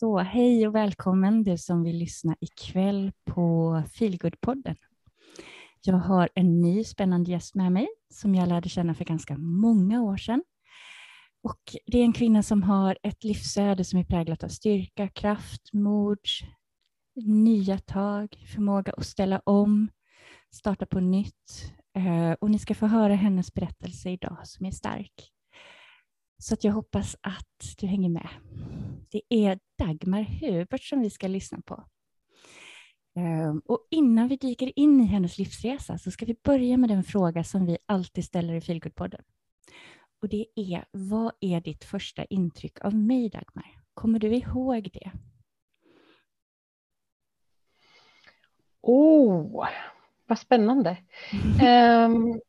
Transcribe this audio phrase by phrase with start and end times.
[0.00, 4.76] Så hej och välkommen du som vill lyssna ikväll på Feelgood-podden.
[5.82, 10.02] Jag har en ny spännande gäst med mig som jag lärde känna för ganska många
[10.02, 10.42] år sedan.
[11.42, 15.72] Och det är en kvinna som har ett livsöde som är präglat av styrka, kraft,
[15.72, 16.20] mod,
[17.26, 19.88] nya tag, förmåga att ställa om,
[20.54, 21.72] starta på nytt.
[21.96, 25.32] Eh, och ni ska få höra hennes berättelse idag som är stark.
[26.38, 28.28] Så att jag hoppas att du hänger med.
[29.10, 31.84] Det är Dagmar Hubert som vi ska lyssna på.
[33.16, 37.04] Ehm, och innan vi dyker in i hennes livsresa så ska vi börja med den
[37.04, 39.22] fråga som vi alltid ställer i Feelgood-podden.
[40.22, 43.80] Och det är, vad är ditt första intryck av mig, Dagmar?
[43.94, 45.10] Kommer du ihåg det?
[48.80, 49.68] Åh, oh,
[50.26, 50.96] vad spännande.
[51.62, 52.40] um,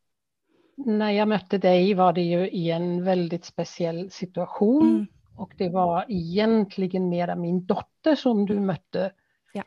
[0.86, 4.90] när jag mötte dig var det ju i en väldigt speciell situation.
[4.90, 5.08] Mm.
[5.36, 9.12] Och det var egentligen mera min dotter som du mötte
[9.54, 9.64] ja.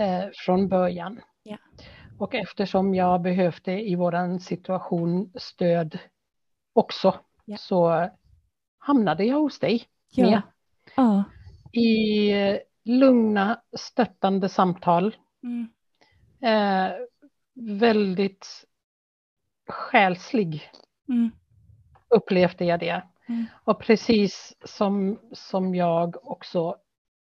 [0.00, 1.20] eh, från början.
[1.42, 1.56] Ja.
[2.18, 5.98] Och eftersom jag behövde i våran situation stöd
[6.72, 7.14] också
[7.44, 7.56] ja.
[7.56, 8.10] så
[8.78, 9.84] hamnade jag hos dig.
[10.14, 10.42] Ja.
[10.96, 11.24] ja.
[11.80, 12.32] I
[12.84, 15.16] lugna, stöttande samtal.
[15.42, 15.68] Mm.
[16.40, 16.92] Eh,
[17.54, 18.66] väldigt
[19.68, 20.70] själslig
[21.08, 21.30] mm.
[22.08, 23.02] upplevde jag det.
[23.28, 23.44] Mm.
[23.64, 26.76] Och precis som, som jag också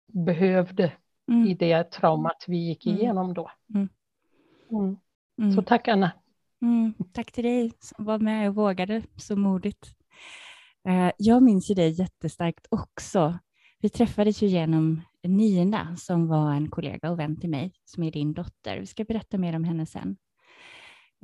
[0.08, 0.92] behövde
[1.28, 1.48] mm.
[1.48, 2.98] i det traumat vi gick mm.
[2.98, 3.52] igenom då.
[3.76, 3.90] Mm.
[5.42, 5.52] Mm.
[5.52, 6.12] Så tack Anna.
[7.14, 9.96] Tack till dig som var med och vågade så modigt.
[10.88, 13.40] Eh, jag minns ju dig jättestarkt också.
[13.80, 18.12] Vi träffades ju genom Nina som var en kollega och vän till mig som är
[18.12, 18.80] din dotter.
[18.80, 20.18] Vi ska berätta mer om henne sen.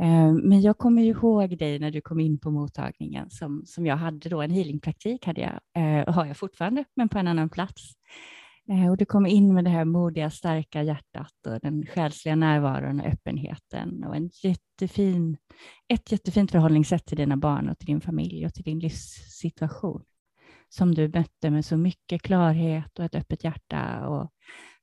[0.02, 3.98] Eh, men jag kommer ihåg dig när du kom in på mottagningen som, som jag
[3.98, 7.50] hade då, en healingpraktik hade jag, eh, och har jag fortfarande, men på en annan
[7.50, 7.92] plats.
[8.70, 13.00] Eh, och du kom in med det här modiga, starka hjärtat och den själsliga närvaron
[13.00, 15.38] och öppenheten och en jättefin,
[15.88, 20.04] ett jättefint förhållningssätt till dina barn och till din familj och till din livssituation
[20.70, 24.32] som du mötte med så mycket klarhet och ett öppet hjärta och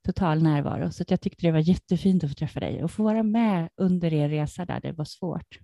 [0.05, 0.93] total närvaro.
[0.93, 4.13] Så jag tyckte det var jättefint att få träffa dig och få vara med under
[4.13, 5.59] er resa där det var svårt.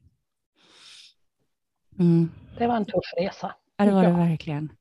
[1.99, 2.31] Mm.
[2.59, 3.55] Det var en tuff resa.
[3.77, 4.73] Ja, det var det verkligen.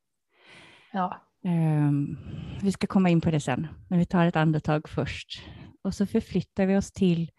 [0.91, 1.21] Ja.
[1.43, 2.17] Um,
[2.61, 5.43] vi ska komma in på det sen, men vi tar ett andetag först.
[5.81, 7.31] Och så förflyttar vi oss till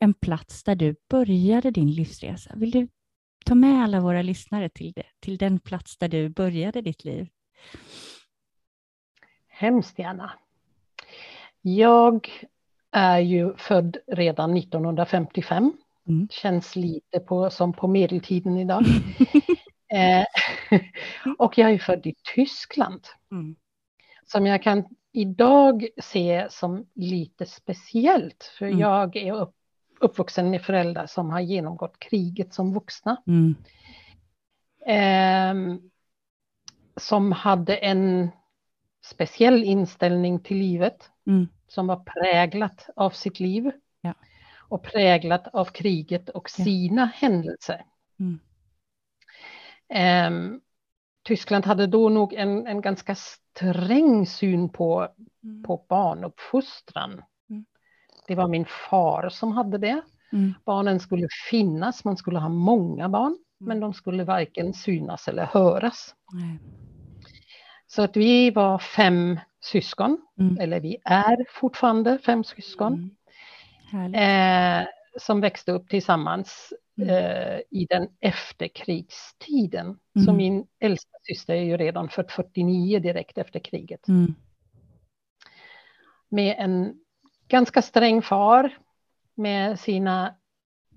[0.00, 2.52] en plats där du började din livsresa.
[2.56, 2.88] Vill du
[3.44, 7.28] ta med alla våra lyssnare till, det, till den plats där du började ditt liv?
[9.46, 10.32] Hemskt gärna.
[11.76, 12.28] Jag
[12.90, 15.72] är ju född redan 1955.
[16.08, 16.28] Mm.
[16.30, 18.84] Känns lite på, som på medeltiden idag.
[19.92, 20.24] eh,
[21.38, 23.06] och jag är född i Tyskland.
[23.30, 23.56] Mm.
[24.26, 28.52] Som jag kan idag se som lite speciellt.
[28.58, 28.78] För mm.
[28.78, 29.54] jag är upp,
[30.00, 33.22] uppvuxen med föräldrar som har genomgått kriget som vuxna.
[34.86, 35.54] Eh,
[36.96, 38.30] som hade en
[39.04, 41.10] speciell inställning till livet.
[41.26, 43.70] Mm som var präglat av sitt liv
[44.00, 44.14] ja.
[44.58, 47.26] och präglat av kriget och sina ja.
[47.26, 47.84] händelser.
[48.20, 48.40] Mm.
[50.32, 50.60] Um,
[51.22, 55.08] Tyskland hade då nog en, en ganska sträng syn på,
[55.42, 55.62] mm.
[55.62, 57.22] på barnuppfostran.
[57.50, 57.64] Mm.
[58.26, 60.02] Det var min far som hade det.
[60.32, 60.54] Mm.
[60.64, 63.38] Barnen skulle finnas, man skulle ha många barn, mm.
[63.58, 66.14] men de skulle varken synas eller höras.
[67.86, 70.58] Så att vi var fem syskon, mm.
[70.60, 73.16] eller vi är fortfarande fem syskon,
[73.92, 74.14] mm.
[74.14, 74.88] eh,
[75.18, 77.08] som växte upp tillsammans mm.
[77.08, 79.86] eh, i den efterkrigstiden.
[79.86, 80.26] Mm.
[80.26, 84.08] Så min äldsta syster är ju redan född 49 direkt efter kriget.
[84.08, 84.34] Mm.
[86.28, 86.94] Med en
[87.48, 88.78] ganska sträng far
[89.34, 90.34] med sina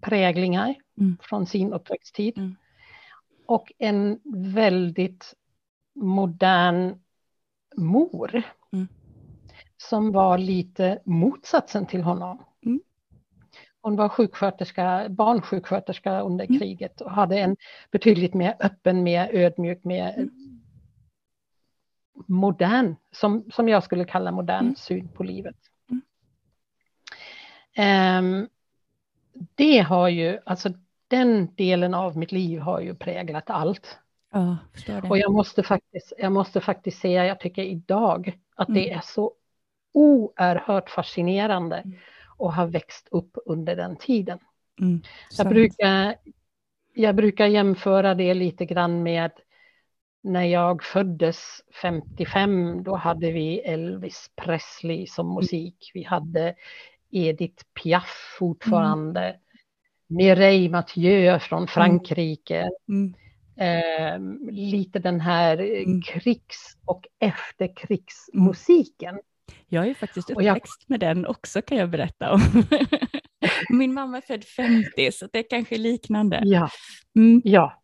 [0.01, 1.17] präglingar mm.
[1.21, 2.55] från sin uppväxttid.
[3.45, 4.19] Och en
[4.53, 5.33] väldigt
[5.95, 6.99] modern
[7.75, 8.87] mor mm.
[9.77, 12.43] som var lite motsatsen till honom.
[12.65, 12.81] Mm.
[13.81, 16.59] Hon var sjuksköterska, barnsjuksköterska under mm.
[16.59, 17.57] kriget och hade en
[17.91, 20.61] betydligt mer öppen, mer ödmjuk, mer mm.
[22.27, 24.75] modern, som, som jag skulle kalla modern mm.
[24.75, 25.55] syn på livet.
[27.77, 28.49] Um,
[29.55, 30.69] det har ju, alltså
[31.07, 33.97] den delen av mitt liv har ju präglat allt.
[34.31, 34.57] Ja,
[35.09, 38.81] och jag måste, faktiskt, jag måste faktiskt säga, jag tycker idag att mm.
[38.81, 39.33] det är så
[39.93, 41.97] oerhört fascinerande mm.
[42.39, 44.39] att ha växt upp under den tiden.
[44.79, 45.01] Mm,
[45.37, 46.15] jag, brukar,
[46.93, 49.31] jag brukar jämföra det lite grann med
[50.23, 55.35] när jag föddes 55, då hade vi Elvis Presley som mm.
[55.35, 55.91] musik.
[55.93, 56.55] Vi hade
[57.11, 59.21] Edith Piaf fortfarande.
[59.21, 59.37] Mm.
[60.07, 61.67] Mireille Mathieu från mm.
[61.67, 62.69] Frankrike.
[62.89, 63.13] Mm.
[63.55, 64.19] Eh,
[64.51, 66.01] lite den här mm.
[66.01, 69.19] krigs och efterkrigsmusiken.
[69.67, 70.89] Jag är faktiskt uppväxt jag...
[70.89, 72.41] med den också kan jag berätta om.
[73.69, 76.41] Min mamma är född 50 så det är kanske liknande.
[76.45, 76.69] Ja,
[77.15, 77.41] mm.
[77.43, 77.81] ja.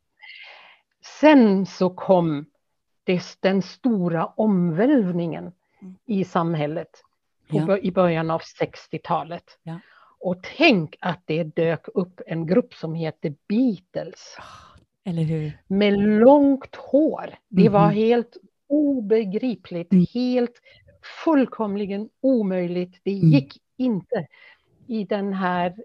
[1.20, 2.46] Sen så kom
[3.04, 5.96] det, den stora omvälvningen mm.
[6.06, 7.04] i samhället
[7.48, 7.78] ja.
[7.78, 9.60] i början av 60-talet.
[9.64, 9.80] Ja.
[10.20, 14.38] Och tänk att det dök upp en grupp som heter Beatles.
[15.08, 15.58] Eller hur?
[15.68, 17.36] Med långt hår.
[17.50, 18.38] Det var helt
[18.68, 20.06] obegripligt, mm.
[20.14, 20.62] helt
[21.24, 23.00] fullkomligen omöjligt.
[23.04, 23.30] Det mm.
[23.30, 24.28] gick inte
[24.88, 25.76] i den här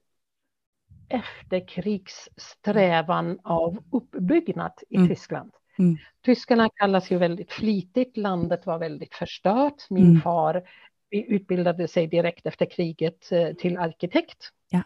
[1.09, 5.09] efterkrigssträvan av uppbyggnad i mm.
[5.09, 5.53] Tyskland.
[5.79, 5.97] Mm.
[6.25, 9.91] Tyskarna kallas ju väldigt flitigt, landet var väldigt förstört.
[9.91, 10.21] Min mm.
[10.21, 10.63] far
[11.11, 14.51] utbildade sig direkt efter kriget eh, till arkitekt.
[14.71, 14.83] Ja.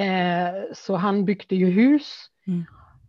[0.00, 2.30] Eh, så han byggde ju hus.
[2.46, 2.64] Mm.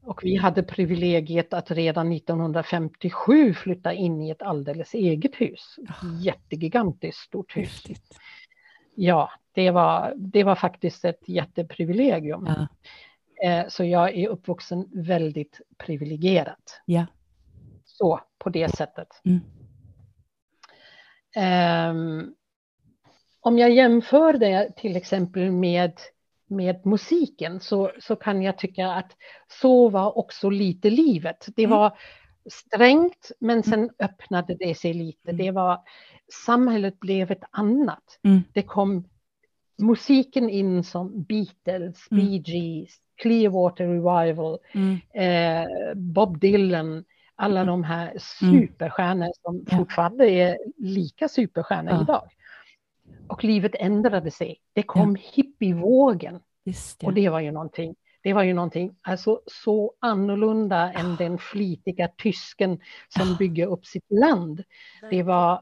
[0.05, 5.79] Och vi hade privilegiet att redan 1957 flytta in i ett alldeles eget hus.
[5.79, 6.21] Oh.
[6.21, 7.69] Jättegigantiskt stort hus.
[7.69, 8.19] Häftigt.
[8.95, 12.47] Ja, det var, det var faktiskt ett jätteprivilegium.
[12.47, 12.67] Ja.
[13.43, 16.81] Eh, så jag är uppvuxen väldigt privilegierat.
[16.85, 17.05] Ja.
[17.85, 19.07] Så, på det sättet.
[19.25, 19.41] Mm.
[21.35, 22.35] Um,
[23.39, 25.93] om jag jämför det till exempel med,
[26.55, 29.11] med musiken så, så kan jag tycka att
[29.61, 31.47] så var också lite livet.
[31.55, 31.77] Det mm.
[31.77, 31.97] var
[32.51, 33.63] strängt men mm.
[33.63, 35.29] sen öppnade det sig lite.
[35.29, 35.45] Mm.
[35.45, 35.79] Det var,
[36.45, 38.19] samhället blev ett annat.
[38.53, 39.03] Det kom
[39.77, 42.09] musiken in som Beatles.
[42.09, 44.57] Bee Gees, Clearwater Revival,
[45.13, 47.03] eh, Bob Dylan,
[47.35, 52.29] alla de här superstjärnor som fortfarande är lika superstjärnor idag.
[53.27, 54.57] Och livet ändrade sig.
[54.73, 55.29] Det kom ja.
[55.33, 56.39] hippievågen.
[56.65, 57.07] Det.
[57.07, 62.07] Och det var ju någonting det var ju någonting alltså, så annorlunda än den flitiga
[62.07, 62.79] tysken
[63.09, 64.63] som bygger upp sitt land.
[65.09, 65.61] Det var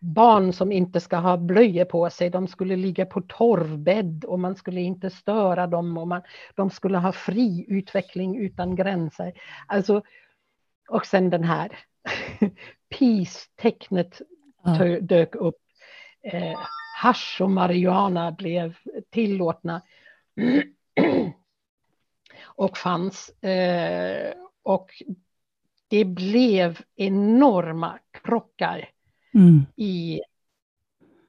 [0.00, 4.56] barn som inte ska ha blöjor på sig, de skulle ligga på torvbädd och man
[4.56, 6.22] skulle inte störa dem och man,
[6.54, 9.32] de skulle ha fri utveckling utan gränser.
[9.66, 10.02] Alltså,
[10.88, 11.78] och sen den här
[12.98, 14.20] peace-tecknet
[15.00, 15.58] dök upp.
[16.24, 16.58] Eh,
[16.96, 18.74] hash och marijuana blev
[19.10, 19.82] tillåtna
[22.44, 23.42] och fanns.
[23.42, 24.90] Eh, och
[25.88, 28.88] det blev enorma krockar
[29.34, 29.66] mm.
[29.76, 30.20] i,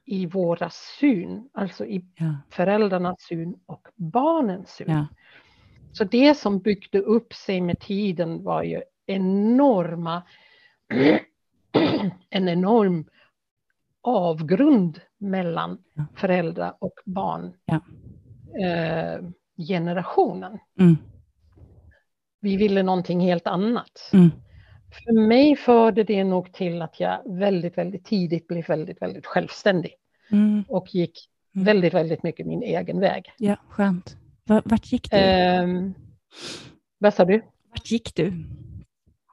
[0.04, 2.36] i våra syn, alltså i ja.
[2.50, 4.90] föräldrarnas syn och barnens syn.
[4.90, 5.06] Ja.
[5.92, 10.22] Så det som byggde upp sig med tiden var ju enorma,
[12.30, 13.04] en enorm
[14.06, 16.04] avgrund mellan ja.
[16.16, 17.52] föräldrar och barn.
[17.64, 17.80] Ja.
[18.66, 19.20] Eh,
[19.68, 20.58] generationen.
[20.80, 20.96] Mm.
[22.40, 24.10] Vi ville någonting helt annat.
[24.12, 24.30] Mm.
[25.04, 29.94] För mig förde det nog till att jag väldigt, väldigt tidigt blev väldigt, väldigt självständig.
[30.32, 30.64] Mm.
[30.68, 31.18] Och gick
[31.54, 31.64] mm.
[31.64, 33.32] väldigt, väldigt mycket min egen väg.
[33.38, 34.16] Ja, skönt.
[34.44, 35.16] Vart gick du?
[35.16, 35.66] Eh,
[36.98, 37.42] vad sa du?
[37.70, 38.32] Vart gick du?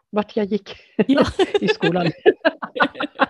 [0.09, 0.75] Vart jag gick
[1.07, 1.25] ja.
[1.62, 2.12] i skolan.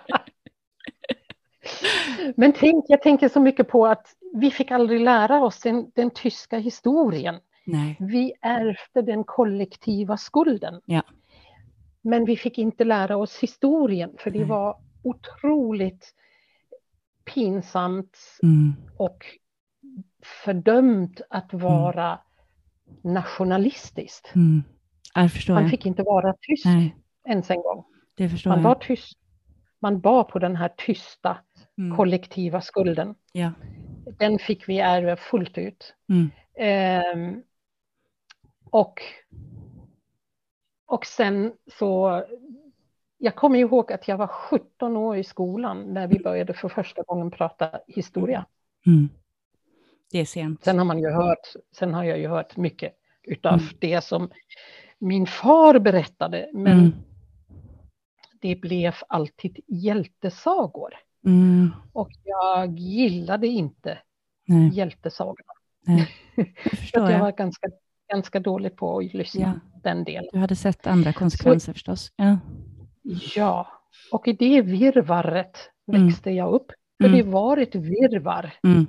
[2.35, 6.11] Men tänk, jag tänker så mycket på att vi fick aldrig lära oss den, den
[6.11, 7.35] tyska historien.
[7.65, 7.97] Nej.
[7.99, 10.81] Vi ärvde den kollektiva skulden.
[10.85, 11.03] Ja.
[12.01, 16.13] Men vi fick inte lära oss historien för det var otroligt
[17.25, 18.73] pinsamt mm.
[18.97, 19.25] och
[20.45, 21.65] fördömt att mm.
[21.65, 23.13] vara mm.
[23.13, 24.31] nationalistiskt.
[24.35, 24.63] Mm.
[25.49, 26.95] Man fick inte vara tyst Nej.
[27.27, 27.85] ens en gång.
[28.45, 29.17] Man var tyst.
[29.79, 31.37] Man bar på den här tysta
[31.77, 31.97] mm.
[31.97, 33.15] kollektiva skulden.
[33.31, 33.51] Ja.
[34.19, 35.95] Den fick vi ärva fullt ut.
[36.09, 36.31] Mm.
[36.55, 37.39] Eh,
[38.69, 39.01] och,
[40.85, 42.23] och sen så,
[43.17, 47.03] jag kommer ihåg att jag var 17 år i skolan när vi började för första
[47.03, 48.45] gången prata historia.
[48.85, 49.09] Mm.
[50.11, 50.63] Det är sent.
[50.63, 53.65] Sen har, man ju hört, sen har jag ju hört mycket utav mm.
[53.79, 54.29] det som
[54.99, 56.93] min far berättade, men mm.
[58.41, 60.93] det blev alltid hjältesagor.
[61.25, 61.71] Mm.
[61.93, 63.97] Och jag gillade inte
[64.47, 64.69] Nej.
[64.69, 65.53] hjältesagorna.
[65.85, 66.09] Nej.
[66.93, 67.67] Jag, jag var ganska,
[68.13, 69.79] ganska dålig på att lyssna ja.
[69.83, 70.29] den delen.
[70.33, 72.11] Du hade sett andra konsekvenser Så, förstås.
[72.15, 72.37] Ja.
[73.35, 73.67] ja,
[74.11, 76.05] och i det virvaret mm.
[76.05, 76.71] växte jag upp.
[77.01, 77.17] För mm.
[77.17, 78.53] det var ett virvar.
[78.63, 78.87] Mm.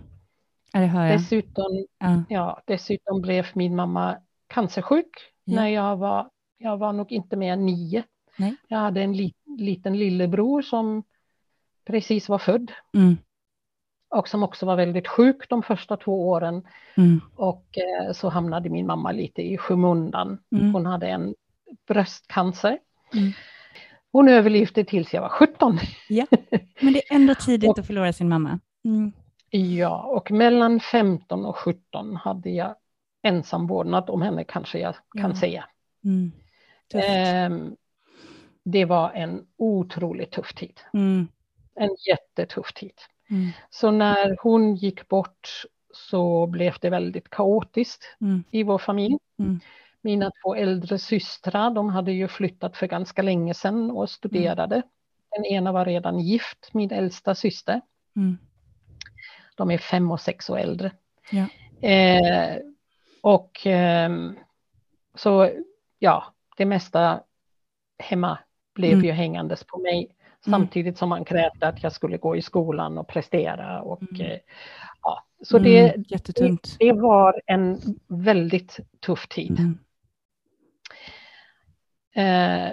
[0.73, 1.19] Ja, det hör jag.
[1.19, 2.23] Dessutom, ja.
[2.29, 2.63] ja.
[2.67, 5.11] dessutom blev min mamma cancersjuk
[5.45, 5.57] ja.
[5.57, 8.03] när jag var jag var nog inte mer än nio.
[8.37, 8.57] Nej.
[8.69, 11.03] Jag hade en li, liten lillebror som
[11.85, 12.73] precis var född.
[12.95, 13.17] Mm.
[14.09, 16.67] Och som också var väldigt sjuk de första två åren.
[16.97, 17.21] Mm.
[17.37, 20.39] Och eh, så hamnade min mamma lite i skymundan.
[20.57, 20.73] Mm.
[20.75, 21.35] Hon hade en
[21.89, 22.79] bröstcancer.
[23.15, 23.33] Mm.
[24.13, 25.79] Hon överlevde tills jag var 17.
[26.09, 26.27] Ja,
[26.81, 28.59] men det är ändå tidigt att förlora sin mamma.
[28.85, 29.13] Mm.
[29.51, 32.75] Ja, och mellan 15 och 17 hade jag
[33.23, 35.37] ensam vårdnad om henne kanske jag kan Ja.
[35.37, 35.65] säga.
[36.05, 36.33] Mm.
[36.95, 37.77] Ehm,
[38.65, 40.81] det var en otroligt tuff tid.
[40.93, 41.29] Mm.
[41.75, 42.93] En jättetuff tid.
[43.31, 43.51] Mm.
[43.71, 45.63] Så när hon gick bort
[45.95, 48.45] så blev det väldigt kaotiskt Mm.
[48.51, 49.19] i vår familj.
[49.39, 49.61] Mm.
[50.01, 54.83] Mina två äldre systrar, de hade ju flyttat för ganska länge sedan och studerade.
[55.31, 57.81] Den ena var redan gift, min äldsta syster.
[58.17, 58.39] Mm.
[59.57, 60.93] De är fem och sex år äldre.
[61.31, 61.47] Ja.
[61.89, 62.57] Eh,
[63.21, 64.37] och ehm,
[65.15, 65.51] så
[65.99, 66.25] ja,
[66.57, 67.21] det mesta
[67.99, 68.39] hemma
[68.75, 69.05] blev Mm.
[69.05, 70.17] ju hängandes på mig.
[70.51, 73.83] Samtidigt som man krävde att jag skulle gå i skolan och prestera.
[73.83, 74.27] Och, Mm.
[74.27, 74.39] eh,
[75.03, 76.05] ja, så det, Mm.
[76.09, 76.77] Jättetungt.
[76.79, 79.59] det var en väldigt tuff tid.
[79.59, 79.79] Mm.
[82.15, 82.73] Eh,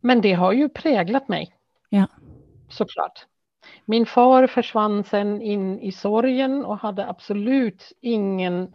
[0.00, 1.54] men det har ju präglat mig.
[1.88, 2.06] Ja.
[2.68, 3.26] Såklart.
[3.84, 8.74] Min far försvann sen in i sorgen och hade absolut ingen,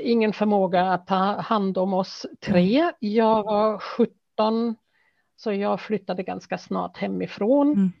[0.00, 2.92] ingen förmåga att ta hand om oss tre.
[2.98, 4.76] Jag var 17
[5.36, 7.72] så jag flyttade ganska snart hemifrån.
[7.72, 7.92] Mm.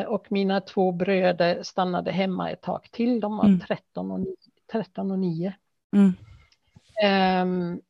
[0.00, 3.20] Eh, och mina två bröder stannade hemma ett tag till.
[3.20, 3.60] De var Mm.
[3.60, 4.36] 13, och 9,
[4.72, 5.54] 13 och 9.
[5.96, 6.12] Mm.
[7.02, 7.80] Ehm,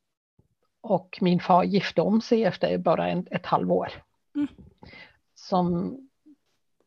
[0.81, 3.89] och min far gifte om sig efter bara en, ett halvår.
[4.35, 4.49] Mm.
[5.35, 5.97] Som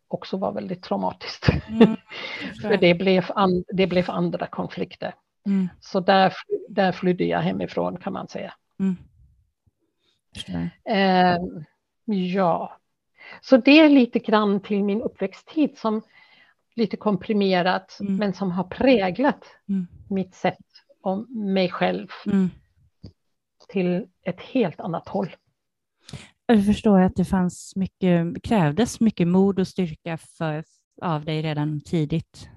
[0.08, 1.50] också var väldigt traumatiskt.
[1.68, 1.96] Mm.
[2.62, 5.16] För det blev, an, det blev andra konflikter.
[5.46, 5.70] Mm.
[5.80, 6.34] Så där,
[6.70, 8.54] där flydde jag hemifrån kan man säga.
[10.86, 11.64] Ehm,
[12.06, 12.78] ja,
[13.42, 16.02] så det är lite grann till min uppväxttid som
[16.76, 18.16] lite komprimerat Mm.
[18.16, 19.88] men som har präglat Mm.
[20.10, 20.58] mitt sätt
[21.02, 22.50] om mig själv Mm.
[23.68, 25.36] till ett helt annat håll.
[26.46, 30.64] Jag förstår att det fanns mycket, krävdes mycket mod och styrka för,
[31.02, 32.50] av dig redan tidigt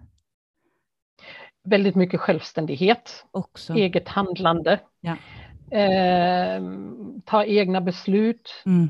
[1.64, 3.74] Väldigt mycket självständighet, också.
[3.74, 5.16] eget handlande, Ja.
[5.70, 8.62] Ehm, ta egna beslut.
[8.66, 8.88] Mm.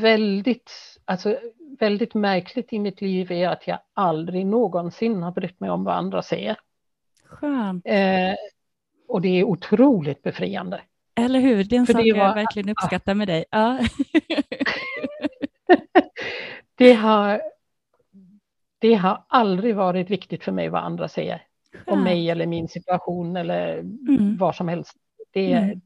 [0.00, 0.70] Väldigt,
[1.04, 1.38] alltså,
[1.80, 5.94] väldigt märkligt i mitt liv är att jag aldrig någonsin har brytt mig om vad
[5.94, 6.56] andra säger.
[7.24, 7.86] Skönt.
[7.86, 8.34] Eh,
[9.08, 10.80] och det är otroligt befriande.
[11.14, 11.64] Eller hur?
[11.64, 13.44] Det är en För sak det jag var- verkligen uppskattar med dig.
[13.50, 13.78] Ja.
[16.74, 17.42] Det har,
[18.78, 21.42] det har aldrig varit viktigt för mig vad andra säger
[21.86, 24.36] om mig eller min situation eller Mm.
[24.36, 24.96] vad som helst.
[25.32, 25.80] Det, Mm.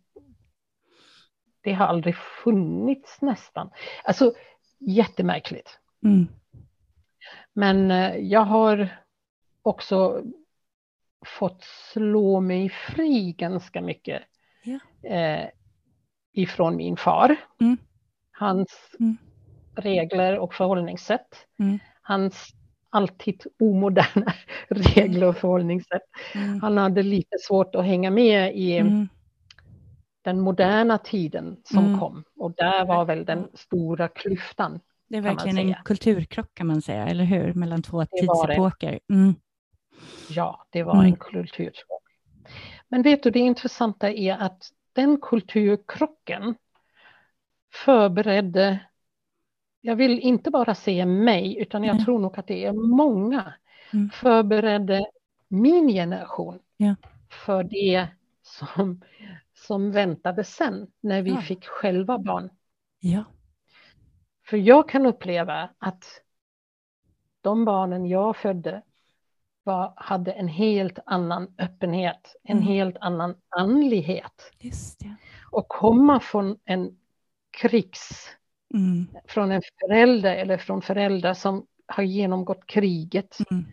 [1.61, 3.71] det har aldrig funnits nästan.
[4.05, 4.33] Alltså
[4.81, 5.79] jättemärkligt.
[6.05, 6.27] Mm.
[7.53, 8.89] Men eh, jag har
[9.63, 10.23] också
[11.39, 14.23] fått slå mig fri ganska mycket
[14.65, 14.79] Ja.
[15.11, 15.49] eh,
[16.33, 17.37] ifrån min far.
[17.61, 17.77] Mm.
[18.33, 19.17] Hans Mm.
[19.77, 21.47] regler och förhållningssätt.
[21.59, 21.79] Mm.
[22.03, 22.49] Hans
[22.91, 24.33] alltid omoderna
[24.69, 26.03] regler och förhållningssätt.
[26.35, 26.61] Mm.
[26.63, 29.09] Han hade lite svårt att hänga med i Mm.
[30.23, 32.01] den moderna tiden som Mm.
[32.01, 32.25] kom.
[32.37, 34.81] Och där var väl den stora klyftan.
[35.09, 37.55] Det är verkligen en kulturkrock kan man säga, eller hur?
[37.55, 39.01] Mellan två Det tidsepoker.
[39.13, 39.35] Mm.
[40.31, 41.07] Ja, det var Mm.
[41.07, 42.03] en kulturkrock.
[42.89, 46.55] Men vet du, det intressanta är att den kulturkrocken
[47.75, 48.79] förberedde,
[49.81, 52.05] jag vill inte bara säga mig, utan jag Mm.
[52.05, 53.53] tror nog att det är många,
[53.93, 54.11] Mm.
[54.11, 55.07] förberedde
[55.49, 56.95] min generation Ja.
[57.47, 58.09] för det
[58.43, 59.03] som,
[59.55, 61.41] som väntade sen när vi Ja.
[61.41, 62.51] fick själva barn.
[63.01, 63.25] Ja.
[64.47, 66.05] För jag kan uppleva att
[67.41, 68.83] de barnen jag födde
[69.63, 72.69] var, hade en helt annan öppenhet, en Mm.
[72.69, 74.53] helt annan andlighet.
[74.59, 75.17] Just det.
[75.51, 76.99] Och komma från en
[77.51, 78.29] krigs,
[78.75, 79.07] Mm.
[79.29, 83.65] från en förälder eller från föräldrar som har genomgått kriget Mm.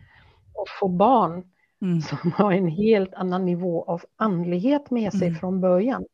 [0.54, 1.50] och få barn
[1.82, 2.00] Mm.
[2.00, 5.40] som har en helt annan nivå av andlighet med sig Mm.
[5.40, 6.04] från början.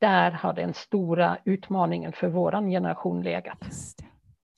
[0.00, 3.58] Där har den stora utmaningen för våran generation legat.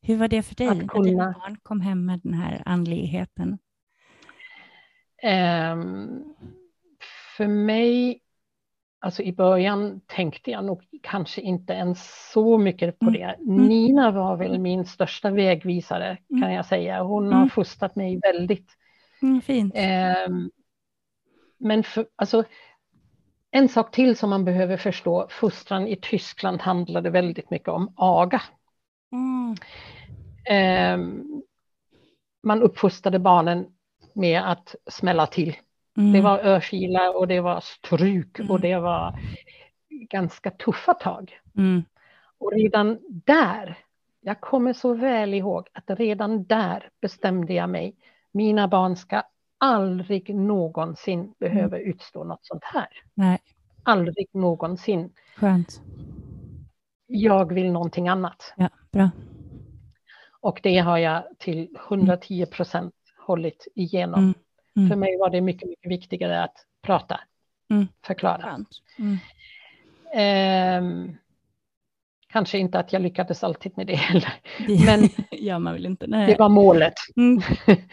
[0.02, 2.62] Hur var det för dig Att när kunna- dina barn kom hem med den här
[2.66, 3.58] andligheten?
[5.22, 6.34] Ehm,
[7.36, 8.20] för mig,
[9.00, 13.20] alltså i början tänkte jag nog kanske inte ens så mycket på Mm.
[13.20, 13.24] det.
[13.52, 13.66] Mm.
[13.66, 16.52] Nina var väl min största vägvisare kan Mm.
[16.52, 17.02] jag säga.
[17.02, 17.38] Hon Mm.
[17.38, 18.76] har fostrat mig väldigt.
[19.22, 19.72] Mm, fint.
[19.76, 20.50] Ehm,
[21.58, 22.44] men för, alltså,
[23.50, 28.42] en sak till som man behöver förstå, fostran i Tyskland handlade väldigt mycket om aga.
[30.44, 30.98] Eh,
[32.42, 33.66] man uppfostrade barnen
[34.14, 35.56] med att smälla till.
[35.96, 36.12] Mm.
[36.12, 38.50] Det var örfilar och det var stryk mm.
[38.50, 39.18] och det var
[39.90, 41.40] ganska tuffa tag.
[41.56, 41.82] Mm.
[42.38, 43.78] Och redan där,
[44.20, 47.96] jag kommer så väl ihåg att redan där bestämde jag mig,
[48.32, 49.22] mina barn ska
[49.58, 51.90] aldrig någonsin behöva mm.
[51.90, 52.88] utstå något sånt här.
[53.14, 53.38] Nej.
[53.82, 55.12] Aldrig någonsin.
[55.36, 55.82] Skönt.
[57.06, 58.52] Jag vill någonting annat.
[58.56, 59.10] Ja, bra.
[60.40, 64.34] Och det har jag till 110 procent hållit igenom.
[64.80, 64.88] Mm.
[64.88, 67.20] För mig var det mycket, mycket viktigare att prata,
[67.70, 67.88] mm.
[68.06, 68.64] förklara.
[70.14, 70.82] Eh,
[72.32, 74.32] kanske inte att jag lyckades alltid med det heller.
[74.86, 76.06] Men ja, man vill inte.
[76.06, 76.94] Det var målet.
[77.16, 77.42] Mm.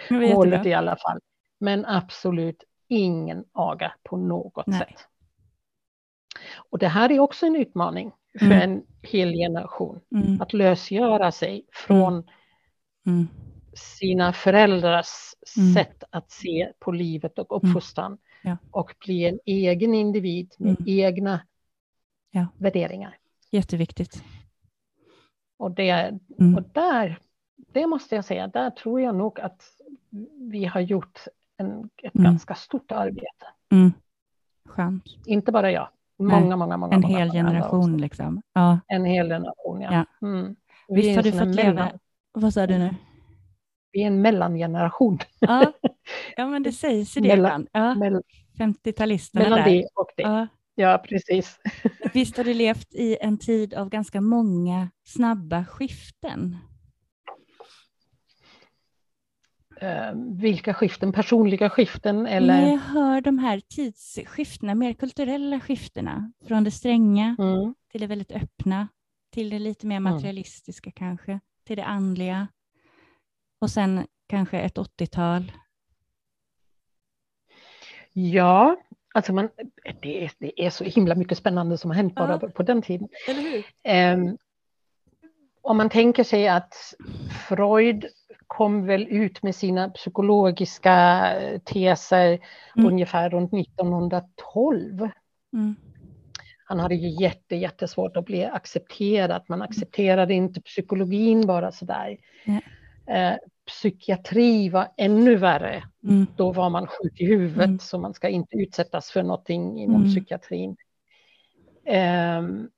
[0.34, 1.20] målet i alla fall.
[1.60, 4.79] Men absolut ingen aga på något Nej.
[4.79, 5.08] sätt.
[6.70, 8.62] Och det här är också en utmaning för mm.
[8.62, 10.00] en hel generation.
[10.15, 10.41] Mm.
[10.41, 12.25] Att lösgöra sig från mm.
[13.06, 13.27] mm.
[13.77, 15.74] Sina föräldrars mm.
[15.74, 17.69] sätt att se på livet och mm.
[17.69, 18.17] uppfostran.
[18.41, 18.57] Ja.
[18.72, 21.41] Och bli en egen individ med egna
[22.31, 22.48] ja.
[22.57, 23.17] värderingar.
[23.51, 24.24] Jätteviktigt.
[25.57, 26.19] Och, det,
[26.57, 27.19] och där,
[27.55, 29.63] det måste jag säga, där tror jag nog att
[30.51, 31.19] vi har gjort
[31.57, 32.24] en, ett mm.
[32.24, 33.46] ganska stort arbete.
[33.72, 33.91] Mm.
[34.65, 35.03] Skönt.
[35.25, 36.57] Inte bara jag, många, Nej.
[36.57, 36.96] många, många.
[36.96, 38.41] En många, hel generation liksom.
[38.53, 38.79] Ja.
[38.88, 39.93] En hel generation, ja.
[40.19, 40.27] ja.
[40.27, 40.55] Mm.
[40.88, 41.91] Visst har du fått leva,
[42.31, 42.96] vad sa du nu?
[43.98, 45.20] Vi är en mellangeneration.
[45.39, 45.74] Ja,
[46.36, 47.96] ja men det sägs ju det mellan, Ja.
[48.58, 49.66] 50-talisterna Mellan där.
[49.66, 50.24] det och det.
[50.24, 50.48] Ja.
[50.75, 51.60] ja, precis.
[52.13, 56.58] Visst har du levt i en tid av ganska många snabba skiften?
[59.82, 62.62] eh, vilka skiften, personliga skiften eller?
[62.62, 67.74] När jag hör de här tidsskiftena, mer kulturella skiftena, från det stränga mm.
[67.91, 68.88] till det väldigt öppna,
[69.34, 70.13] till det lite mer mm.
[70.13, 70.93] materialistiska mm.
[70.93, 72.48] kanske, till det andliga
[73.60, 75.52] och sen kanske ett 80-tal.
[78.13, 78.78] Ja,
[79.13, 79.50] alltså man,
[80.02, 82.50] det, är, det är så himla mycket spännande som har hänt bara ja.
[82.50, 83.08] på den tiden.
[83.84, 84.17] Eh,
[85.62, 86.93] om man tänker sig att
[87.48, 88.06] Freud
[88.48, 91.28] kom väl ut med sina psykologiska
[91.65, 92.39] teser
[92.76, 92.88] mm.
[92.88, 95.10] ungefär runt 1912.
[95.54, 95.76] Mm.
[96.65, 99.43] Han hade ju jätte, jättesvårt att bli accepterad.
[99.48, 102.17] Man accepterade inte psykologin bara sådär.
[102.46, 102.62] Mm.
[103.08, 103.36] Eh,
[103.67, 105.84] psykiatri var ännu värre.
[106.04, 106.28] Mm.
[106.36, 107.80] Då var man sjuk i huvudet mm.
[107.80, 110.10] så man ska inte utsättas för någonting inom mm.
[110.10, 110.78] psykiatrin.
[112.39, 112.70] Um,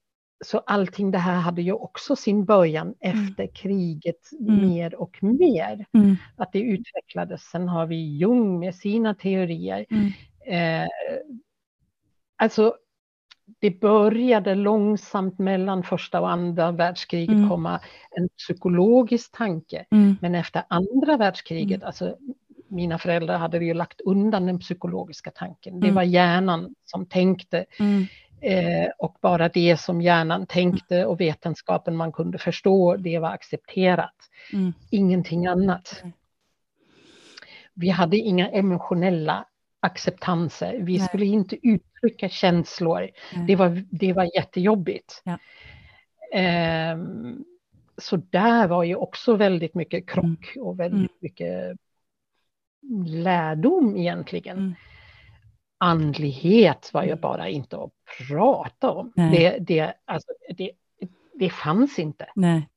[0.45, 3.23] så allting det här hade ju också sin början mm.
[3.23, 4.67] efter kriget mm.
[4.67, 5.85] mer och mer.
[5.93, 6.15] Mm.
[6.35, 7.41] Att det utvecklades.
[7.41, 9.85] Sen har vi Jung med sina teorier.
[10.45, 10.87] Eh,
[12.35, 12.75] alltså,
[13.59, 17.49] det började långsamt mellan första och andra världskriget mm.
[17.49, 17.79] komma
[18.11, 19.85] en psykologisk tanke.
[19.91, 20.15] Mm.
[20.21, 22.15] Men efter andra världskriget, alltså
[22.67, 25.79] mina föräldrar hade ju lagt undan den psykologiska tanken.
[25.79, 27.65] Det var hjärnan som tänkte.
[28.41, 34.15] Eh, och bara det som hjärnan tänkte och vetenskapen man kunde förstå, det var accepterat.
[34.53, 34.73] Mm.
[34.89, 35.99] Ingenting annat.
[36.01, 36.13] Mm.
[37.73, 39.45] Vi hade inga emotionella
[39.79, 40.77] acceptanser.
[40.79, 41.07] Vi Nej.
[41.07, 43.09] skulle inte uttrycka känslor.
[43.47, 45.21] Det var, det var jättejobbigt.
[45.23, 45.39] Ja.
[46.39, 46.97] Eh,
[47.97, 50.67] så där var ju också väldigt mycket krock mm.
[50.67, 51.19] och väldigt mm.
[51.19, 51.77] mycket
[53.05, 54.57] lärdom egentligen.
[54.57, 54.75] Mm
[55.79, 57.21] andlighet var ju mm.
[57.21, 57.91] bara inte att
[58.27, 59.11] prata om.
[59.15, 60.71] Det, det, alltså, det,
[61.33, 62.29] det fanns inte.
[62.35, 62.69] Nej.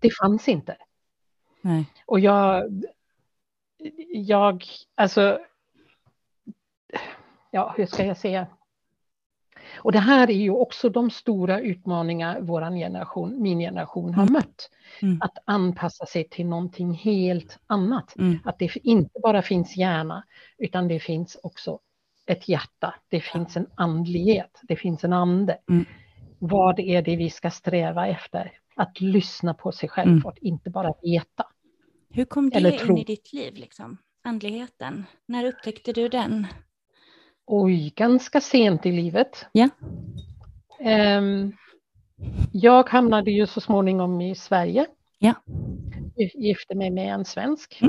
[0.00, 0.76] Det fanns inte.
[1.60, 1.84] Nej.
[2.06, 2.64] Och jag,
[4.12, 5.38] jag, alltså,
[7.50, 8.46] ja, hur ska jag säga?
[9.76, 14.32] Och det här är ju också de stora utmaningar vår generation, min generation har mm.
[14.32, 14.70] mött.
[15.02, 15.18] Mm.
[15.20, 18.16] Att anpassa sig till någonting helt annat.
[18.18, 18.38] Mm.
[18.44, 20.24] Att det inte bara finns hjärna,
[20.58, 21.78] utan det finns också
[22.26, 25.58] ett hjärta, det finns en andlighet, det finns en ande.
[25.70, 25.84] Mm.
[26.38, 28.52] Vad är det vi ska sträva efter?
[28.76, 30.26] Att lyssna på sig själv mm.
[30.26, 31.46] och inte bara veta.
[32.10, 33.98] Hur kom det in i ditt liv, liksom?
[34.22, 35.04] andligheten?
[35.26, 36.46] När upptäckte du den?
[37.50, 39.46] Oj, ganska sent i livet.
[39.52, 39.68] Ja.
[41.18, 41.52] Um,
[42.52, 44.86] jag hamnade ju så småningom i Sverige.
[45.18, 45.34] Ja.
[46.34, 47.82] Gifte mig med en svensk.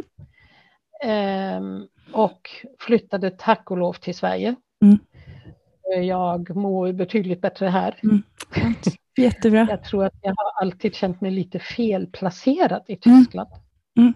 [1.01, 1.63] Mm.
[1.63, 4.55] Um, och flyttade tack och lov till Sverige.
[4.81, 4.99] Mm.
[6.07, 7.99] Jag mår betydligt bättre här.
[8.03, 8.23] Mm.
[9.17, 9.67] Jättebra.
[9.69, 13.49] Jag tror att jag har alltid känt mig lite felplacerad i Tyskland.
[13.97, 14.13] Mm.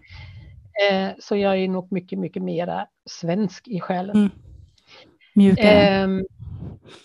[0.81, 1.09] mm.
[1.09, 4.31] Eh, så jag är nog mycket, mycket mera svensk i själen.
[5.33, 6.03] Mjuka?
[6.03, 6.25] Um,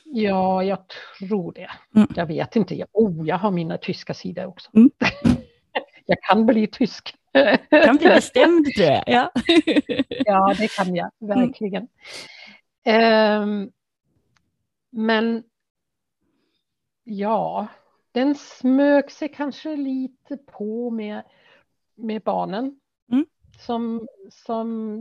[0.05, 0.79] ja, jag
[1.19, 1.71] tror det.
[1.95, 2.09] Mm.
[2.17, 2.85] Jag vet inte.
[2.93, 4.71] Oh, jag har mina tyska sidor också.
[4.75, 4.91] Mm.
[6.07, 7.14] jag kan bli tysk.
[7.71, 9.05] kan bli bestämd tror jag.
[9.07, 9.31] Ja,
[10.09, 11.88] ja det kan jag verkligen.
[12.87, 13.71] Um,
[14.91, 15.43] men
[17.05, 17.67] ja,
[18.12, 21.23] den smög sig kanske lite på med,
[21.95, 22.81] med barnen.
[23.12, 23.27] Mm.
[23.59, 24.99] Som, som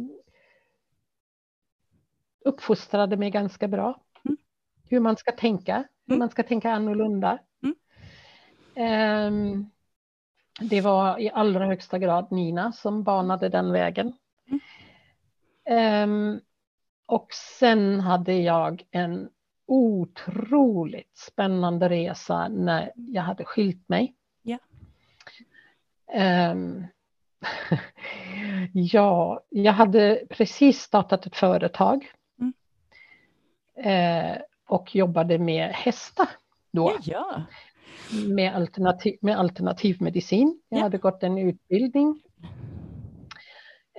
[2.46, 4.02] uppfostrade mig ganska bra.
[4.26, 4.38] Mm.
[4.90, 6.20] Hur man ska tänka, hur mm.
[6.20, 7.40] man ska tänka annorlunda.
[8.78, 9.72] Um,
[10.60, 14.14] det var i allra högsta grad Nina som banade den vägen.
[16.04, 16.42] Um,
[17.06, 19.30] och sen hade jag en
[19.66, 24.16] otroligt spännande resa när jag hade skilt mig.
[24.44, 24.62] Yeah.
[26.52, 26.88] Um,
[28.74, 32.12] ja, jag hade precis startat ett företag
[33.86, 34.38] uh,
[34.68, 36.30] och jobbade med hästar
[36.72, 36.98] då.
[37.02, 37.44] Ja,
[38.28, 40.60] Med, alternativ, med alternativmedicin.
[40.70, 40.84] Jag yeah.
[40.84, 42.22] hade gått en utbildning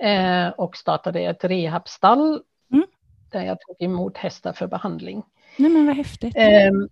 [0.03, 2.85] uh, och startade ett rehabstall mm.
[3.31, 5.23] där jag tog emot hästar för behandling.
[5.57, 6.35] Nej men vad häftigt.
[6.71, 6.89] Um,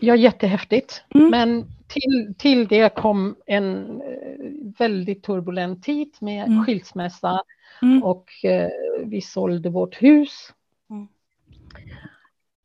[0.00, 1.04] ja, jättehäftigt.
[1.14, 1.30] Mm.
[1.30, 6.64] Men till, till det kom en eh, väldigt turbulent tid med mm.
[6.64, 7.42] skilsmässa
[7.82, 8.02] mm.
[8.02, 10.52] och uh, vi sålde vårt hus.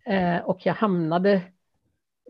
[0.10, 1.41] Uh, och jag hamnade,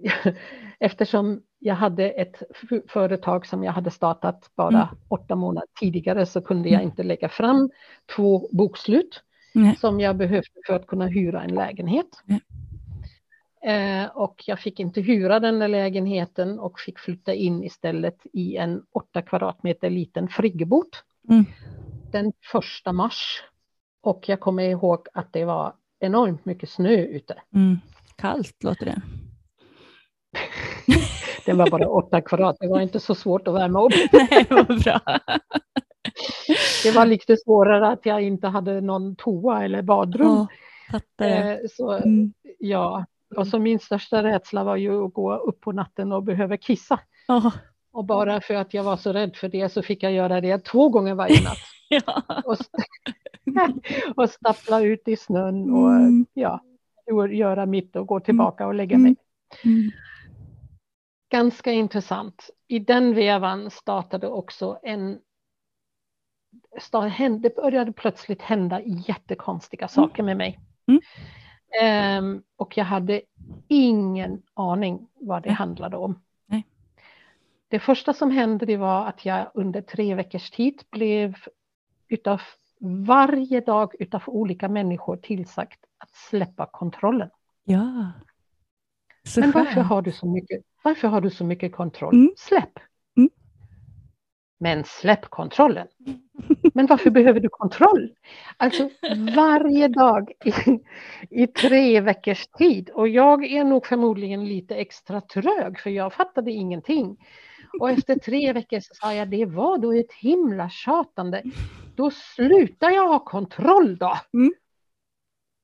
[0.79, 2.43] eftersom jag hade ett
[2.87, 4.87] företag som jag hade startat bara mm.
[5.07, 6.89] åtta månader tidigare så kunde jag mm.
[6.89, 7.69] inte lägga fram
[8.15, 9.23] två bokslut
[9.77, 12.07] som jag behövde för att kunna hyra en lägenhet.
[13.65, 18.57] Eh, och jag fick inte hyra den där lägenheten och fick flytta in istället i
[18.57, 20.87] en åtta kvadratmeter liten friggebod.
[21.29, 21.45] Mm.
[22.11, 23.43] Den första mars.
[24.01, 25.73] Och jag kommer ihåg att det var
[26.05, 27.35] enormt mycket snö ute.
[27.53, 27.79] Mm.
[28.15, 29.01] Kallt låter det.
[31.45, 33.93] det var bara åtta kvadrat, det var inte så svårt att värma upp.
[34.13, 35.01] Nej, vad bra.
[36.83, 40.27] det var lite svårare att jag inte hade någon toa eller badrum.
[40.27, 40.47] Oh,
[41.69, 42.33] så, mm.
[42.59, 43.05] ja,
[43.37, 46.99] Alltså min största rädsla var ju att gå upp på natten och behöva kissa.
[47.27, 47.55] Oh.
[47.95, 50.57] Och bara för att jag var så rädd för det så fick jag göra det
[50.65, 51.57] två gånger varje natt.
[51.89, 52.23] ja.
[52.45, 52.57] och,
[54.15, 56.25] och stappla ut i snön och mm.
[56.33, 56.61] ja,
[57.31, 59.15] göra mitt och gå tillbaka och lägga mig.
[59.63, 59.77] Mm.
[59.77, 59.91] mm.
[61.29, 62.49] Ganska intressant.
[62.67, 65.19] I den vevan startade också en
[67.41, 70.59] det började plötsligt hända jättekonstiga saker med mig.
[70.87, 71.01] Mm.
[72.23, 73.21] Um, och jag hade
[73.67, 76.24] ingen aning vad det handlade om.
[77.67, 81.35] Det första som hände det var att jag under tre veckors tid blev
[82.07, 82.41] utav
[83.05, 87.29] varje dag utav olika människor tillsagt att släppa kontrollen.
[87.63, 88.11] Ja.
[89.23, 92.13] Så Men varför har, du så mycket, varför har du så mycket kontroll?
[92.13, 92.33] Mm.
[92.37, 92.79] Släpp!
[94.57, 95.87] Men släpp kontrollen.
[96.73, 98.13] Men varför behöver du kontroll?
[98.57, 98.89] Alltså
[99.35, 100.53] varje dag i,
[101.43, 102.89] i, tre veckors tid.
[102.89, 107.17] Och jag är nog förmodligen lite extra trög för jag fattade ingenting.
[107.79, 111.43] Och efter tre veckor så sa jag, det var då ett himla tjatande.
[111.95, 114.13] Då slutar jag ha kontroll då.
[114.33, 114.53] Mm.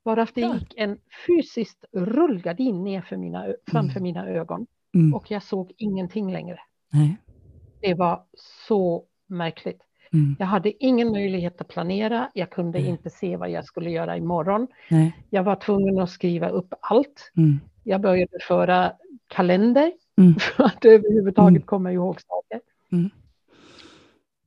[0.06, 0.97] Bara att det gick en
[1.28, 4.04] fysiskt rullgardin ner för mina, framför mm.
[4.04, 4.67] mina ögon.
[4.95, 5.13] Mm.
[5.13, 6.60] Och jag såg ingenting längre.
[6.93, 7.17] Nej.
[7.82, 9.82] Det var så märkligt.
[10.13, 10.36] Mm.
[10.39, 12.30] Jag hade ingen möjlighet att planera.
[12.34, 12.91] Jag kunde mm.
[12.91, 14.67] inte se vad jag skulle göra imorgon.
[14.89, 15.17] Nej.
[15.30, 17.32] Jag var tvungen att skriva upp allt.
[17.38, 17.60] Mm.
[17.84, 18.93] Jag började föra
[19.28, 20.36] kalender mm.
[20.39, 21.62] för att överhuvudtaget mm.
[21.62, 22.62] komma ihåg saker.
[22.91, 23.10] Mm.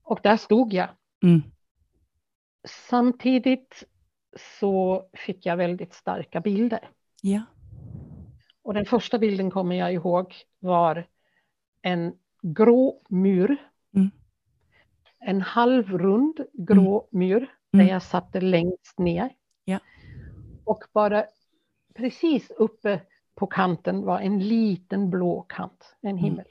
[0.03, 0.89] Och där stod jag.
[2.89, 3.85] Samtidigt
[4.59, 6.91] så fick jag väldigt starka bilder.
[7.23, 7.43] Ja.
[8.63, 11.07] Och den första bilden kommer jag ihåg var
[11.83, 13.57] en grå mur.
[13.95, 14.11] Mm.
[15.19, 17.29] En halvrund grå mm.
[17.29, 17.93] mur där mm.
[17.93, 19.31] jag satte längst ner.
[19.65, 19.79] Ja.
[20.65, 21.25] Och bara
[21.95, 23.01] precis uppe
[23.35, 26.25] på kanten var en liten blå kant, en mm.
[26.25, 26.47] himmel.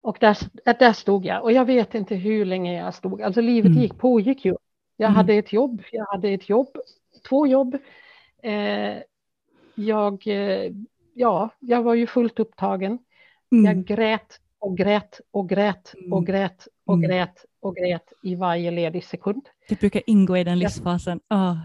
[0.00, 0.38] Och där,
[0.78, 3.22] där stod jag och jag vet inte hur länge jag stod.
[3.22, 3.82] Alltså livet mm.
[3.82, 4.56] gick, pågick ju.
[4.96, 5.16] Jag mm.
[5.16, 6.68] hade ett jobb, jag hade ett jobb,
[7.28, 7.76] två jobb.
[8.42, 8.96] Eh,
[9.74, 10.72] jag, eh,
[11.14, 12.98] ja, jag var ju fullt upptagen.
[13.52, 13.64] Mm.
[13.64, 16.24] Jag grät och grät och grät och mm.
[16.24, 17.10] grät och mm.
[17.10, 19.48] grät och grät i varje ledig sekund.
[19.68, 21.20] Det brukar ingå i den livsfasen.
[21.30, 21.56] Oh.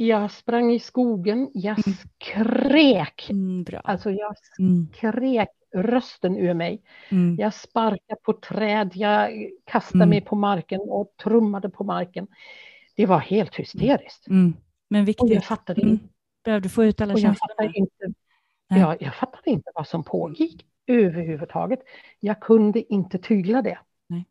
[0.00, 1.96] Jag sprang i skogen, jag mm.
[1.96, 3.30] skrek.
[3.30, 6.82] Mm, alltså jag skrek rösten ur mig.
[7.08, 7.36] Mm.
[7.38, 10.10] Jag sparkade på träd, jag kastade mm.
[10.10, 12.26] mig på marken och trummade på marken.
[12.96, 14.28] Det var helt hysteriskt.
[14.28, 14.54] Mm.
[14.88, 15.22] Men viktigt.
[15.22, 15.92] Och jag fattade mm.
[15.92, 16.08] inte.
[16.44, 18.12] Behövde få ut alla och jag fattade inte,
[18.68, 21.80] ja, jag fattade inte vad som pågick överhuvudtaget.
[22.20, 23.78] Jag kunde inte tygla det.
[24.06, 24.24] Nej.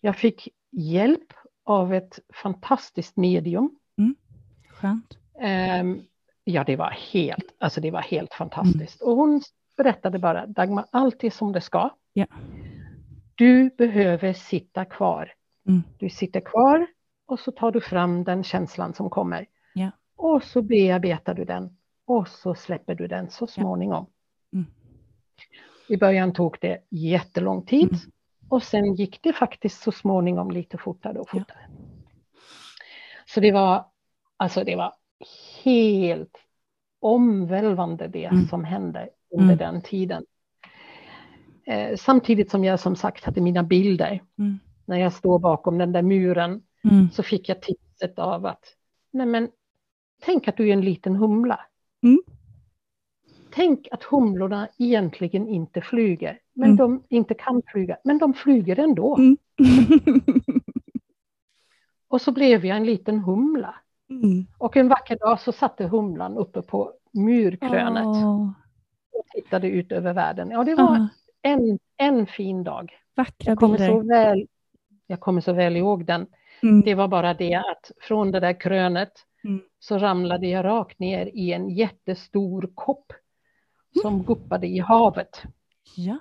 [0.00, 1.32] Jag fick hjälp
[1.64, 3.78] av ett fantastiskt medium.
[4.84, 5.02] Mm.
[5.02, 5.18] Skönt.
[5.84, 6.06] Um,
[6.44, 9.02] ja, det var helt, alltså det var helt fantastiskt.
[9.02, 9.12] Mm.
[9.12, 9.42] Och hon
[9.76, 11.90] berättade bara, Dagmar, allt är som det ska.
[12.12, 12.26] Ja.
[13.34, 15.32] Du behöver sitta kvar.
[15.68, 15.82] Mm.
[15.98, 16.86] Du sitter kvar
[17.26, 19.46] och så tar du fram den känslan som kommer.
[19.74, 19.90] Ja.
[20.16, 24.06] Och så bearbetar du den och så släpper du den så småningom.
[24.50, 24.58] Ja.
[24.58, 24.70] Mm.
[25.88, 28.00] I början tog det jättelång tid mm.
[28.48, 31.68] och sen gick det faktiskt så småningom lite fortare och fortare.
[31.68, 31.84] Ja.
[33.26, 33.84] Så det var,
[34.44, 34.92] alltså det var
[35.64, 36.36] helt
[37.00, 38.46] omvälvande det mm.
[38.46, 39.58] som hände under mm.
[39.58, 40.24] den tiden.
[41.66, 44.22] Eh, samtidigt som jag som sagt hade mina bilder.
[44.38, 44.58] Mm.
[44.84, 47.10] När jag står bakom den där muren mm.
[47.10, 48.64] så fick jag tipset av att
[49.10, 49.48] nej men,
[50.20, 51.60] tänk att du är en liten humla.
[52.02, 52.22] Mm.
[53.50, 56.76] Tänk att humlorna egentligen inte flyger, men Mm.
[56.76, 59.18] de inte kan flyga, men de flyger ändå.
[62.08, 63.74] Och så blev jag en liten humla.
[64.22, 64.46] Mm.
[64.58, 68.50] Och en vacker dag så satte humlan uppe på murkrönet Åh,
[69.12, 70.50] och tittade ut över världen.
[70.50, 71.08] Ja, det var ah,
[71.42, 72.92] en, en fin dag.
[73.16, 74.14] vackra Jag kommer, så bilder.
[74.24, 74.46] väl,
[75.06, 76.26] jag kommer så väl ihåg den.
[76.62, 76.80] Mm.
[76.80, 79.12] Det var bara det att från det där krönet
[79.46, 79.60] Mm.
[79.78, 83.12] så ramlade jag rakt ner i en jättestor kopp
[84.02, 85.42] som guppade i havet.
[85.96, 86.18] Ja,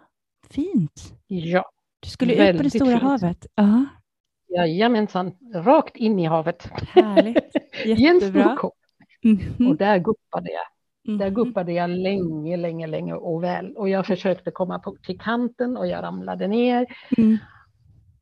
[0.49, 1.13] fint.
[1.27, 3.01] Ja, Du skulle ut på det stora fint.
[3.01, 3.45] havet.
[3.55, 3.85] Ja,
[4.55, 6.69] jajamensan, rakt in i havet.
[6.71, 7.55] härligt.
[7.85, 8.73] I en stor kopp.
[9.23, 9.67] Mhm.
[9.67, 10.65] Och där guppade jag.
[11.19, 11.33] Där Mhm.
[11.35, 13.73] guppade jag länge, länge, länge och väl.
[13.77, 16.85] Och jag försökte komma på, till kanten och jag ramlade ner.
[17.17, 17.37] Mm.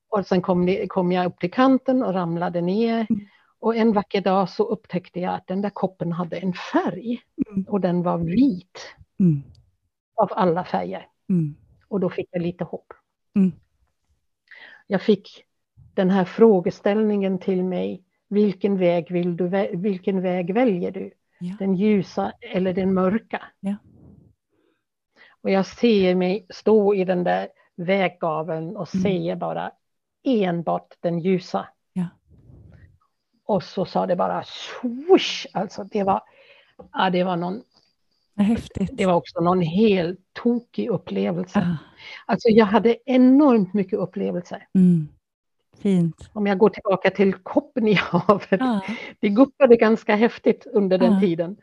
[0.10, 3.08] Och sen kom, kom jag upp till kanten och ramlade ner.
[3.10, 3.26] Mm.
[3.60, 7.22] Och en vacker dag så upptäckte jag att den där koppen hade en färg.
[7.48, 7.64] Mm.
[7.68, 9.44] Och den var vit Mm.
[10.16, 11.08] av alla färger.
[11.30, 11.56] Mm.
[11.88, 12.94] Och då fick jag lite hopp.
[13.36, 13.52] Mm.
[14.88, 15.46] Jag fick
[15.94, 18.04] den här frågeställningen till mig.
[18.30, 21.12] Vilken väg, vill du, vilken väg väljer du?
[21.40, 21.56] Ja.
[21.60, 23.42] Den ljusa eller den mörka?
[23.60, 23.76] Ja.
[25.42, 29.04] Och jag ser mig stå i den där väggaveln och Mm.
[29.04, 29.72] säger bara
[30.24, 31.68] enbart den ljusa.
[31.94, 32.06] Ja.
[33.46, 36.22] Och så sa det bara swoosh, alltså det var,
[36.92, 37.62] ja, det var någon,
[38.38, 38.90] häftigt.
[38.98, 41.60] det var också någon helt tokig upplevelse.
[41.60, 41.78] Ah,
[42.26, 44.68] Alltså jag hade enormt mycket upplevelser.
[44.76, 45.08] mm.
[45.82, 46.30] Fint.
[46.34, 48.82] Om jag går tillbaka till koppen i havet, Ja.
[49.20, 51.20] det guppade ganska häftigt under den Ja.
[51.20, 51.58] tiden.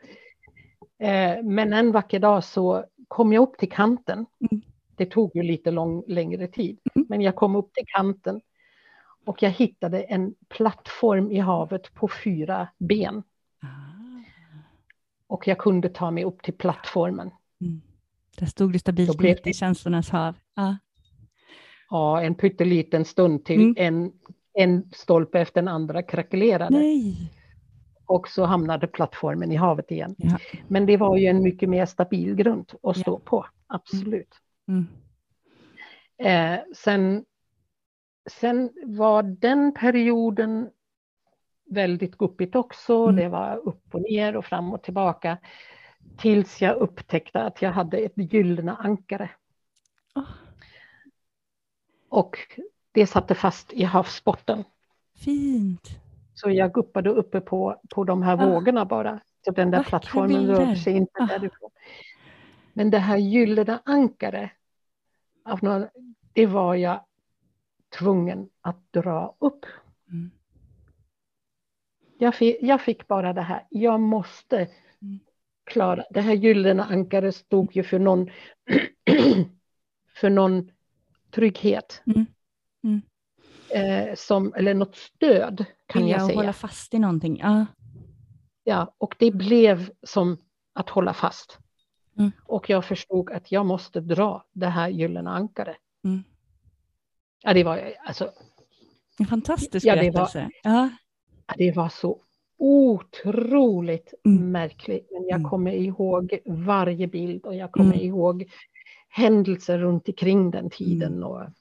[0.99, 4.25] Eh, men en vacker dag så kom jag upp till kanten.
[4.51, 4.61] Mm.
[4.95, 7.05] Det tog ju lite lång, längre tid, Mm.
[7.09, 8.41] men jag kom upp till kanten
[9.25, 13.23] och jag hittade en plattform i havet på fyra ben
[13.61, 13.67] Ah.
[15.27, 17.31] och jag kunde ta mig upp till plattformen.
[17.61, 17.81] Mm.
[18.37, 20.35] Där stod du stabilt mitt i känslornas hav.
[20.55, 20.77] Ja.
[21.89, 23.75] Ja, en pytteliten stund till Mm.
[23.77, 24.11] en,
[24.53, 27.31] en stolpe efter den andra krackelerade Nej.
[28.05, 30.15] och så hamnade plattformen i havet igen.
[30.17, 30.37] Ja.
[30.67, 34.35] Men det var ju en mycket mer stabil grund att stå på, absolut.
[34.67, 34.87] Mm.
[36.17, 37.25] Eh, sen,
[38.29, 40.69] sen var den perioden
[41.69, 42.93] väldigt guppigt också.
[43.03, 43.15] Mm.
[43.15, 45.37] Det var upp och ner och fram och tillbaka.
[46.17, 49.29] Tills jag upptäckte att jag hade ett gyllene ankare.
[50.15, 50.23] Åh,
[52.09, 52.37] Och
[52.91, 54.63] det satte fast i havsbotten.
[55.15, 55.89] fint.
[56.33, 58.49] Så jag guppade uppe på, på de här Ah.
[58.49, 59.19] vågorna bara.
[59.45, 60.55] Så den där Vackra plattformen bilder.
[60.55, 61.25] rörde sig inte Ah.
[61.25, 61.69] därifrån.
[62.73, 64.51] Men det här gyllene ankare,
[66.33, 67.05] det var jag
[67.97, 69.65] tvungen att dra upp.
[70.09, 70.31] Mm.
[72.17, 74.57] Jag fick, jag fick bara det här, jag måste
[75.01, 75.19] Mm.
[75.63, 76.03] klara.
[76.09, 78.29] Det här gyllene ankaret stod ju för någon,
[80.15, 80.71] för någon
[81.31, 82.01] trygghet.
[82.05, 82.25] Mm.
[82.83, 83.01] Mm.
[83.69, 86.37] Eh, som, eller något stöd kan Vilja jag säga.
[86.37, 87.39] hålla fast i någonting.
[87.39, 87.65] Ja.
[88.63, 90.37] Ja, och det blev som
[90.73, 91.57] att hålla fast.
[92.17, 92.31] Mm.
[92.45, 95.77] Och jag förstod att jag måste dra det här gyllene ankaret.
[96.03, 96.23] Mm.
[97.43, 98.31] Ja, det var alltså,
[99.19, 100.49] En fantastisk Ja, det var- berättelse.
[100.63, 100.89] Ja.
[101.47, 102.19] ja, det var så
[102.57, 104.51] otroligt Mm.
[104.51, 105.07] märkligt.
[105.11, 105.49] Men jag Mm.
[105.49, 108.05] kommer ihåg varje bild och jag kommer Mm.
[108.05, 108.51] ihåg
[109.09, 111.13] händelser runt omkring den tiden.
[111.13, 111.23] Mm.
[111.23, 111.51] Och det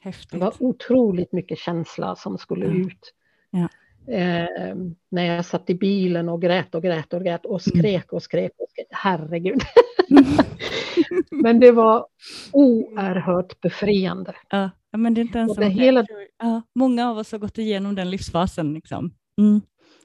[0.00, 0.40] Häftigt.
[0.40, 2.72] var otroligt mycket känsla som skulle Ja.
[2.72, 3.12] ut.
[3.50, 3.68] Ja.
[4.14, 4.74] Eh,
[5.08, 7.80] när jag satt i bilen och grät och grät och grät och Mm.
[7.82, 8.52] skrek och skrek.
[8.58, 8.86] Och skrek.
[8.90, 9.60] Herregud.
[11.30, 12.06] Men det var
[12.52, 14.34] oerhört befriande.
[14.50, 14.70] ja.
[14.98, 16.06] men det är inte ens Och det hela-
[16.38, 18.74] ja, Många av oss har gått igenom den livsfasen.
[18.74, 19.10] Liksom.
[19.38, 19.60] Mm.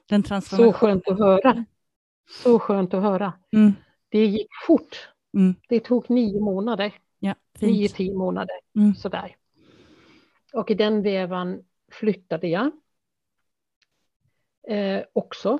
[0.08, 1.64] Den Så skönt att höra.
[2.42, 3.32] Så skönt att höra.
[3.56, 3.72] Mm.
[4.08, 5.08] Det gick fort.
[5.34, 5.54] Mm.
[5.68, 6.94] Det tog nio månader.
[7.18, 8.56] Ja, nio, tio månader.
[8.76, 8.94] Mm.
[8.94, 9.36] Sådär.
[10.52, 12.70] Och i den vevan flyttade jag
[14.68, 15.58] eh, också.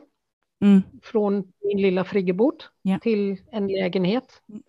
[0.61, 0.82] Mm.
[1.02, 2.98] Från min lilla friggebod ja.
[2.98, 4.62] till en lägenhet mm.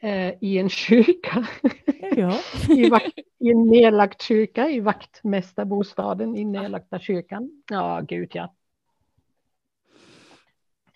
[0.00, 1.46] eh, i en kyrka.
[2.16, 2.40] Ja.
[2.68, 7.62] I, vakt, I en nedlagd kyrka, i vaktmästarbostaden i nedlagda kyrkan.
[7.70, 8.54] Ja, gud ja.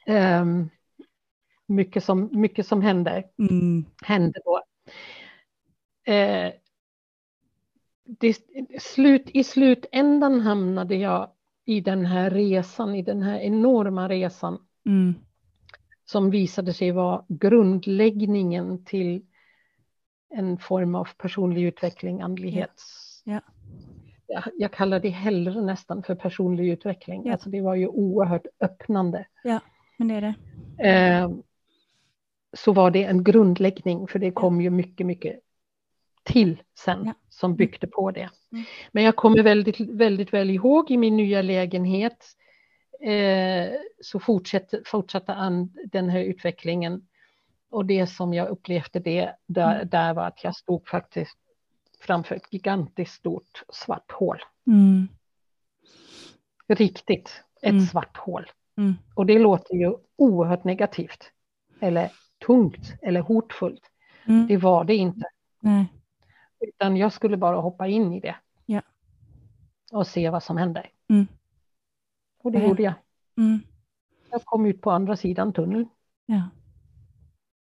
[0.07, 0.70] Um,
[1.68, 3.85] mycket, som, mycket som händer, mm.
[4.02, 4.62] hände då.
[6.12, 6.52] Eh,
[8.04, 8.37] det,
[8.81, 11.31] slut, I slutändan hamnade jag
[11.64, 14.59] i den här resan, i den här enorma resan.
[14.87, 15.14] Mm.
[16.04, 19.22] Som visade sig vara grundläggningen till
[20.31, 22.83] en form av personlig utveckling, andlighet.
[23.24, 23.40] Ja.
[24.26, 27.22] Jag, jag, kallar det hellre nästan för personlig utveckling.
[27.26, 27.33] Ja.
[27.33, 29.26] Alltså det var ju oerhört öppnande.
[29.44, 29.61] Ja,
[29.96, 30.35] men det är det.
[30.88, 31.31] Eh,
[32.64, 35.40] så var det en grundläggning, för det kom ju mycket, mycket
[36.23, 37.14] till sen ja.
[37.29, 38.31] som byggde på det.
[38.53, 38.64] Mm.
[38.92, 42.27] Men jag kommer väldigt, väldigt väl ihåg i min nya lägenhet
[43.01, 43.68] eh,
[44.01, 47.07] så fortsatte, fortsatte an den här utvecklingen.
[47.71, 49.88] Och det som jag upplevde det där, mm.
[49.88, 51.38] där var att jag stod faktiskt
[52.01, 54.38] framför ett gigantiskt stort svart hål.
[54.66, 55.09] Mm.
[56.68, 57.87] Riktigt, ett mm.
[57.87, 58.51] svart hål.
[58.77, 58.94] Mm.
[59.14, 61.33] Och det låter ju oerhört negativt.
[61.81, 62.11] Eller
[62.46, 63.83] tungt eller hotfullt.
[64.27, 64.46] Mm.
[64.46, 65.27] Det var det inte.
[65.61, 65.87] Nej.
[66.61, 68.37] Utan jag skulle bara hoppa in i det.
[68.66, 68.83] Ja.
[69.92, 70.90] Och se vad som händer.
[71.09, 71.27] Mm.
[72.42, 72.94] Och det gjorde jag.
[73.37, 73.61] Mm.
[74.31, 75.88] Jag kom ut på andra sidan tunneln.
[76.27, 76.42] Ja.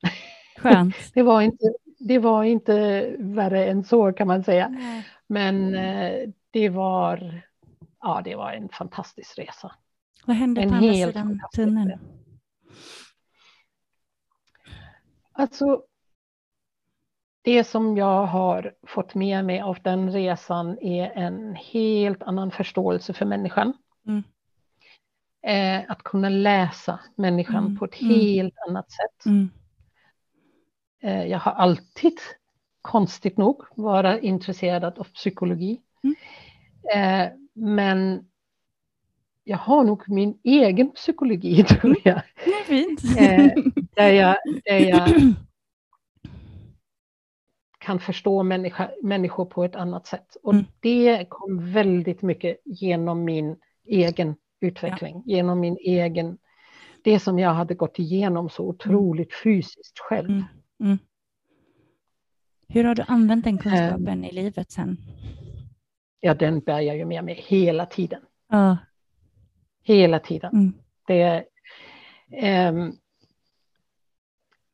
[0.57, 0.95] Skönt.
[1.13, 4.69] det, var inte, det var inte värre än så kan man säga.
[4.69, 5.07] Nej.
[5.27, 7.41] Men eh, det var,
[8.01, 9.71] ja, det var en fantastisk resa.
[10.25, 11.99] Vad hände en på andra sidan tunneln?
[15.33, 15.83] Alltså,
[17.41, 23.13] det som jag har fått med mig av den resan är en helt annan förståelse
[23.13, 23.73] för människan.
[24.07, 24.23] Mm.
[25.45, 27.77] Eh, att kunna läsa människan mm.
[27.77, 28.13] på ett mm.
[28.13, 28.69] helt mm.
[28.69, 29.25] annat sätt.
[29.25, 29.49] Mm.
[31.03, 32.17] Eh, jag har alltid,
[32.81, 35.81] konstigt nog, varit intresserad av psykologi.
[36.03, 36.15] Mm.
[36.93, 38.25] Eh, men
[39.43, 42.21] jag har nog min egen psykologi, tror jag.
[42.45, 42.99] Ja, fint.
[43.95, 45.09] Där jag, där jag
[47.79, 50.37] kan förstå människa, människor på ett annat sätt.
[50.43, 50.65] Och mm.
[50.79, 55.35] det kom väldigt mycket genom min egen utveckling, ja.
[55.35, 56.37] genom min egen,
[57.03, 59.39] det som jag hade gått igenom så otroligt mm.
[59.43, 60.29] fysiskt själv.
[60.29, 60.43] Mm.
[60.79, 60.97] Mm.
[62.67, 64.97] Hur har du använt den kunskapen um, i livet sen?
[66.19, 68.21] Ja, den bär jag ju med mig hela tiden.
[68.53, 68.75] Uh.
[69.83, 70.53] Hela tiden.
[70.53, 70.73] Mm.
[71.07, 71.45] Det,
[72.69, 72.97] um,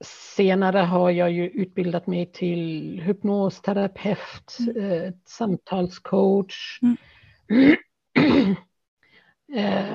[0.06, 4.92] senare har jag ju utbildat mig till hypnosterapeut, mm.
[4.92, 6.80] eh, samtalscoach.
[6.82, 7.76] Mm.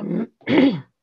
[0.01, 0.27] um,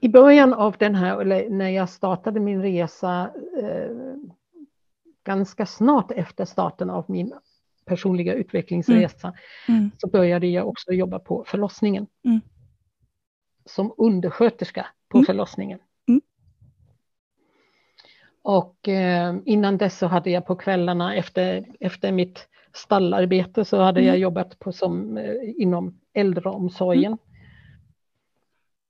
[0.00, 3.30] I början av den här, eller när jag startade min resa,
[3.62, 3.90] eh,
[5.24, 7.32] ganska snart efter starten av min
[7.84, 9.34] personliga utvecklingsresa,
[9.68, 9.80] mm.
[9.80, 9.90] mm.
[9.98, 12.06] så började jag också jobba på förlossningen.
[12.24, 12.40] Mm.
[13.64, 15.26] Som undersköterska på mm.
[15.26, 15.78] förlossningen.
[18.46, 24.00] Och eh, innan dess så hade jag på kvällarna efter, efter mitt stallarbete så hade
[24.00, 24.08] mm.
[24.08, 27.18] jag jobbat på som, eh, inom äldreomsorgen.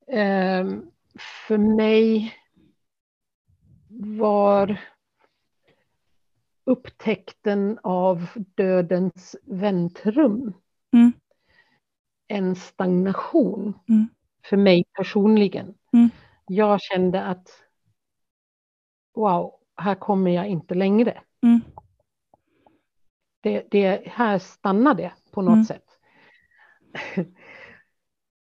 [0.09, 0.69] Mm.
[0.69, 0.83] Eh,
[1.49, 2.35] för mig
[3.89, 4.81] var
[6.65, 10.55] upptäckten av dödens väntrum
[10.93, 11.13] mm.
[12.29, 14.09] en stagnation mm.
[14.45, 15.75] för mig personligen.
[15.93, 16.11] Mm.
[16.47, 17.66] Jag kände att
[19.17, 21.23] wow, här kommer jag inte längre.
[21.43, 21.61] Mm.
[23.41, 25.65] Det, det, här stannar det på något mm.
[25.65, 25.85] sätt.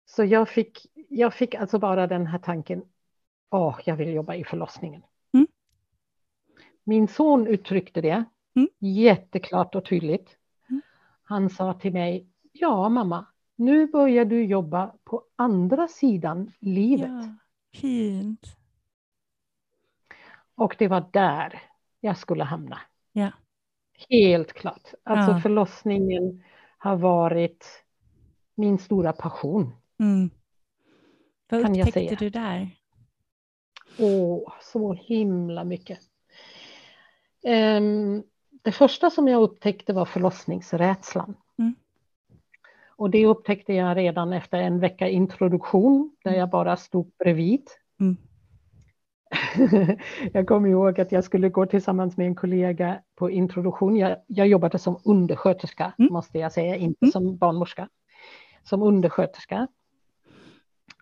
[0.04, 2.82] Så jag fick, jag fick alltså bara den här tanken,
[3.50, 5.02] åh, oh, jag vill jobba i förlossningen.
[5.34, 5.46] Mm.
[6.84, 8.24] Min son uttryckte det
[8.56, 8.68] mm.
[8.78, 10.36] jätteklart och tydligt.
[10.68, 10.82] Mm.
[11.22, 17.10] Han sa till mig, ja mamma, nu börjar du jobba på andra sidan livet.
[17.10, 17.34] Ja,
[17.80, 18.56] fint.
[20.56, 21.62] Och det var där
[22.00, 22.80] jag skulle hamna.
[23.12, 23.30] Ja.
[24.08, 24.94] Helt klart.
[25.02, 25.40] Alltså ja.
[25.40, 26.42] förlossningen
[26.78, 27.84] har varit
[28.54, 29.74] min stora passion.
[30.00, 30.30] Mm.
[31.48, 32.16] Vad kan upptäckte jag säga.
[32.18, 32.70] du där?
[33.98, 35.98] Åh, så himla mycket.
[37.44, 38.22] Um,
[38.62, 41.34] det första som jag upptäckte var förlossningsrädslan.
[41.58, 41.74] Mm.
[42.96, 47.68] Och det upptäckte jag redan efter en vecka introduktion där jag bara stod bredvid.
[48.00, 48.16] Mm.
[50.32, 53.96] jag kommer ihåg att jag skulle gå tillsammans med en kollega på introduktion.
[53.96, 56.12] Jag, jag jobbade som undersköterska, mm.
[56.12, 57.12] måste jag säga, inte mm.
[57.12, 57.88] som barnmorska.
[58.62, 59.68] Som undersköterska.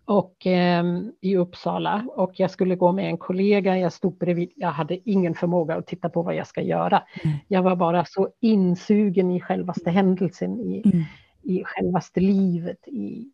[0.07, 0.85] Och eh,
[1.21, 3.79] i Uppsala och jag skulle gå med en kollega.
[3.79, 4.53] Jag stod bredvid.
[4.57, 7.03] Jag hade ingen förmåga att titta på vad jag ska göra.
[7.25, 7.37] Mm.
[7.49, 11.05] Jag var bara så insugen i självaste händelsen, i, mm.
[11.43, 13.31] i självaste livet, i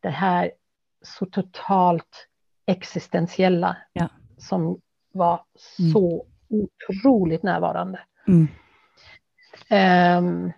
[0.00, 0.52] det här
[1.02, 2.28] så totalt
[2.66, 3.76] existentiella.
[3.92, 4.08] Ja
[4.42, 4.80] som
[5.12, 5.44] var
[5.78, 5.92] mm.
[5.92, 8.00] så otroligt närvarande.
[8.28, 8.48] Mm.
[10.18, 10.52] Um,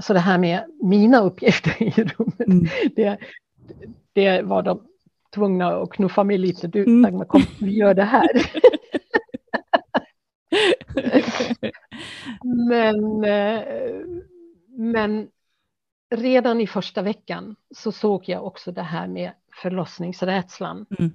[0.00, 2.66] så det här med mina uppgifter i rummet, mm.
[2.96, 3.18] det,
[4.12, 4.86] det var de
[5.34, 6.68] tvungna att knuffa mig lite.
[6.68, 7.02] Du, mm.
[7.02, 8.28] Dagmar, kom, vi gör det här.
[12.68, 13.62] men, eh,
[14.68, 15.28] men
[16.14, 19.32] redan i första veckan så såg jag också det här med
[19.62, 20.86] förlossningsrädslan.
[20.98, 21.12] Mm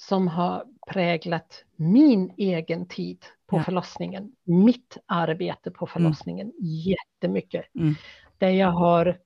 [0.00, 3.62] som har präglat min egen tid på ja.
[3.62, 5.92] förlossningen, mitt arbete på mm.
[5.92, 6.56] förlossningen mm.
[6.60, 7.74] jättemycket.
[7.74, 7.94] Mm.
[8.38, 9.18] Där jag har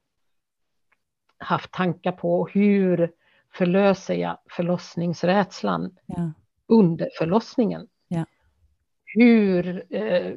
[1.38, 3.12] haft tankar på hur
[3.54, 6.32] förlöser jag förlossningsrädslan ja.
[6.66, 7.88] under förlossningen.
[8.08, 8.24] Ja.
[9.04, 10.34] Hur eh,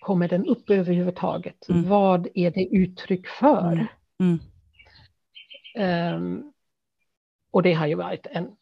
[0.00, 1.68] kommer den upp överhuvudtaget?
[1.68, 1.88] Mm.
[1.88, 3.86] Vad är det uttryck för?
[5.76, 6.52] Um,
[7.50, 8.56] och det har ju varit en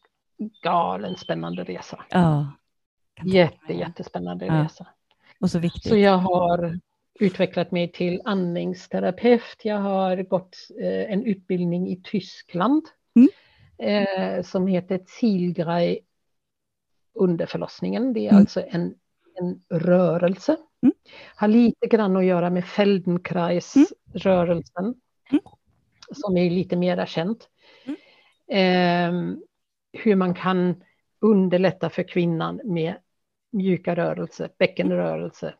[0.61, 2.05] galen spännande resa.
[2.09, 2.51] Ja.
[3.23, 4.63] Jätte, jättespännande ja.
[4.63, 4.87] resa.
[5.39, 5.89] Och så viktigt.
[5.89, 6.79] Så jag har
[7.19, 9.57] utvecklat mig till andningsterapeut.
[9.63, 12.83] Jag har gått eh, en utbildning i Tyskland
[13.15, 13.29] mm.
[13.77, 15.99] eh, som heter Zielgrei
[17.13, 18.13] under förlossningen.
[18.13, 18.39] Det är mm.
[18.39, 18.95] alltså en,
[19.39, 20.57] en rörelse.
[20.81, 20.93] Mm.
[21.35, 24.95] Har lite grann att göra med Feldenkrais-rörelsen
[25.31, 25.43] mm.
[26.11, 27.49] som är lite mera känt.
[28.47, 29.11] Eh,
[29.91, 30.83] hur man kan
[31.19, 32.93] underlätta för kvinnan med
[33.51, 35.53] mjuka rörelser, bäckenrörelse,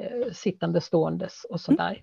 [0.00, 2.02] eh, sittande ståendes och sådär.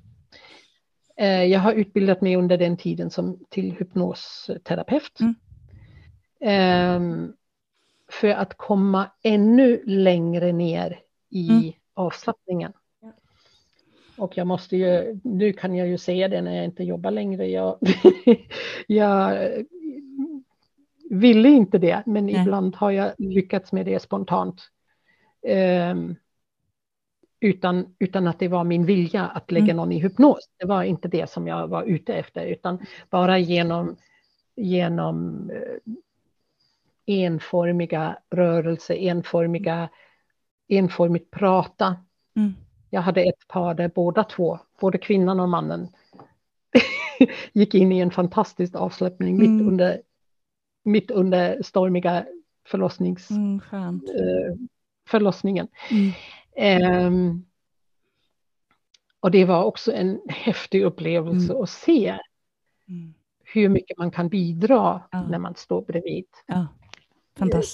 [1.17, 5.19] Eh, jag har utbildat mig under den tiden som till hypnosterapeut.
[5.19, 5.35] Mm.
[6.41, 7.29] Eh,
[8.11, 11.71] för att komma ännu längre ner i mm.
[11.93, 12.73] avslappningen.
[14.17, 17.47] Och jag måste ju, nu kan jag ju säga det när jag inte jobbar längre.
[17.47, 17.77] Jag,
[18.87, 19.37] jag
[21.11, 22.41] ville inte det, men Nej.
[22.41, 24.61] ibland har jag lyckats med det spontant.
[25.91, 26.15] Um,
[27.39, 29.75] utan, utan att det var min vilja att lägga mm.
[29.75, 30.49] någon i hypnos.
[30.57, 33.95] Det var inte det som jag var ute efter, utan bara genom,
[34.55, 35.93] genom uh,
[37.05, 39.89] enformiga rörelser, enformiga,
[40.67, 41.95] enformigt prata.
[42.35, 42.53] Mm.
[42.89, 45.87] Jag hade ett par där båda två, både kvinnan och mannen,
[47.53, 49.57] gick in i en fantastisk avslappning mm.
[49.57, 50.01] mitt under
[50.83, 52.25] mitt under stormiga
[52.67, 54.55] förlossnings, mm, eh,
[55.07, 55.67] förlossningen.
[55.91, 56.11] Mm.
[56.55, 57.35] Eh,
[59.19, 61.63] och det var också en häftig upplevelse mm.
[61.63, 62.17] att se
[62.87, 63.13] mm.
[63.43, 65.27] hur mycket man kan bidra ja.
[65.27, 66.25] när man står bredvid.
[66.45, 66.67] Ja.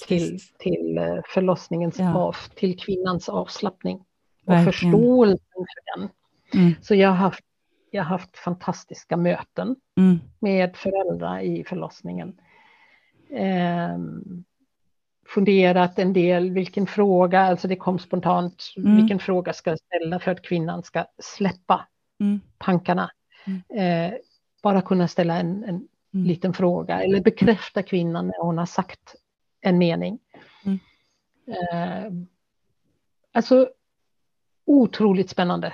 [0.07, 2.15] Till, till eh, förlossningens ja.
[2.15, 4.73] av, till kvinnans avslappning och Verkligen.
[4.73, 6.09] förståelsen för den.
[6.53, 6.73] Mm.
[6.81, 7.43] Så jag har haft,
[7.91, 10.19] jag har haft fantastiska möten mm.
[10.39, 12.39] med föräldrar i förlossningen
[13.29, 13.97] eh,
[15.27, 18.97] funderat en del vilken fråga, alltså det kom spontant, mm.
[18.97, 21.87] vilken fråga ska jag ställa för att kvinnan ska släppa
[22.19, 22.39] mm.
[22.57, 23.11] tankarna.
[23.45, 23.61] Mm.
[24.13, 24.17] Eh,
[24.63, 26.27] bara kunna ställa en, en mm.
[26.27, 29.15] liten fråga eller bekräfta kvinnan när hon har sagt
[29.61, 30.19] en mening.
[30.65, 30.79] Mm.
[31.47, 32.11] Eh,
[33.31, 33.69] alltså
[34.65, 35.73] otroligt spännande.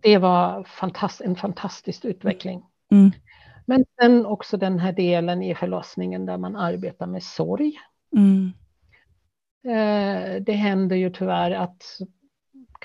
[0.00, 2.62] Det var fantast en fantastisk utveckling.
[3.68, 7.78] Men sen också den här delen i förlossningen där man arbetar med sorg.
[8.16, 8.52] Mm.
[9.64, 11.84] Eh, det händer ju tyvärr att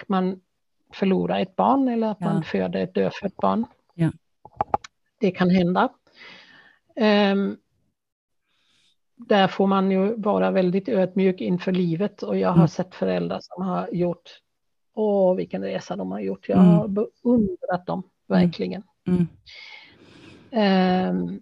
[0.08, 0.42] man
[0.94, 2.34] förlorar ett barn eller att ja.
[2.34, 3.66] man föder ett dödfött barn.
[3.94, 4.12] Ja.
[5.20, 5.90] Det kan hända.
[6.96, 7.58] Um,
[9.16, 12.68] där får man ju vara väldigt ödmjuk inför livet och jag har mm.
[12.68, 14.40] sett föräldrar som har gjort,
[14.94, 16.94] åh vilken resa de har gjort, jag har mm.
[16.94, 18.84] beundrat dem verkligen.
[19.08, 19.28] Mm.
[20.54, 21.42] Um,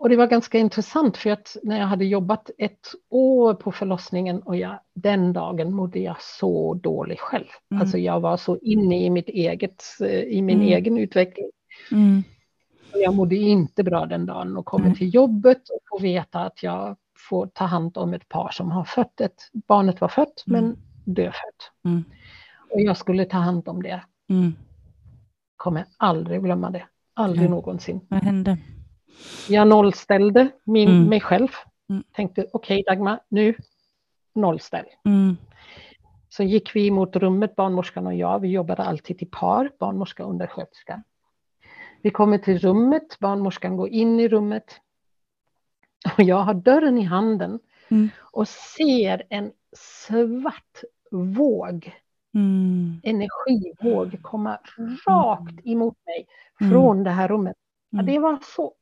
[0.00, 4.42] och det var ganska intressant för att när jag hade jobbat ett år på förlossningen
[4.42, 7.46] och jag, den dagen mådde jag så dåligt själv.
[7.70, 7.80] Mm.
[7.80, 10.68] Alltså jag var så inne i mitt eget, eh, i min mm.
[10.68, 11.50] egen utveckling.
[11.92, 12.22] Mm.
[12.94, 16.96] Jag mådde inte bra den dagen och kommer till jobbet och får veta att jag
[17.28, 20.78] får ta hand om ett par som har fött ett, barnet var fött men mm.
[21.04, 21.72] dödfött.
[21.84, 22.04] Mm.
[22.70, 24.02] Och jag skulle ta hand om det.
[24.28, 24.52] Mm.
[25.56, 26.84] kommer aldrig glömma det.
[27.14, 27.50] Aldrig mm.
[27.50, 28.00] någonsin.
[28.08, 28.58] Vad hände?
[29.48, 31.08] Jag nollställde min, mm.
[31.08, 31.48] mig själv.
[31.88, 32.02] Mm.
[32.12, 33.54] Tänkte okej okay, Dagmar, nu
[34.34, 34.86] nollställ.
[35.04, 35.36] Mm.
[36.28, 38.40] Så gick vi mot rummet, barnmorskan och jag.
[38.40, 41.02] Vi jobbade alltid i par, barnmorska och undersköterska.
[42.02, 44.80] Vi kommer till rummet, barnmorskan går in i rummet.
[46.16, 47.58] Och jag har dörren i handen
[47.88, 48.08] mm.
[48.20, 51.92] och ser en svart våg,
[52.34, 53.00] mm.
[53.02, 54.58] energivåg komma
[55.06, 56.26] rakt emot mig
[56.60, 56.72] mm.
[56.72, 57.56] från det här rummet.
[57.90, 58.74] Ja, det var så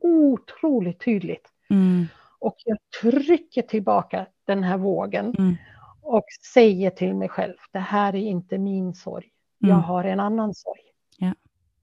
[0.00, 1.48] otroligt tydligt.
[1.70, 2.06] Mm.
[2.38, 5.56] Och jag trycker tillbaka den här vågen mm.
[6.02, 9.28] och säger till mig själv, det här är inte min sorg.
[9.58, 9.82] Jag mm.
[9.82, 10.80] har en annan sorg.
[11.18, 11.34] Ja.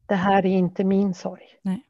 [0.05, 1.43] Det här är inte min sorg.
[1.61, 1.85] Nej.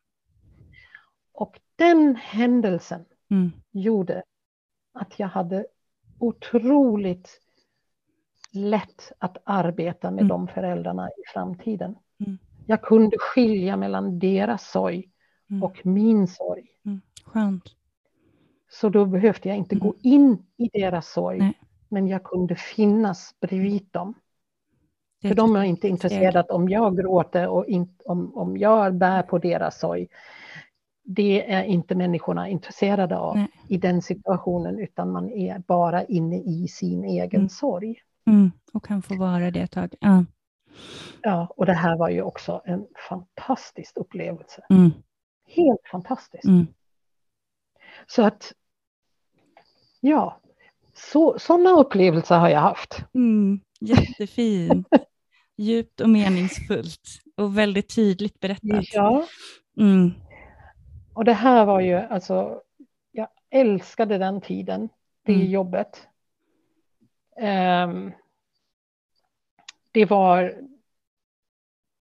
[1.34, 3.52] Och den händelsen mm.
[3.72, 4.24] gjorde
[4.94, 5.66] att jag hade
[6.20, 7.42] otroligt
[8.54, 10.28] lätt att arbeta med mm.
[10.28, 11.96] de föräldrarna i framtiden.
[12.26, 12.38] Mm.
[12.66, 15.10] Jag kunde skilja mellan deras sorg
[15.50, 15.64] mm.
[15.64, 16.68] och min sorg.
[16.86, 17.02] Mm.
[17.26, 17.64] Skönt.
[18.72, 20.00] Så då behövde jag inte gå mm.
[20.02, 21.54] in i deras sorg, Nej.
[21.90, 24.14] men jag kunde finnas bredvid dem.
[25.22, 29.38] För de är inte intresserade om jag gråter och in, om, om jag bär på
[29.38, 30.08] deras sorg.
[31.04, 33.48] Det är inte människorna intresserade av Nej.
[33.70, 37.50] i den situationen, utan man är bara inne i sin egen mm.
[37.50, 37.96] sorg.
[38.26, 38.52] Mm.
[38.74, 39.96] Och kan få vara det ett tag.
[40.00, 40.26] Ja.
[41.22, 44.66] ja, och det här var ju också en fantastisk upplevelse.
[44.70, 44.92] Mm.
[45.48, 46.46] Helt fantastiskt.
[46.46, 46.68] Mm.
[48.08, 48.54] Så att,
[50.00, 50.42] ja,
[50.94, 53.06] så, sådana upplevelser har jag haft.
[53.14, 54.88] Mm, jättefint.
[55.58, 58.86] Djupt och meningsfullt och väldigt tydligt berättat.
[58.94, 59.26] Ja.
[59.80, 60.12] Mm.
[61.14, 62.62] Och det här var ju, alltså,
[63.12, 64.90] jag älskade den tiden,
[65.26, 65.48] det mm.
[65.48, 66.08] jobbet.
[67.38, 68.12] Um,
[69.92, 70.54] det var,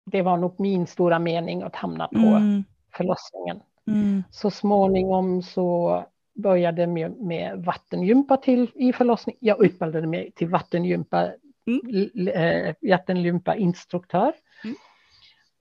[0.04, 2.64] det var nog min stora mening att hamna på mm.
[2.96, 3.60] förlossningen.
[3.86, 4.22] Mm.
[4.30, 6.04] Så småningom så
[6.34, 9.36] började med, med vattengympa till i förlossning.
[9.40, 11.32] Jag utbildade mig till vattengympa,
[11.66, 12.28] mm.
[12.28, 14.32] äh, vattengympa-instruktör.
[14.64, 14.76] Mm.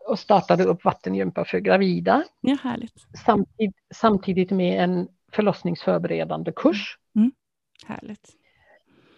[0.10, 2.24] Och startade upp vattengympa för gravida.
[2.42, 2.94] Ja, härligt.
[3.26, 6.98] Samtid, samtidigt med en förlossningsförberedande kurs.
[7.16, 7.32] Mm.
[7.86, 8.30] Härligt.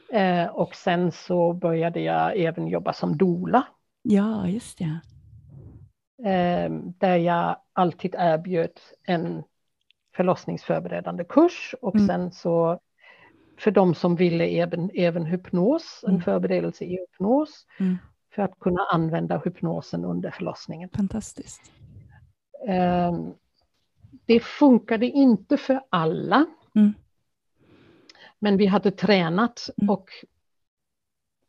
[0.10, 3.68] Eh, och sen så började jag även jobba som dola.
[4.02, 5.00] Ja, just det.
[6.30, 9.44] Eh, där jag alltid erbjöd en
[10.16, 12.08] förlossningsförberedande kurs och mm.
[12.08, 12.80] sen så
[13.58, 16.22] för de som ville även, även hypnos, en mm.
[16.22, 17.98] förberedelse i hypnos, mm.
[18.36, 20.90] för att kunna använda hypnosen under förlossningen.
[20.90, 21.72] Fantastiskt.
[22.68, 23.14] Eh,
[24.26, 26.46] det funkade inte för alla.
[26.76, 26.94] Mm.
[28.46, 29.90] Men vi hade tränat mm.
[29.90, 30.10] och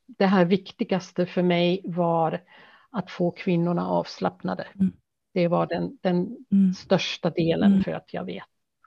[0.06, 2.42] det här viktigaste för mig var
[2.90, 4.66] att få kvinnorna avslappnade.
[4.74, 4.92] Mm.
[5.34, 6.74] Det var den, den mm.
[6.74, 7.84] största delen mm.
[7.84, 8.44] för att jag vet.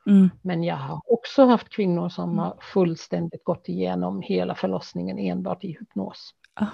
[0.08, 0.30] Mm.
[0.42, 2.40] Men jag har också haft kvinnor som mm.
[2.40, 6.34] har fullständigt gått igenom hela förlossningen enbart i hypnos.
[6.54, 6.68] Ah.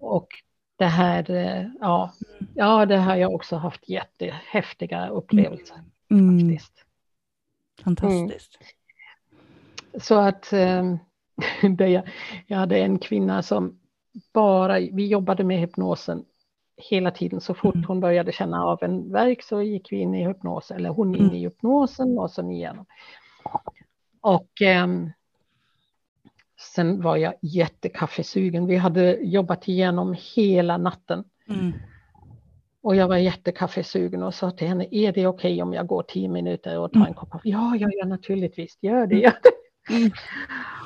[0.00, 0.28] Och
[0.76, 2.12] det här, eh, ja,
[2.54, 5.76] ja, det har jag också haft jättehäftiga upplevelser.
[6.08, 6.84] Faktiskt.
[7.84, 8.58] Fantastiskt.
[10.00, 10.96] Så att eh,
[11.78, 12.08] jag,
[12.46, 13.78] jag hade en kvinna som
[14.32, 16.24] bara, vi jobbade med hypnosen
[16.90, 17.40] hela tiden.
[17.40, 17.86] Så fort mm.
[17.88, 21.22] hon började känna av en verk så gick vi in i hypnos, eller hon in
[21.22, 21.34] mm.
[21.34, 22.86] i hypnosen och sen igenom.
[24.20, 24.86] Och eh,
[26.74, 28.66] sen var jag jättekaffesugen.
[28.66, 31.24] Vi hade jobbat igenom hela natten.
[31.48, 31.72] Mm.
[32.82, 36.02] Och jag var jättekaffesugen och sa till henne, är det okej okay om jag går
[36.02, 37.14] tio minuter och tar en mm.
[37.14, 37.48] kopp kaffe?
[37.48, 39.16] Ja, ja, ja, naturligtvis, gör det.
[39.16, 39.61] Gör det.
[39.90, 40.10] Mm.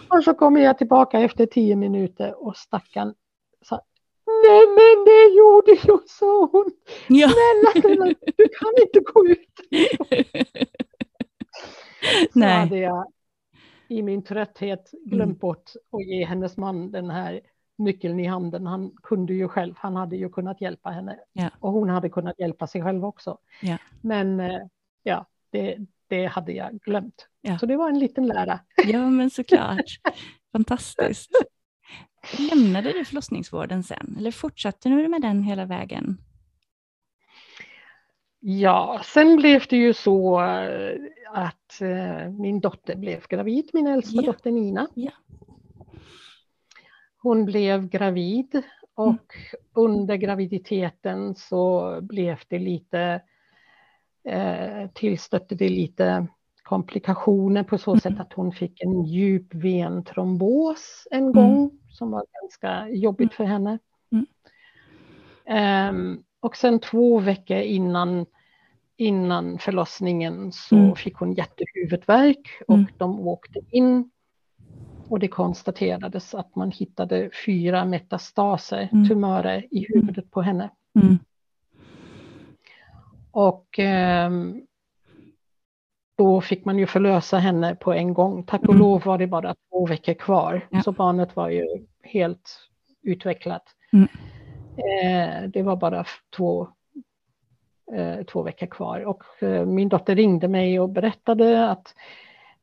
[0.09, 3.14] Och så kommer jag tillbaka efter tio minuter och stackarn
[3.62, 3.80] sa
[4.26, 6.74] Nej men det gjorde ju så ont.
[7.09, 7.28] Ja.
[7.28, 7.72] Snälla,
[8.36, 9.61] du kan inte gå ut.
[12.32, 12.61] så Nej.
[12.61, 13.12] hade jag
[13.88, 15.38] i min trötthet glömt mm.
[15.38, 17.40] bort att ge hennes man den här
[17.78, 18.66] nyckeln i handen.
[18.66, 21.18] Han kunde ju själv, han hade ju kunnat hjälpa henne.
[21.32, 21.51] Ja.
[21.61, 23.38] Och hon hade kunnat hjälpa sig själv också.
[23.62, 23.78] Ja.
[24.01, 24.62] Men eh,
[25.03, 25.78] ja, det,
[26.09, 27.28] det hade jag glömt.
[27.40, 27.59] Ja.
[27.59, 28.61] Så det var en liten lära.
[28.86, 30.00] Ja, men såklart.
[30.52, 31.30] Fantastiskt.
[32.50, 36.18] Lämnade du förlossningsvården sen eller fortsatte du med den hela vägen?
[38.40, 40.98] Ja, sen blev det ju så eh,
[41.32, 44.32] att eh, min dotter blev gravid, min äldsta ja.
[44.32, 44.88] dotter Nina.
[44.94, 45.11] Ja.
[47.22, 48.62] Hon blev gravid
[48.94, 49.18] och mm.
[49.72, 53.22] under graviditeten så blev det lite
[54.95, 56.27] tillstötte det lite
[56.62, 58.20] komplikationer på så sätt mm.
[58.20, 61.70] att hon fick en djup ventrombos en gång mm.
[61.91, 63.79] som var ganska jobbigt för henne.
[65.91, 68.27] Um, Och sen två veckor innan,
[68.97, 70.95] innan förlossningen så mm.
[70.95, 72.87] fick hon jättehuvudvärk och mm.
[72.97, 74.11] de åkte in
[75.09, 79.09] och det konstaterades att man hittade fyra metastaser, mm.
[79.09, 80.70] tumörer i huvudet på henne.
[83.37, 84.30] Och eh,
[86.18, 88.43] då fick man ju förlösa henne på en gång.
[88.43, 88.78] Tack och mm.
[88.78, 90.82] lov var det bara två veckor kvar, ja.
[90.82, 92.68] så barnet var ju helt
[93.03, 93.62] utvecklat.
[93.93, 94.09] Mm.
[94.76, 96.05] Eh, det var bara
[96.37, 96.68] två,
[97.93, 101.95] eh, två veckor kvar och eh, min dotter ringde mig och berättade att,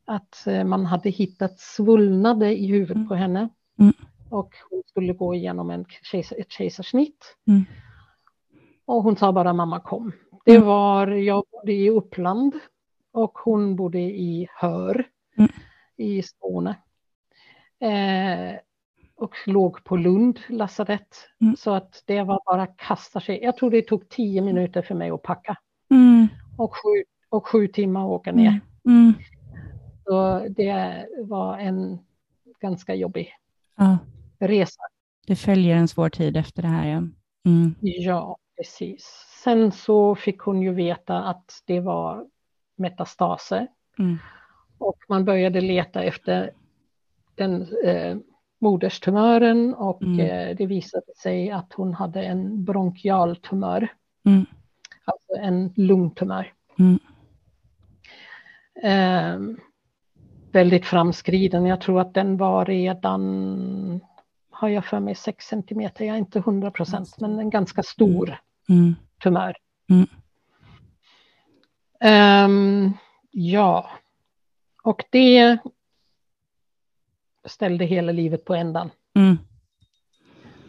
[0.05, 3.07] att eh, man hade hittat svullnader i huvudet mm.
[3.07, 3.49] på henne.
[3.79, 3.93] Mm.
[4.29, 7.35] Och hon skulle gå igenom en kejsar, ett kejsarsnitt.
[7.47, 7.63] Mm.
[8.85, 10.11] Och hon sa bara mamma kom.
[10.43, 10.67] Det mm.
[10.67, 12.53] var, jag bodde i Uppland
[13.11, 15.51] och hon bodde i Hör mm.
[15.97, 16.75] i Skåne.
[17.79, 18.59] Eh,
[19.15, 21.15] och låg på Lund lasarett.
[21.41, 21.55] Mm.
[21.55, 23.39] Så att det var bara kasta sig.
[23.43, 25.57] Jag tror det tog tio minuter för mig att packa.
[25.91, 26.27] Mm.
[26.57, 28.47] Och, sju, och sju timmar att åka ner.
[28.47, 28.61] Mm.
[28.85, 29.13] mm.
[30.05, 31.99] Så det var en
[32.61, 33.29] ganska jobbig
[33.75, 33.97] ja.
[34.39, 34.81] resa.
[35.27, 36.87] Det följer en svår tid efter det här.
[36.87, 37.01] Ja,
[37.81, 39.32] ja precis.
[39.43, 42.25] Sen så fick hon ju veta att det var
[42.75, 43.67] metastaser.
[43.99, 44.17] Mm.
[44.77, 46.51] Och man började leta efter
[47.35, 48.17] den eh,
[48.59, 50.19] moderstumören och mm.
[50.19, 53.87] eh, det visade sig att hon hade en bronkialtumör.
[54.25, 54.45] Mm.
[55.05, 56.53] Alltså en lungtumör.
[56.79, 56.99] Mm.
[58.83, 59.57] Eh,
[60.51, 61.65] väldigt framskriden.
[61.65, 64.01] Jag tror att den var redan,
[64.49, 68.37] har jag för mig, 6 centimeter, jag är inte 100 procent, men en ganska stor
[68.69, 68.95] mm.
[69.23, 69.55] Tumör.
[72.03, 72.97] Um,
[73.31, 73.89] ja,
[74.83, 75.57] och det
[77.45, 78.89] ställde hela livet på ändan.
[79.15, 79.37] Mm.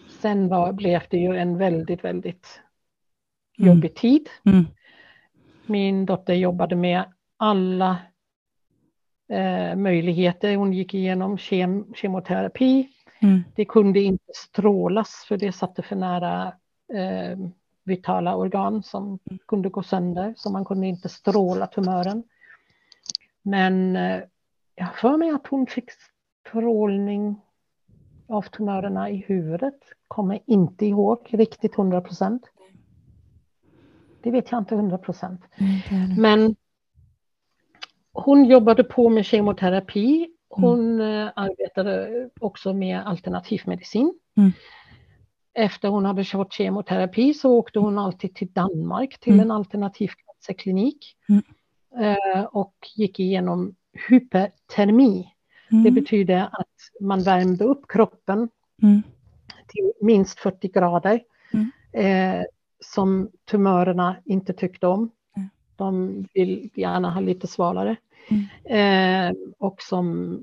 [0.09, 2.61] Sen var, blev det ju en väldigt, väldigt
[3.59, 3.69] mm.
[3.69, 4.29] jobbig tid.
[4.45, 4.67] Mm.
[5.67, 7.05] Min dotter jobbade med
[7.37, 7.99] alla
[9.29, 10.57] eh, möjligheter.
[10.57, 12.89] Hon gick igenom kem, kemoterapi.
[13.23, 13.45] Mm.
[13.57, 16.47] Det kunde inte strålas för det satte för nära
[16.95, 17.39] eh,
[17.85, 19.39] vitala organ som mm.
[19.47, 22.22] kunde gå sönder, så man kunde inte stråla tumören.
[23.43, 24.20] Men eh,
[24.74, 25.91] jag har för mig att hon fick
[26.49, 27.41] strålning
[28.28, 29.80] av tumörerna i huvudet.
[30.09, 32.43] Kommer inte ihåg riktigt 100 procent.
[34.22, 35.41] Det vet jag inte 100 procent.
[35.57, 36.57] Mm, Men
[38.12, 40.28] hon jobbade på med kemoterapi.
[40.49, 41.30] Hon mm.
[41.37, 42.11] arbetade
[42.41, 44.14] också med alternativmedicin.
[44.37, 44.53] Mm.
[45.55, 49.45] Efter hon hade kört kemoterapi så åkte hon alltid till Danmark till mm.
[49.45, 51.43] en alternativ cancerklinik mm.
[51.97, 53.75] Eh, och gick igenom
[54.09, 55.33] hypertermi.
[55.73, 55.85] Mm.
[55.85, 58.49] Det betyder att man värmde upp kroppen
[58.83, 59.03] mm.
[59.69, 61.21] till minst 40 grader
[61.53, 61.71] mm.
[61.93, 62.45] eh,
[62.81, 65.11] som tumörerna inte tyckte om.
[65.37, 65.49] Mm.
[65.77, 67.97] De vill gärna ha lite svalare.
[68.65, 70.39] Eh, och som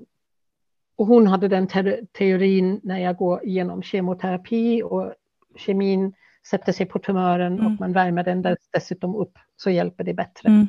[0.96, 5.14] och hon hade den te teorin när jag går igenom kemoterapi och
[5.56, 6.14] kemin
[6.48, 7.66] sätter sig på tumören mm.
[7.66, 10.50] och man värmer den dessutom upp så hjälper det bättre.
[10.50, 10.68] Mm.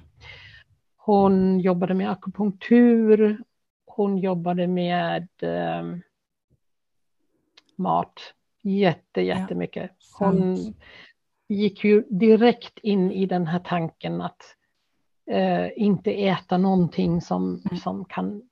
[0.96, 3.42] Hon jobbade med akupunktur,
[3.86, 5.96] hon jobbade med eh,
[7.76, 9.90] mat jätte, jättemycket.
[10.18, 10.56] Hon
[11.48, 14.42] gick ju direkt in i den här tanken att
[15.30, 17.76] eh, inte äta någonting som, mm.
[17.76, 18.42] som kan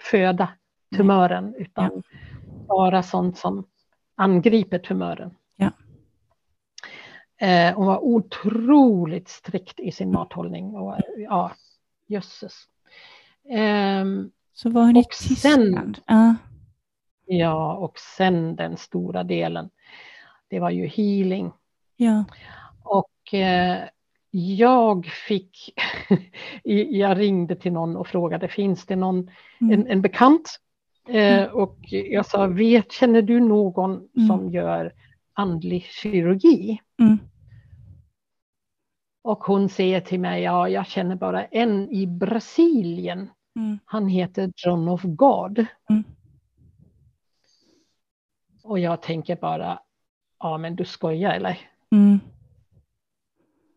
[0.00, 0.48] föda
[0.96, 2.02] tumören utan ja.
[2.68, 3.66] bara sånt som
[4.14, 5.34] angriper tumören.
[5.56, 5.70] Ja.
[7.46, 10.76] Eh, hon var otroligt strikt i sin mathållning.
[10.76, 11.52] Och, ja,
[12.06, 12.54] jösses.
[13.50, 14.04] Eh,
[14.52, 15.98] Så var hon i Tyskland?
[16.06, 16.34] Ja.
[17.26, 19.70] ja, och sen den stora delen.
[20.48, 21.52] Det var ju healing.
[21.96, 22.24] Ja.
[22.82, 23.88] Och eh,
[24.30, 25.74] jag fick,
[26.90, 29.30] jag ringde till någon och frågade, finns det någon,
[29.60, 29.80] mm.
[29.80, 30.60] en, en bekant
[31.08, 31.54] Eh, mm.
[31.54, 34.28] och jag sa, vet, känner du någon mm.
[34.28, 34.92] som gör
[35.32, 36.80] andlig kirurgi?
[37.00, 37.18] Mm.
[39.22, 43.30] Och hon säger till mig, ja, jag känner bara en i Brasilien.
[43.56, 43.78] Mm.
[43.84, 45.66] Han heter John of God.
[45.90, 46.04] Mm.
[48.62, 49.80] Och jag tänker bara,
[50.38, 51.58] ja men du skojar eller?
[51.92, 52.20] Mm.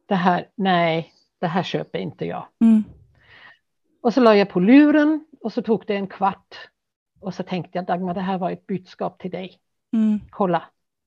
[0.05, 2.47] Det här, nej, det här köper inte jag.
[4.01, 6.69] Och så la jag på luren och så tog det en kvart
[7.19, 9.59] och så tänkte jag Dagmar, det här var ett budskap till dig.
[9.93, 10.19] Mm.
[10.29, 10.63] Kolla.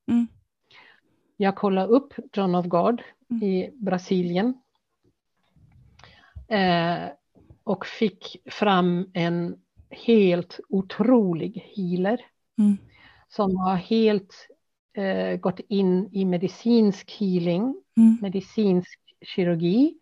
[0.09, 0.27] Mm.
[1.37, 3.43] Jag kollade upp John of God mm.
[3.43, 4.55] i Brasilien.
[6.49, 7.09] Eh,
[7.65, 9.57] och fick fram en
[9.91, 12.21] helt otrolig healer.
[12.59, 12.77] Mm.
[13.29, 14.49] Som var helt
[14.93, 18.19] eh, gått in i medicinsk healing, mm.
[18.21, 19.95] medicinsk kirurgi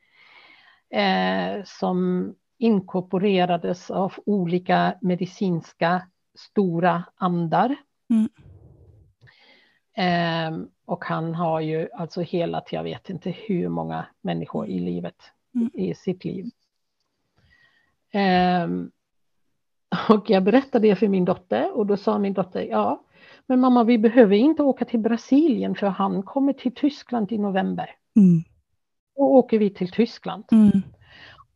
[0.91, 6.03] eh, som inkorporerades av olika medicinska
[6.35, 7.77] stora andar.
[8.11, 8.29] Mm.
[9.97, 15.23] Eh, och han har ju alltså helat, jag vet inte hur många människor i livet,
[15.55, 15.71] mm.
[15.75, 16.51] i sitt liv.
[18.11, 18.69] Eh,
[20.09, 23.03] och jag berättade det för min dotter och då sa min dotter, ja,
[23.47, 27.91] men mamma vi behöver inte åka till Brasilien för han kommer till Tyskland i november.
[28.17, 28.43] Mm.
[29.17, 30.45] Och åker vi till Tyskland.
[30.53, 30.83] Mm.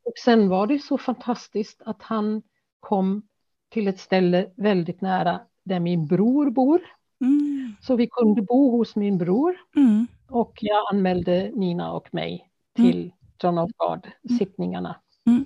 [0.04, 2.42] Och sen var det så fantastiskt att han
[2.80, 3.22] kom
[3.68, 6.80] till ett ställe väldigt nära där min bror bor.
[7.20, 7.76] Mm.
[7.80, 9.56] Så vi kunde bo hos min bror.
[9.76, 10.06] Mm.
[10.28, 13.10] Och jag anmälde Nina och mig till mm.
[13.42, 14.96] John of God-sittningarna.
[15.26, 15.44] Mm.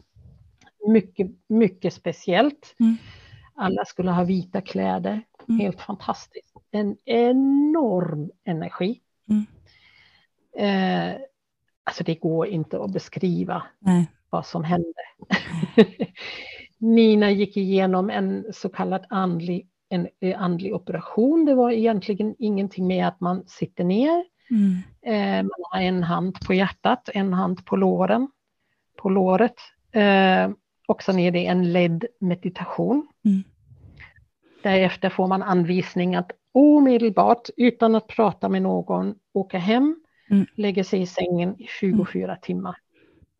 [0.89, 2.75] Mycket, mycket speciellt.
[2.81, 2.97] Mm.
[3.55, 5.23] Alla skulle ha vita kläder.
[5.59, 6.57] Helt fantastiskt.
[6.71, 9.01] En enorm energi.
[10.57, 11.15] Eh,
[11.85, 14.11] alltså det går inte att beskriva Nej.
[14.37, 15.03] Vad som hände.
[16.78, 21.45] Nina gick igenom en så kallad andlig, en eh, andlig operation.
[21.45, 24.24] Det var egentligen ingenting med att man sitter ner.
[24.51, 24.82] Mm.
[25.03, 28.28] Eh, man har en hand på hjärtat, en hand på låren,
[28.97, 29.55] på låret.
[29.93, 30.51] Eh,
[30.89, 33.09] och sen är det en ledd meditation.
[33.24, 33.43] Mm.
[34.62, 39.97] Därefter får man anvisning att omedelbart, utan att prata med någon, åka hem,
[40.30, 40.47] mm.
[40.55, 42.37] lägga sig i sängen i 24 mm.
[42.43, 42.76] timmar.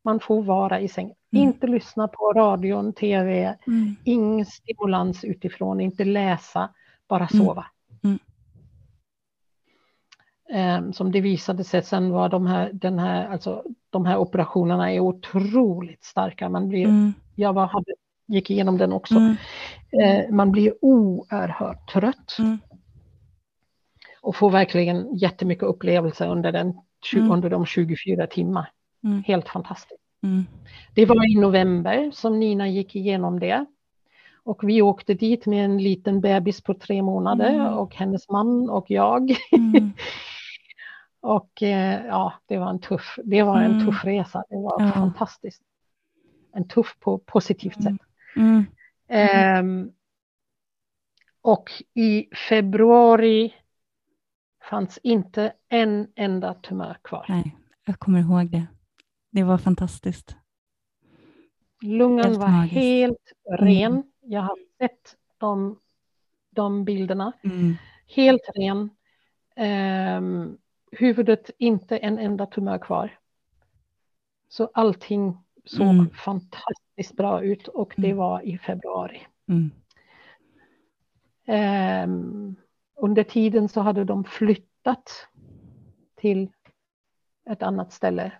[0.07, 1.15] Man får vara i sängen.
[1.33, 1.49] Mm.
[1.49, 3.97] Inte lyssna på radion, tv, mm.
[4.05, 6.71] ingen stimulans utifrån, inte läsa,
[7.09, 7.45] bara mm.
[7.45, 7.67] sova.
[10.55, 14.93] Um, som det visade sig sen var de här, den här, alltså, de här operationerna
[14.93, 16.49] är otroligt starka.
[16.49, 17.13] Man blir, mm.
[17.35, 17.93] Jag var, hade,
[18.29, 19.15] gick igenom den också.
[19.15, 22.37] Uh, man blir oerhört trött.
[24.21, 26.75] Och får verkligen jättemycket upplevelser under, den,
[27.31, 28.71] under de 24 timmar.
[29.27, 30.03] Helt fantastiskt.
[30.23, 30.45] Mm.
[30.95, 33.67] Det var i november som Nina gick igenom det.
[34.43, 37.75] Och vi åkte dit med en liten bebis på tre månader mm.
[37.75, 39.37] och hennes man och jag.
[39.53, 39.93] Mm.
[41.21, 43.87] och eh, ja, det var en tuff, det var en mm.
[43.87, 44.45] tuff resa.
[44.49, 44.93] Det var ja.
[44.93, 45.63] fantastiskt.
[46.53, 48.01] En tuff på positivt sätt.
[49.09, 49.93] Um,
[51.43, 53.55] och i februari
[54.71, 57.27] fanns inte en enda tumör kvar.
[57.29, 58.67] Nej, jag kommer ihåg det.
[59.37, 60.37] Det var fantastiskt.
[61.83, 62.75] Lungan helt var magiskt.
[62.75, 63.93] helt ren.
[63.93, 64.03] Mm.
[64.21, 65.79] Jag har sett de,
[66.51, 67.33] de bilderna.
[67.45, 67.75] Mm.
[68.07, 68.91] Helt ren.
[70.17, 70.59] Um,
[70.91, 73.19] huvudet inte en enda tumör kvar.
[74.49, 76.11] Så allting såg mm.
[76.11, 78.17] fantastiskt bra ut och det mm.
[78.17, 79.27] var i februari.
[81.47, 82.57] Um,
[82.95, 85.29] under tiden så hade de flyttat
[86.15, 86.51] till
[87.51, 88.33] ett annat ställe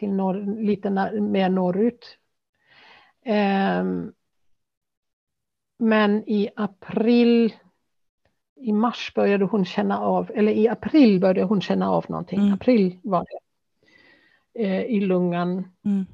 [0.00, 0.90] till norr, lite
[1.20, 2.18] mer norrut.
[3.26, 4.12] Um,
[5.78, 7.54] men i april,
[8.56, 12.40] i mars började hon känna av, eller i april började hon känna av någonting.
[12.40, 12.54] Mm.
[12.54, 13.40] April var det.
[14.64, 15.64] Eh, I lungan.
[15.84, 16.06] Mm.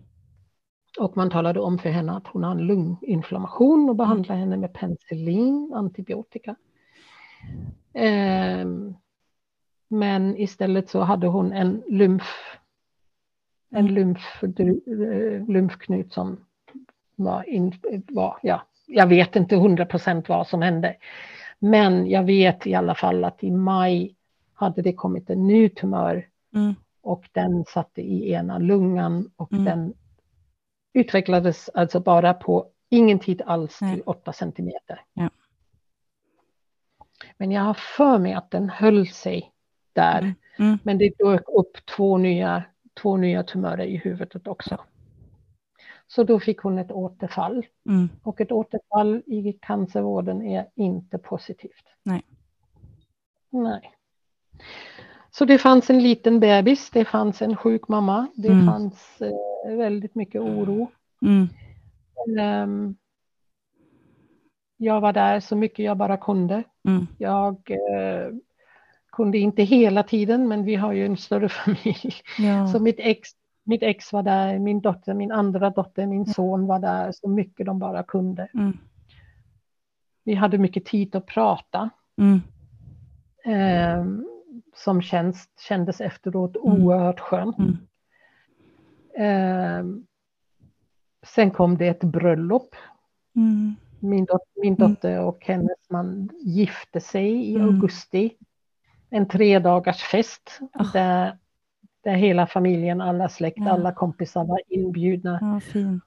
[1.01, 4.41] Och man talade om för henne att hon har en lunginflammation och behandlade mm.
[4.41, 6.57] henne med penicillin, antibiotika.
[7.93, 8.66] Eh,
[9.89, 12.57] men istället så hade hon en lymf
[13.77, 16.41] en lymf, eh, lymfknut som
[17.16, 17.72] var, in,
[18.09, 20.97] var ja, jag vet inte hundra procent vad som hände.
[21.59, 24.14] Men jag vet i alla fall att i maj
[24.55, 26.74] hade det kommit en ny tumör mm.
[27.01, 29.64] och den satte i ena lungan och mm.
[29.64, 29.95] den
[30.93, 35.03] utvecklades alltså bara på ingen tid alls till 8 centimeter.
[35.12, 35.31] Ja.
[37.39, 39.53] Men jag har för mig att den höll sig
[39.93, 40.18] där.
[40.18, 40.35] Mm.
[40.59, 40.79] mm.
[40.83, 42.64] Men det dök upp två nya
[43.03, 44.78] två nya tumörer i huvudet också.
[46.07, 47.66] Så då fick hon ett återfall.
[47.88, 48.09] Mm.
[48.22, 51.84] Och ett återfall i cancervården är inte positivt.
[52.03, 52.22] Nej.
[53.51, 53.92] Nej.
[55.30, 58.66] Så det fanns en liten bebis, det fanns en sjuk mamma, det mm.
[58.66, 60.90] fanns eh, väldigt mycket oro.
[61.22, 61.49] Mm.
[62.40, 62.97] Um,
[64.76, 66.62] jag var där så mycket jag bara kunde.
[66.88, 67.07] Mm.
[67.18, 68.32] Jag eh,
[69.16, 72.12] kunde inte hela tiden, men vi har ju en större familj.
[72.38, 72.66] Ja.
[72.66, 73.28] Så mitt ex,
[73.64, 77.66] mitt ex var där, min dotter, min andra dotter, min son var där så mycket
[77.66, 78.48] de bara kunde.
[78.54, 78.78] Mm.
[80.24, 81.90] Vi hade mycket tid att prata.
[82.16, 82.40] Mm.
[83.44, 84.04] Eh,
[84.74, 86.82] som känns, kändes efteråt mm.
[86.82, 87.56] oerhört skönt.
[89.18, 89.84] Eh,
[91.26, 92.74] sen kom det ett bröllop.
[93.36, 93.74] Mm.
[94.00, 94.90] Min, dot min mm.
[94.90, 98.36] dotter och hennes man gifte sig i augusti
[99.11, 100.92] en tre dagars fest oh.
[100.92, 101.38] där,
[102.04, 103.70] där hela familjen, alla släkt, ja.
[103.70, 105.38] alla kompisar var inbjudna.
[105.40, 106.04] Ja, fint.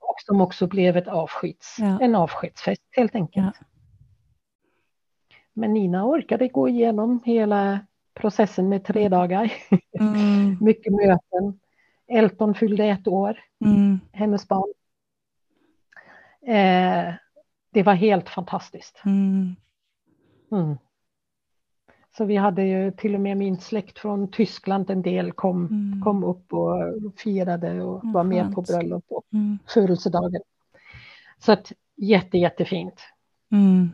[0.00, 1.98] Och som också blev ett avskeds, ja.
[2.00, 3.54] en avskedsfest helt enkelt.
[5.52, 7.80] Men Nina orkade gå igenom hela
[8.14, 9.52] processen med tre dagar.
[10.00, 10.56] Mm.
[10.64, 11.60] Mycket möten.
[12.08, 14.00] Elton fyllde ett år, mm.
[14.12, 14.72] hennes barn.
[16.46, 17.14] Eh,
[17.70, 19.02] det var helt fantastiskt.
[19.04, 19.56] Mm.
[22.14, 22.18] Mm.
[22.18, 26.02] Så vi hade ju till och med min släkt från Tyskland, en del kom, mm.
[26.04, 26.78] kom upp och
[27.16, 29.58] firade och var med på bröllop och mm.
[29.66, 30.42] födelsedagen.
[31.38, 33.00] Så att jätte, jättefint.
[33.50, 33.90] Mm.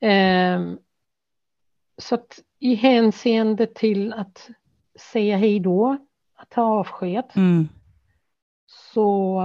[0.00, 0.78] Eh,
[1.98, 4.50] så att i hänseende till att
[5.12, 5.96] säga hej då,
[6.34, 7.68] att ta avsked, mm.
[8.66, 9.42] så,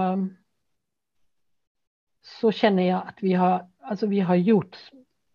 [2.22, 4.78] så känner jag att vi har, alltså vi har gjort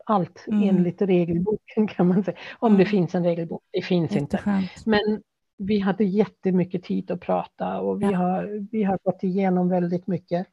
[0.06, 0.68] allt mm.
[0.68, 2.36] enligt regelboken kan man säga.
[2.58, 2.78] Om mm.
[2.78, 4.64] det finns en regelbok, det finns inte.
[4.86, 5.22] Men
[5.56, 8.16] vi hade jättemycket tid att prata och vi, ja.
[8.16, 10.46] har, vi har gått igenom väldigt mycket.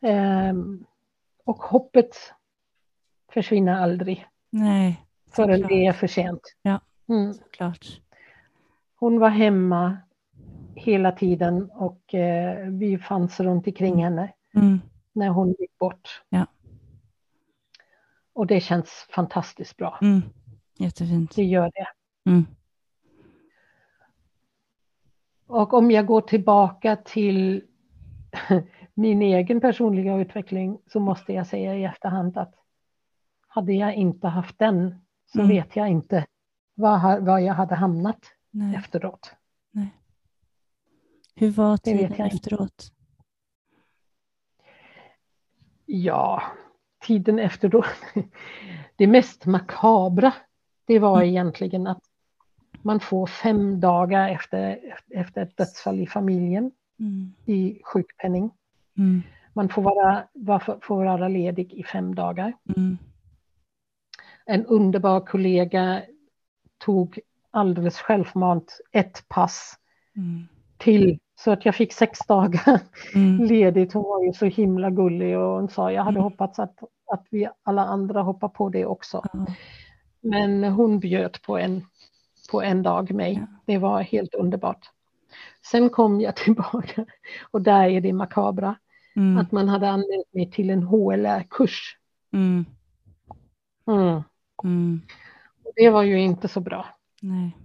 [0.00, 0.86] Um,
[1.44, 2.16] och hoppet
[3.32, 4.26] försvinner aldrig.
[4.50, 5.02] Nej.
[5.30, 6.54] Förrän det är för sent.
[6.62, 7.34] Ja, mm.
[7.34, 7.86] såklart.
[8.96, 9.98] Hon var hemma
[10.74, 14.04] hela tiden och eh, vi fanns runt omkring mm.
[14.04, 14.80] henne mm.
[15.12, 16.22] när hon gick bort.
[16.28, 16.46] Ja.
[18.36, 19.98] Och det känns fantastiskt bra.
[20.02, 20.22] Mm.
[20.78, 21.36] Jättefint.
[21.36, 21.86] Det gör det.
[22.30, 22.46] Mm.
[25.46, 27.64] Och om jag går tillbaka till
[28.94, 32.54] min egen personliga utveckling så måste jag säga i efterhand att
[33.48, 34.94] hade jag inte haft den
[35.32, 35.48] så mm.
[35.48, 36.26] vet jag inte
[36.74, 38.20] var, var jag hade hamnat
[38.50, 38.76] Nej.
[38.76, 39.34] efteråt.
[39.70, 39.94] Nej.
[41.34, 42.92] Hur var tiden efteråt?
[45.86, 46.42] Ja,
[47.06, 47.86] tiden efteråt.
[48.96, 50.32] Det mest makabra,
[50.86, 51.28] det var mm.
[51.28, 52.02] egentligen att
[52.82, 54.78] man får fem dagar efter,
[55.10, 57.32] efter ett dödsfall i familjen mm.
[57.44, 58.50] i sjukpenning.
[58.98, 59.22] Mm.
[59.52, 60.24] Man får vara,
[60.82, 62.52] får vara ledig i fem dagar.
[62.76, 62.98] Mm
[64.46, 66.02] en underbar kollega
[66.78, 67.18] tog
[67.50, 69.74] alldeles självmant ett pass
[70.16, 70.46] mm.
[70.78, 72.80] till så att jag fick sex dagar
[73.14, 73.44] mm.
[73.44, 73.92] ledigt.
[73.92, 76.22] Hon var ju så himla gullig och hon sa jag hade mm.
[76.22, 76.78] hoppats att,
[77.12, 79.24] att vi alla andra hoppar på det också.
[79.34, 79.46] Mm.
[80.20, 81.86] Men hon bjöd på en,
[82.50, 83.32] på en dag mig.
[83.32, 83.46] Ja.
[83.66, 84.90] Det var helt underbart.
[85.70, 87.06] Sen kom jag tillbaka
[87.50, 88.76] och där är det makabra.
[89.16, 89.38] Mm.
[89.38, 91.96] Att man hade anmält mig till en HLR-kurs.
[92.32, 92.64] Mm.
[93.86, 94.22] Mm.
[94.64, 95.00] Mm.
[95.76, 96.86] Det var ju inte så bra.
[97.22, 97.56] Nej.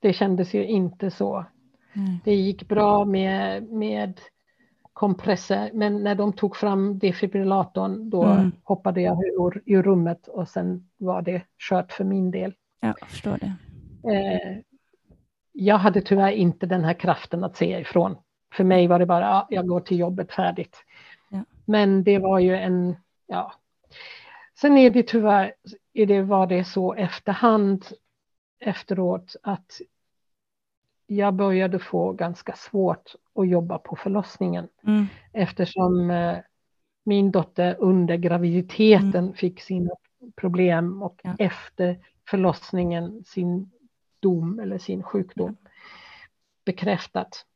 [0.00, 1.44] Det kändes ju inte så.
[1.94, 2.20] Nej.
[2.24, 4.20] Det gick bra med, med
[4.92, 8.52] kompresser, men när de tog fram defibrillatorn då mm.
[8.64, 12.54] hoppade jag ur, ur rummet och sen var det kört för min del.
[12.80, 13.52] Ja, jag förstår det.
[14.14, 14.58] Eh,
[15.52, 18.16] jag hade tyvärr inte den här kraften att se ifrån.
[18.54, 20.76] För mig var det bara, ja, jag går till jobbet färdigt.
[21.28, 21.44] Ja.
[21.64, 23.52] Men det var ju en, ja,
[24.60, 25.54] Sen är det tyvärr,
[25.92, 27.84] är det, var det så efterhand
[28.60, 29.80] efteråt att
[31.06, 35.06] jag började få ganska svårt att jobba på förlossningen mm.
[35.32, 36.38] eftersom eh,
[37.04, 39.34] min dotter under graviditeten mm.
[39.34, 39.90] fick sina
[40.36, 41.36] problem och ja.
[41.38, 41.98] efter
[42.30, 43.70] förlossningen sin
[44.20, 45.70] dom eller sin sjukdom ja.
[46.64, 47.46] bekräftat.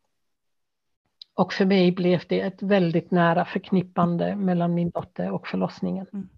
[1.35, 6.07] Och för mig blev det ett väldigt nära förknippande mellan min dotter och förlossningen.
[6.13, 6.29] Mm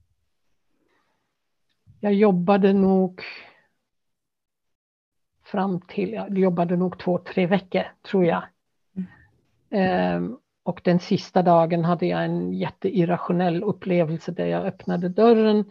[2.00, 3.22] jag jobbade nog
[5.50, 8.42] fram till, jag jobbade nog två, tre veckor tror jag.
[9.70, 10.16] Mm.
[10.24, 15.64] Um, och den sista dagen hade jag en jätteirrationell upplevelse där jag öppnade dörren.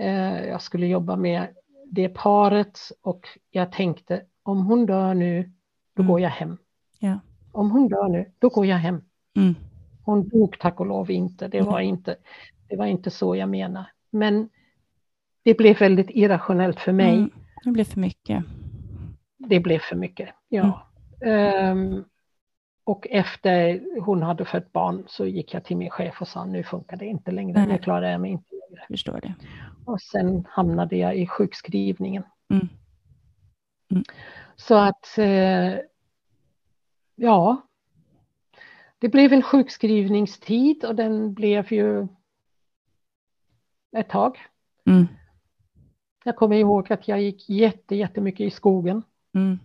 [0.00, 1.46] Uh, jag skulle jobba med
[1.86, 5.52] det paret och jag tänkte om hon dör nu,
[5.94, 6.12] då mm.
[6.12, 6.56] går jag hem.
[6.98, 7.18] Ja.
[7.52, 9.00] Om hon dör nu, då går jag hem.
[9.36, 9.54] Mm.
[10.04, 11.48] Hon dog tack och lov inte.
[11.48, 12.16] Det var inte,
[12.68, 13.84] det var inte så jag menar.
[14.10, 14.48] Men
[15.42, 17.14] det blev väldigt irrationellt för mig.
[17.14, 17.30] Mm,
[17.64, 18.44] det blev för mycket.
[19.46, 20.88] Det blev för mycket, ja.
[21.20, 21.78] Mm.
[21.78, 22.04] Um,
[22.84, 26.62] och efter hon hade fött barn så gick jag till min chef och sa nu
[26.62, 27.68] funkar det inte längre, Nej.
[27.68, 28.86] nu klarar jag mig inte längre.
[28.88, 29.34] Förstår det.
[29.84, 32.22] Och sen hamnade jag i sjukskrivningen.
[32.50, 32.68] Mm.
[33.90, 34.04] Mm.
[34.56, 35.78] Så att, eh,
[37.14, 37.62] ja,
[38.98, 42.08] det blev en sjukskrivningstid och den blev ju
[43.96, 44.38] ett tag.
[44.86, 45.06] Mm.
[46.24, 49.02] Jag kommer ihåg att jag gick jätte, jättemycket i skogen.
[49.34, 49.58] Mm.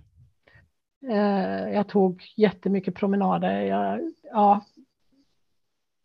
[1.09, 3.61] Eh, jag tog jättemycket promenader.
[3.61, 4.65] Jag, ja,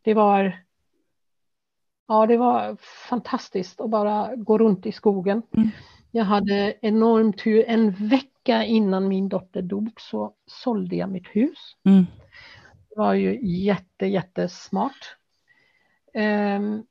[0.03, 0.63] det var
[2.13, 2.77] ja, det var
[3.09, 5.43] fantastiskt att bara gå runt i skogen.
[5.57, 5.71] Mm.
[6.11, 7.65] Jag hade enorm tur.
[7.69, 11.77] En vecka innan min dotter dog så sålde jag mitt hus.
[11.85, 12.07] Mm.
[12.89, 15.17] Det var ju jätte, jättesmart.
[16.15, 16.87] Um,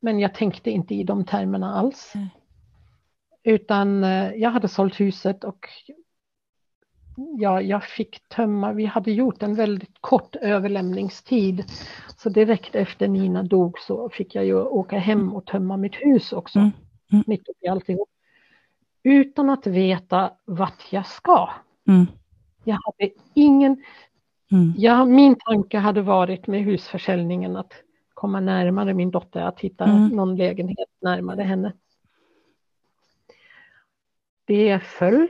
[0.00, 2.12] men jag tänkte inte i de termerna alls.
[2.14, 2.28] Mm.
[3.42, 5.68] Utan uh, jag hade sålt huset och
[7.16, 11.64] ja, jag fick tömma, vi hade gjort en väldigt kort överlämningstid.
[12.16, 16.32] Så direkt efter Nina dog så fick jag ju åka hem och tömma mitt hus
[16.32, 16.58] också.
[16.58, 16.70] Mm.
[17.12, 17.24] Mm.
[17.26, 18.08] Mitt uppe i alltihop.
[19.02, 21.50] Utan att veta vart jag ska.
[21.88, 22.06] Mm.
[22.64, 23.82] Jag hade ingen...
[24.52, 24.72] Mm.
[24.76, 27.72] Ja, min tanke hade varit med husförsäljningen att
[28.14, 30.08] komma närmare min dotter, att hitta mm.
[30.08, 31.72] någon lägenhet närmare henne.
[34.44, 35.28] Det föll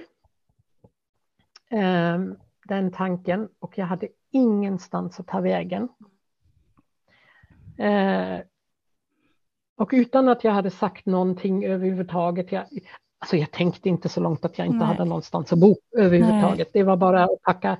[2.68, 5.88] den tanken och jag hade ingenstans att ta vägen.
[7.78, 8.40] Eh,
[9.76, 12.64] och utan att jag hade sagt någonting överhuvudtaget, jag,
[13.18, 14.86] alltså jag tänkte inte så långt att jag inte Nej.
[14.86, 16.58] hade någonstans att bo överhuvudtaget.
[16.58, 16.70] Nej.
[16.72, 17.76] Det var bara att packa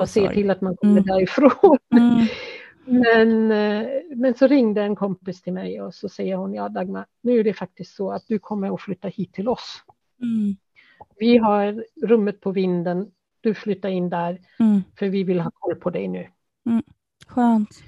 [0.00, 1.04] och se till att man kommer mm.
[1.04, 1.78] därifrån.
[2.88, 3.00] Mm.
[3.02, 7.06] Men, eh, men så ringde en kompis till mig och så säger hon, ja Dagmar,
[7.20, 9.82] nu är det faktiskt så att du kommer att flytta hit till oss.
[10.22, 10.56] Mm.
[11.16, 13.10] Vi har rummet på vinden,
[13.40, 14.82] du flyttar in där, mm.
[14.98, 16.28] för vi vill ha koll på dig nu.
[16.66, 16.82] Mm.
[17.26, 17.82] Skönt.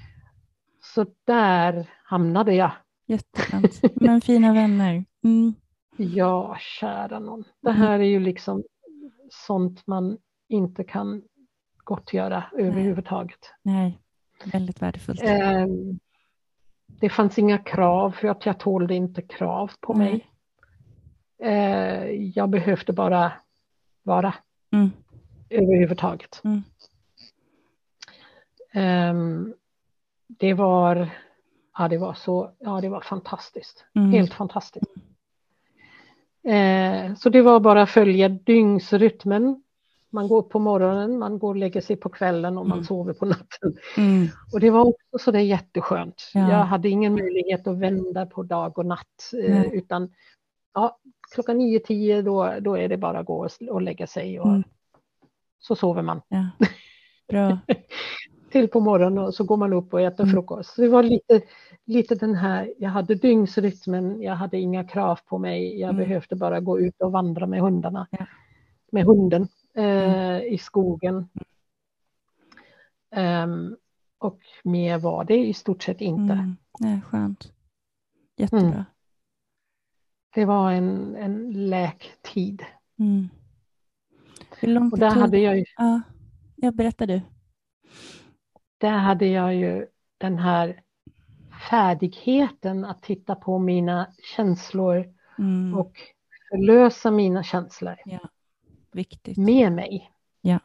[0.81, 2.71] Så där hamnade jag.
[3.05, 5.05] Jätteskönt, men fina vänner.
[5.23, 5.53] Mm.
[5.97, 7.43] Ja, kära någon.
[7.61, 7.81] Det mm.
[7.81, 8.63] här är ju liksom
[9.29, 11.21] sånt man inte kan
[11.77, 12.65] gottgöra Nej.
[12.65, 13.53] överhuvudtaget.
[13.61, 13.99] Nej,
[14.51, 15.23] väldigt värdefullt.
[15.23, 15.65] Eh,
[16.87, 20.11] det fanns inga krav för att jag tålde inte krav på Nej.
[20.11, 20.25] mig.
[21.51, 23.31] Eh, jag behövde bara
[24.03, 24.33] vara.
[24.71, 24.91] Mm
[25.49, 26.41] överhuvudtaget.
[26.43, 26.63] Mm.
[28.75, 29.53] Um,
[30.27, 31.09] det var,
[31.77, 34.11] ja det var så, ja det var fantastiskt, mm.
[34.11, 34.91] helt fantastiskt.
[36.47, 39.63] Uh, så det var bara att följa dygnsrytmen.
[40.11, 42.85] Man går på morgonen, man går och lägger sig på kvällen och man mm.
[42.85, 43.77] sover på natten.
[43.97, 44.27] Mm.
[44.53, 46.31] Och det var också så det jätteskönt.
[46.33, 46.49] Ja.
[46.51, 50.13] Jag hade ingen möjlighet att vända på dag och natt, uh, utan
[50.73, 50.99] ja,
[51.33, 54.63] klockan nio, tio då, då är det bara att gå och lägga sig och mm
[55.59, 56.21] så sover man.
[56.27, 56.49] Ja.
[57.27, 57.59] Bra.
[58.51, 60.33] Till på morgonen och så går man upp och äter mm.
[60.33, 60.73] frukost.
[60.73, 61.41] Så det var lite,
[61.85, 65.97] lite den här, jag hade dygnsrytmen, jag hade inga krav på mig, jag mm.
[65.97, 68.25] behövde bara gå ut och vandra med hundarna, ja.
[68.91, 70.53] med hunden eh, mm.
[70.53, 71.29] i skogen.
[73.15, 73.77] Um,
[74.17, 76.33] och mer var det i stort sett inte.
[76.33, 76.55] Mm.
[76.79, 77.53] Nej, skönt.
[78.37, 78.67] Jättebra.
[78.67, 78.83] Mm.
[80.33, 82.63] Det var en, en läktid.
[82.99, 83.29] Mm.
[84.57, 85.21] Hur långt och där tog...
[85.21, 85.65] hade jag ju...
[85.77, 86.01] Ja,
[86.55, 87.21] jag berättar du.
[88.77, 89.87] Där hade jag ju
[90.17, 90.81] den här
[91.69, 95.77] färdigheten att titta på mina känslor mm.
[95.77, 95.93] och
[96.49, 97.95] förlösa mina känslor.
[98.05, 98.29] Ja,
[98.91, 99.37] viktigt.
[99.37, 100.11] Med mig.
[100.41, 100.59] Ja.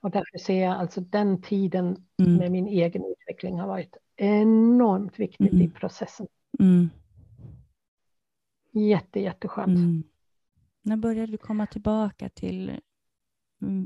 [0.00, 2.36] Och därför ser jag alltså den tiden mm.
[2.36, 5.62] med min egen utveckling har varit enormt viktigt mm.
[5.62, 6.26] i processen.
[6.58, 6.90] Mm.
[8.72, 9.78] Jätte, jätteskönt.
[9.78, 10.02] Mm.
[10.82, 12.80] När började du komma tillbaka till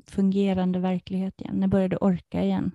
[0.07, 1.61] fungerande verklighet igen?
[1.61, 2.73] När började du orka igen?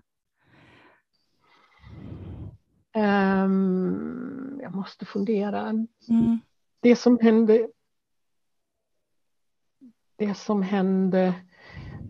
[2.96, 5.60] Um, jag måste fundera.
[6.10, 6.40] Mm.
[6.80, 7.68] Det som hände
[10.16, 11.34] det som hände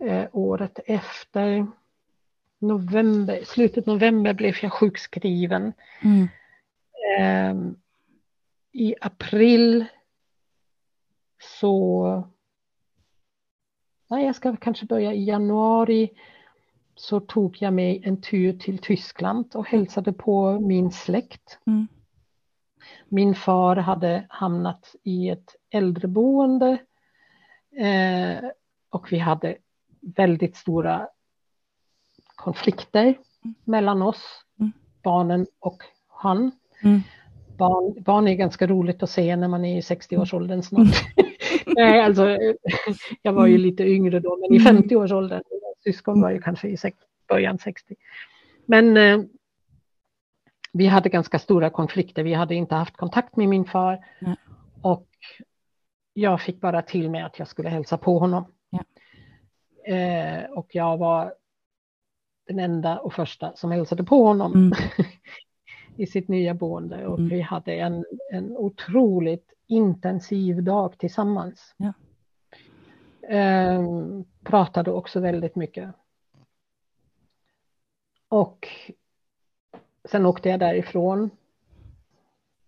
[0.02, 1.68] eh, året efter
[2.60, 5.74] november, slutet november blev jag sjukskriven.
[6.02, 6.28] Mm.
[7.20, 7.74] Eh,
[8.72, 9.86] I april
[11.60, 12.30] så
[14.08, 16.10] nej, jag ska kanske börja i januari
[16.96, 21.60] så tog jag mig en tur till Tyskland och hälsade på min släkt.
[21.68, 21.88] Mm.
[23.10, 26.78] Min far hade hamnat i ett äldreboende
[27.78, 28.50] eh,
[28.90, 29.58] och vi hade
[30.02, 31.08] väldigt stora
[32.36, 33.56] konflikter mm.
[33.64, 34.72] mellan oss, mm.
[35.04, 36.52] barnen och han.
[36.84, 37.02] Mm.
[37.58, 41.06] Barn, barn är ganska roligt att se när man är i 60-årsåldern snart.
[41.76, 42.38] Nej, alltså,
[43.22, 45.44] jag var ju lite yngre då, men i 50-årsåldern.
[45.52, 45.62] Mm.
[45.84, 46.78] Syskon var ju kanske i
[47.28, 47.96] början 60.
[48.66, 49.20] Men eh,
[50.74, 52.24] vi hade ganska stora konflikter.
[52.24, 54.06] Vi hade inte haft kontakt med min far.
[54.20, 54.36] Mm.
[54.82, 55.08] Och
[56.14, 58.46] jag fick bara till mig att jag skulle hälsa på honom.
[58.70, 58.84] Ja.
[59.94, 61.34] Eh, och jag var
[62.48, 64.72] den enda och första som hälsade på honom mm.
[65.98, 67.08] i sitt nya boende.
[67.08, 67.30] Och mm.
[67.30, 71.76] vi hade en, en otroligt intensiv dag tillsammans.
[71.78, 71.94] Ja.
[73.36, 73.84] Eh,
[74.44, 75.90] pratade också väldigt mycket.
[78.28, 78.68] Och
[80.06, 81.30] sen åkte jag därifrån.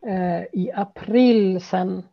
[0.08, 2.04] Eh, I april sen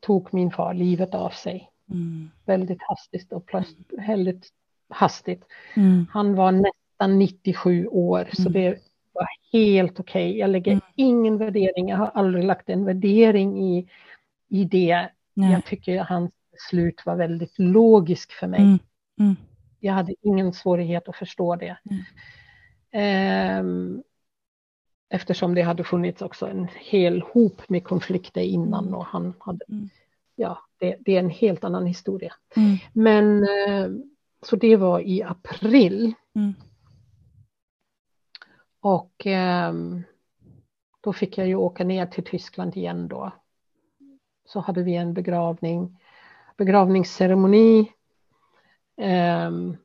[0.00, 1.70] tog min far livet av sig.
[1.90, 2.30] Mm.
[2.44, 4.52] Väldigt hastigt och plötsligt, väldigt
[4.88, 5.44] hastigt.
[5.76, 6.06] Mm.
[6.10, 8.52] Han var nästan 97 år så mm.
[8.52, 10.30] det var helt okej.
[10.30, 10.38] Okay.
[10.38, 10.84] Jag lägger mm.
[10.94, 13.88] ingen värdering, jag har aldrig lagt en värdering i,
[14.48, 15.08] i det.
[15.34, 15.52] Nej.
[15.52, 18.60] Jag tycker hans beslut var väldigt logiskt för mig.
[18.60, 18.78] Mm.
[19.18, 19.36] Mm.
[19.80, 21.76] Jag hade ingen svårighet att förstå det.
[23.60, 24.02] Um,
[25.08, 28.94] eftersom det hade funnits också en hel hop med konflikter innan mm.
[28.94, 29.88] och han hade, mm.
[30.36, 32.34] ja, det, det, är en helt annan historia.
[32.56, 32.76] Mm.
[32.92, 34.00] Men uh,
[34.42, 36.14] så det var i april.
[38.80, 40.02] Och um,
[41.00, 43.32] då fick jag ju åka ner till Tyskland igen då.
[44.44, 45.98] Så hade vi en begravning,
[46.56, 47.92] begravningsceremoni.
[48.96, 49.76] Um,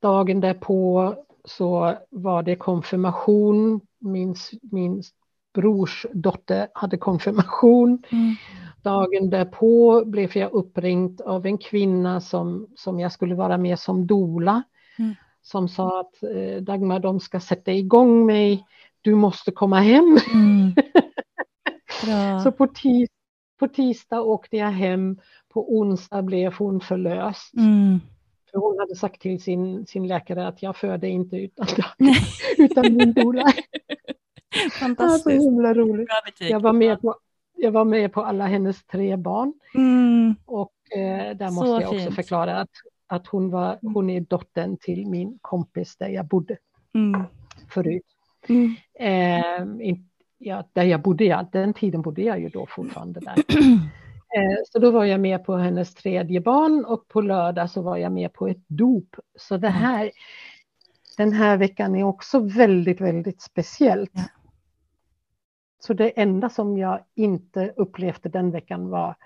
[0.00, 1.14] dagen därpå
[1.44, 3.80] så var det konfirmation.
[3.98, 5.02] Min, min
[5.54, 8.02] brors dotter hade konfirmation.
[8.10, 8.34] Mm.
[8.82, 14.06] Dagen därpå blev jag uppringd av en kvinna som, som jag skulle vara med som
[14.06, 14.62] dola.
[14.98, 15.14] Mm.
[15.42, 18.64] Som sa att eh, Dagmar, de ska sätta igång mig.
[19.00, 20.18] Du måste komma hem.
[20.32, 20.74] Mm.
[22.44, 23.08] så på, tis,
[23.58, 25.18] på tisdag åkte jag hem.
[25.48, 27.54] På onsdag blev hon förlöst.
[27.54, 28.00] Mm.
[28.50, 31.66] För hon hade sagt till sin, sin läkare att jag födde inte utan,
[32.58, 33.52] utan min doula.
[34.80, 35.24] Fantastiskt.
[35.24, 36.08] Så himla roligt.
[36.38, 37.16] Jag var, med på,
[37.56, 39.52] jag var med på alla hennes tre barn.
[39.74, 40.34] Mm.
[40.46, 42.70] Och eh, där måste jag också förklara att,
[43.08, 46.56] att hon, var, hon är dottern till min kompis där jag bodde
[46.94, 47.22] mm.
[47.70, 48.06] förut.
[48.48, 48.74] Mm.
[48.94, 53.36] Eh, in, ja, där jag bodde, ja, den tiden bodde jag ju då fortfarande där.
[54.36, 57.96] Eh, så då var jag med på hennes tredje barn och på lördag så var
[57.96, 59.16] jag med på ett dop.
[59.38, 59.80] Så det mm.
[59.80, 60.10] här,
[61.16, 64.10] den här veckan är också väldigt, väldigt speciellt.
[64.14, 64.22] Ja.
[65.80, 69.16] Så det enda som jag inte upplevde den veckan var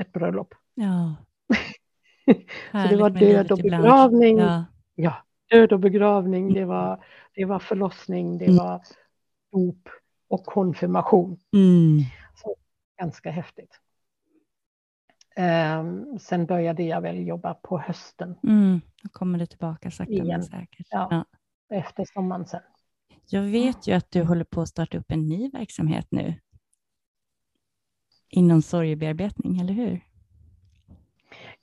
[0.00, 0.54] ett bröllop.
[0.74, 1.14] Ja.
[2.72, 4.38] så det var död och begravning.
[4.38, 4.64] Ja.
[4.94, 5.14] ja.
[5.50, 7.04] död och begravning, det var,
[7.34, 8.56] det var förlossning, det mm.
[8.56, 8.82] var
[9.52, 9.88] dop
[10.28, 11.38] och konfirmation.
[11.52, 12.04] Mm.
[12.34, 12.56] Så,
[12.98, 13.80] ganska häftigt.
[15.38, 18.34] Um, sen började jag väl jobba på hösten.
[18.42, 20.86] Mm, då kommer du tillbaka sakta men säkert.
[20.90, 21.24] Ja, ja.
[21.76, 22.60] Efter sommaren sen.
[23.30, 26.34] Jag vet ju att du håller på att starta upp en ny verksamhet nu.
[28.28, 30.07] Inom sorgebearbetning, eller hur?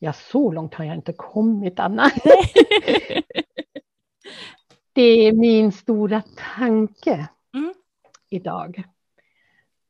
[0.05, 2.03] Ja, så långt har jag inte kommit, Anna.
[4.93, 6.23] det är min stora
[6.57, 7.73] tanke mm.
[8.29, 8.83] idag.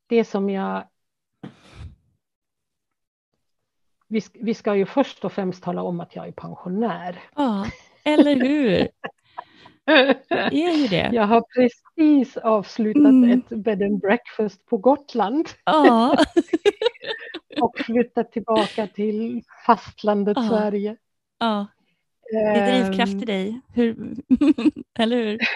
[0.07, 0.87] Det som jag
[4.07, 7.23] vi, vi ska ju först och främst tala om att jag är pensionär.
[7.35, 7.65] Ja,
[8.03, 8.87] eller hur?
[10.51, 11.09] är ju det.
[11.13, 13.39] Jag har precis avslutat mm.
[13.39, 15.49] ett bed and breakfast på Gotland.
[15.65, 16.17] Ja.
[17.61, 20.49] Och flyttat tillbaka till fastlandet ja.
[20.49, 20.97] Sverige.
[21.37, 21.67] Ja.
[22.31, 23.25] Det är drivkraft i ehm.
[23.25, 24.15] dig, hur...
[24.99, 25.39] eller hur?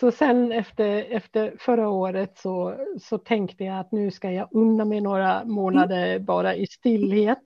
[0.00, 4.84] Så sen efter, efter förra året så, så tänkte jag att nu ska jag unna
[4.84, 6.24] mig några månader mm.
[6.24, 7.42] bara i stillhet.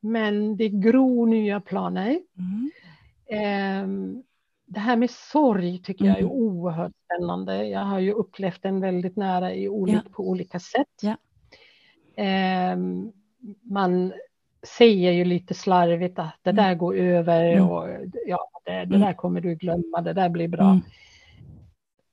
[0.00, 2.20] Men det gror nya planer.
[2.38, 3.84] Mm.
[3.84, 4.22] Um,
[4.66, 6.32] det här med sorg tycker jag är mm.
[6.32, 7.66] oerhört spännande.
[7.66, 10.10] Jag har ju upplevt den väldigt nära i olik, ja.
[10.12, 10.86] på olika sätt.
[11.02, 11.16] Ja.
[12.18, 13.12] Um,
[13.62, 14.12] man
[14.62, 16.64] säger ju lite slarvigt att det mm.
[16.64, 17.68] där går över mm.
[17.68, 17.88] och
[18.26, 19.00] ja, det, det mm.
[19.00, 20.80] där kommer du glömma, det där blir bra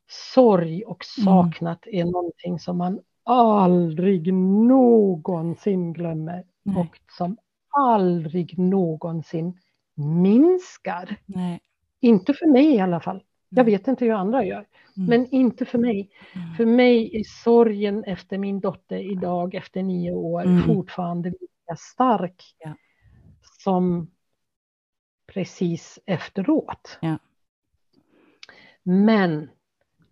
[0.07, 1.25] sorg och mm.
[1.25, 1.99] saknat mm.
[2.07, 6.77] är någonting som man aldrig någonsin glömmer Nej.
[6.77, 7.37] och som
[7.69, 9.59] aldrig någonsin
[9.95, 11.17] minskar.
[11.25, 11.61] Nej.
[11.99, 13.23] Inte för mig i alla fall.
[13.55, 14.65] Jag vet inte hur andra gör,
[14.97, 15.09] mm.
[15.09, 16.09] men inte för mig.
[16.33, 16.53] Mm.
[16.55, 20.63] För mig är sorgen efter min dotter idag efter nio år mm.
[20.63, 22.75] fortfarande lika stark ja.
[23.63, 24.11] som
[25.33, 26.97] precis efteråt.
[27.01, 27.17] Ja.
[28.83, 29.49] Men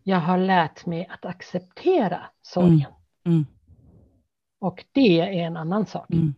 [0.04, 2.92] jag har lärt mig att acceptera sorgen.
[3.26, 3.36] Mm.
[3.38, 3.46] Mm.
[4.60, 6.12] Och det är en annan sak.
[6.12, 6.34] Mm.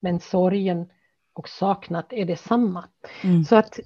[0.00, 0.90] Men sorgen
[1.32, 2.88] och saknat är detsamma.
[3.24, 3.44] Mm.
[3.44, 3.78] Så att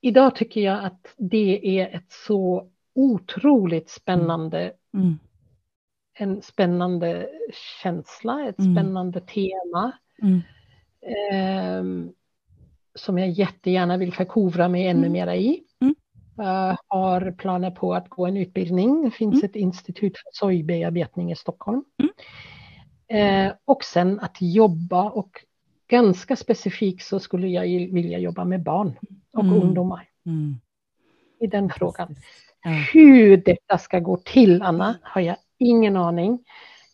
[0.00, 5.18] idag tycker jag att det är ett så otroligt spännande mm.
[6.18, 7.28] en spännande
[7.82, 8.74] känsla, ett mm.
[8.74, 9.92] spännande tema.
[11.02, 11.84] Eh,
[12.94, 15.12] som jag jättegärna vill förkovra mig ännu mm.
[15.12, 15.62] mera i.
[16.40, 19.02] Uh, har planer på att gå en utbildning.
[19.04, 19.44] Det finns mm.
[19.44, 21.84] ett institut för sorgbearbetning i Stockholm.
[21.98, 23.46] Mm.
[23.46, 25.30] Uh, och sen att jobba och
[25.88, 27.62] ganska specifikt så skulle jag
[27.92, 28.96] vilja jobba med barn
[29.32, 29.62] och mm.
[29.62, 30.08] ungdomar.
[30.26, 30.60] Mm.
[31.40, 32.16] I den frågan.
[32.64, 32.70] Ja.
[32.70, 36.44] Hur detta ska gå till, Anna, har jag ingen aning.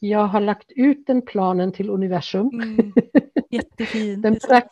[0.00, 2.48] Jag har lagt ut den planen till universum.
[2.48, 2.92] Mm.
[3.50, 4.22] Jättefint.
[4.22, 4.64] den, prak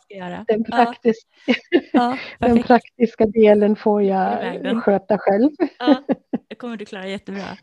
[0.47, 1.15] den, praktis
[1.45, 1.53] ja.
[1.93, 2.17] Ja,
[2.47, 5.49] den praktiska delen får jag sköta själv.
[5.79, 6.03] Ja,
[6.49, 7.57] det kommer du klara jättebra.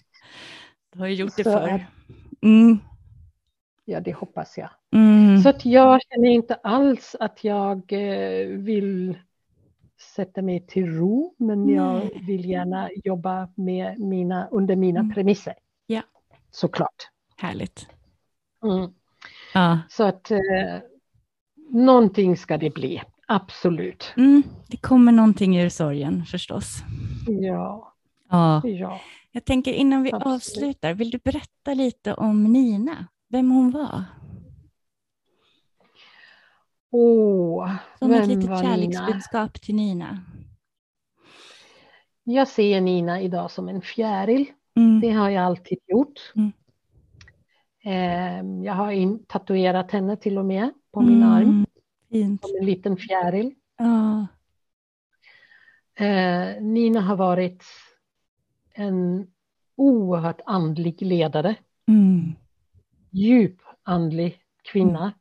[0.93, 1.87] Du har ju gjort det förr.
[2.43, 2.79] Mm.
[3.85, 4.71] Ja, det hoppas jag.
[4.95, 5.43] Mm.
[5.43, 9.19] Så att jag känner inte alls att jag eh, vill
[10.03, 15.15] sätta mig till ro, men jag vill gärna jobba med mina, under mina mm.
[15.15, 15.55] premisser.
[15.87, 16.03] Ja.
[16.51, 17.11] Såklart.
[17.37, 17.87] Härligt.
[18.65, 18.91] Mm.
[19.55, 19.79] Ja.
[19.89, 20.39] Så att eh,
[21.71, 24.13] någonting ska det bli, absolut.
[24.17, 24.43] Mm.
[24.69, 26.83] Det kommer någonting ur sorgen förstås.
[27.27, 27.95] Ja.
[28.31, 28.63] ja.
[28.65, 29.01] ja.
[29.33, 30.35] Jag tänker innan vi absolut.
[30.35, 34.05] avslutar, vill du berätta lite om Nina, vem hon var?
[36.95, 40.25] Åh, Som ett litet kärleksbudskap till Nina.
[42.25, 44.47] Jag ser Nina idag som en fjäril.
[44.77, 45.01] Mm.
[45.01, 46.33] Det har jag alltid gjort.
[46.37, 46.53] Mm.
[47.85, 51.13] Eh, jag har in, tatuerat henne till och med på mm.
[51.13, 51.67] min arm.
[52.11, 52.43] Fint.
[52.43, 53.55] Som en liten fjäril.
[53.77, 54.27] Ja.
[56.05, 57.65] Eh, Nina har varit
[58.75, 59.27] en
[59.77, 61.55] oerhört andlig ledare.
[61.89, 62.33] Mm.
[63.11, 65.13] Djup andlig kvinna.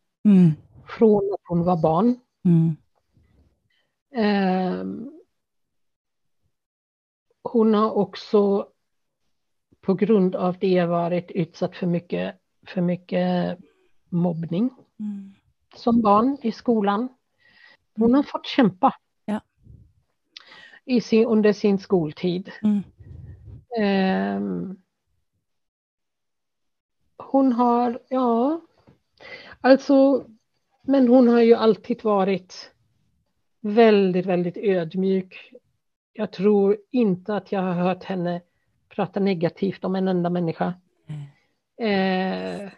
[0.98, 2.20] Från att hon var barn.
[2.46, 2.76] Mm.
[4.16, 4.86] Eh,
[7.44, 8.68] hon har också
[9.82, 12.36] på grund av det varit utsatt för mycket,
[12.68, 13.58] för mycket
[14.10, 14.70] mobbning
[15.00, 15.34] mm.
[15.76, 17.10] som barn i skolan.
[17.96, 18.96] Hon har fått kämpa
[19.26, 19.42] ja.
[20.86, 22.52] i sin, under sin skoltid.
[22.64, 22.84] Mm.
[23.80, 24.76] Eh,
[27.18, 28.62] hon har, ja,
[29.62, 30.26] alltså
[30.82, 32.72] men hon har ju alltid varit
[33.62, 35.54] väldigt, väldigt ödmjuk.
[36.14, 38.42] Jag tror inte att jag har hört henne
[38.90, 40.74] prata negativt om en enda människa.
[41.08, 42.64] Mm.
[42.64, 42.72] Eh,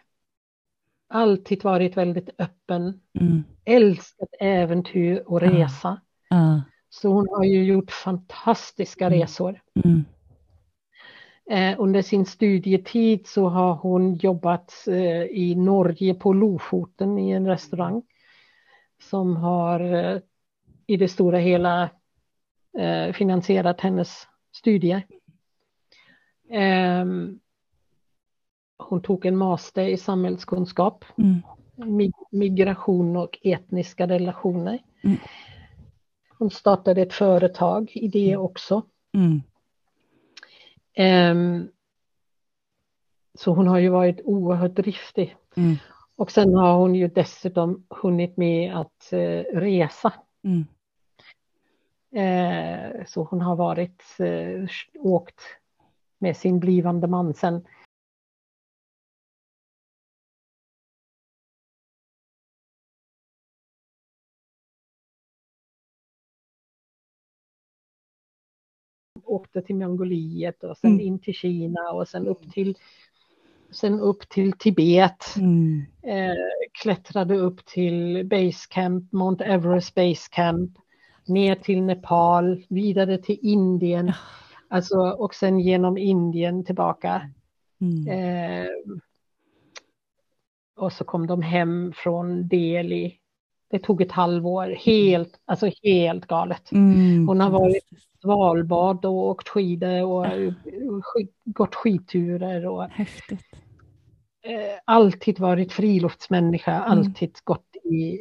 [1.09, 3.43] alltid varit väldigt öppen, mm.
[3.65, 6.01] älskat äventyr och resa.
[6.33, 6.59] Uh.
[6.89, 9.19] Så hon har ju gjort fantastiska mm.
[9.19, 9.61] resor.
[9.85, 10.05] Mm.
[11.49, 17.47] Eh, under sin studietid så har hon jobbat eh, i Norge på Lofoten i en
[17.47, 18.03] restaurang
[19.01, 20.19] som har eh,
[20.87, 21.89] i det stora hela
[23.13, 25.03] finansierat hennes studier.
[26.49, 27.39] Ehm,
[28.77, 31.41] hon tog en master i samhällskunskap, mm.
[32.31, 34.79] migration och etniska relationer.
[35.03, 35.17] Mm.
[36.37, 38.81] Hon startade ett företag i det också.
[39.13, 39.41] Mm.
[40.97, 41.69] Um,
[43.33, 45.35] så hon har ju varit oerhört driftig.
[45.55, 45.75] Mm.
[46.15, 50.13] Och sen har hon ju dessutom hunnit med att uh, resa.
[50.43, 50.65] Mm.
[52.15, 54.67] Uh, så hon har varit, uh,
[54.99, 55.41] åkt
[56.19, 57.65] med sin blivande man sen
[69.43, 71.05] åkte till Mongoliet och sen mm.
[71.05, 72.77] in till Kina och sen upp till,
[73.71, 75.35] sen upp till Tibet.
[75.37, 75.85] Mm.
[76.01, 76.35] Eh,
[76.81, 80.71] klättrade upp till Basecamp, Mount Everest Basecamp,
[81.25, 84.11] ner till Nepal, vidare till Indien.
[84.67, 87.29] Alltså, och sen genom Indien tillbaka.
[87.81, 88.07] Mm.
[88.07, 88.69] Eh,
[90.75, 93.19] och så kom de hem från Delhi.
[93.73, 96.71] Det tog ett halvår, helt, alltså helt galet.
[96.71, 97.27] Mm.
[97.27, 97.83] Hon har varit
[98.21, 100.25] svalbad och åkt skidor och
[101.45, 102.65] gått skidturer.
[102.65, 103.45] Och, Häftigt.
[104.43, 106.91] Eh, alltid varit friluftsmänniska, mm.
[106.91, 108.19] alltid gått i,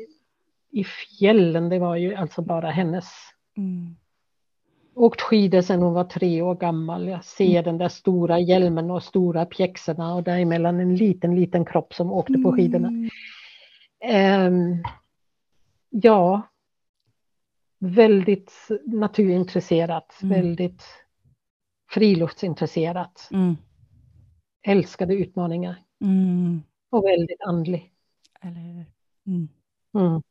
[0.70, 1.68] i fjällen.
[1.68, 3.10] Det var ju alltså bara hennes.
[3.56, 3.96] Mm.
[4.94, 7.08] Åkt skidor sedan hon var tre år gammal.
[7.08, 7.64] Jag ser mm.
[7.64, 12.38] den där stora hjälmen och stora pjäxorna och däremellan en liten, liten kropp som åkte
[12.38, 12.88] på skidorna.
[14.48, 14.82] Um,
[15.92, 16.42] ja,
[17.78, 18.52] väldigt
[18.86, 20.34] naturintresserat, mm.
[20.34, 20.82] väldigt
[21.90, 23.28] friluftsintresserat.
[23.32, 23.56] Mm.
[24.66, 25.82] Älskade utmaningar.
[26.00, 26.62] Mm.
[26.90, 27.92] Och väldigt andlig.
[28.40, 28.86] Eller
[29.26, 29.48] mm.
[29.94, 30.22] mm.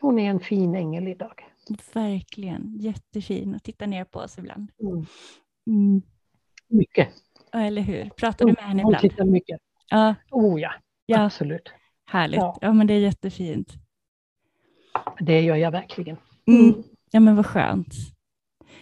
[0.00, 1.44] Hon är en fin ängel idag.
[1.92, 4.70] Verkligen, jättefin att titta ner på oss ibland.
[5.66, 6.02] Mm.
[6.68, 7.08] Mycket.
[7.52, 8.10] Eller hur?
[8.10, 8.94] Pratar du med henne ibland?
[8.94, 9.60] Hon tittar mycket.
[9.90, 10.14] Ja.
[10.30, 10.72] Oh ja,
[11.06, 11.24] ja.
[11.24, 11.72] absolut.
[12.04, 12.38] Härligt.
[12.38, 12.58] Ja.
[12.60, 13.72] ja, men det är jättefint.
[15.20, 16.16] Det gör jag verkligen.
[16.46, 16.60] Mm.
[16.60, 16.82] mm.
[17.10, 17.94] Ja, men vad skönt.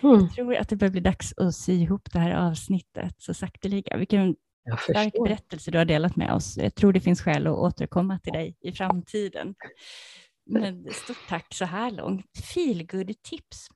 [0.02, 0.20] Mm.
[0.20, 3.97] Jag tror att det börjar bli dags att sy ihop det här avsnittet så sakteliga.
[3.97, 4.36] Vilken
[4.82, 6.56] stark berättelse du har delat med oss.
[6.56, 9.55] Jag tror det finns skäl att återkomma till dig i framtiden.
[10.47, 12.26] Men stort tack så här långt.
[12.55, 13.68] Feelgood tips.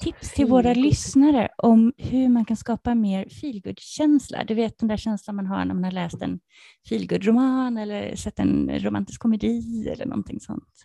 [0.00, 4.44] Tips till våra lyssnare om hur man kan skapa mer feelgood-känsla.
[4.44, 6.40] Du vet den där känslan man har när man har läst en
[6.88, 10.84] feelgood-roman eller sett en romantisk komedi eller någonting sånt.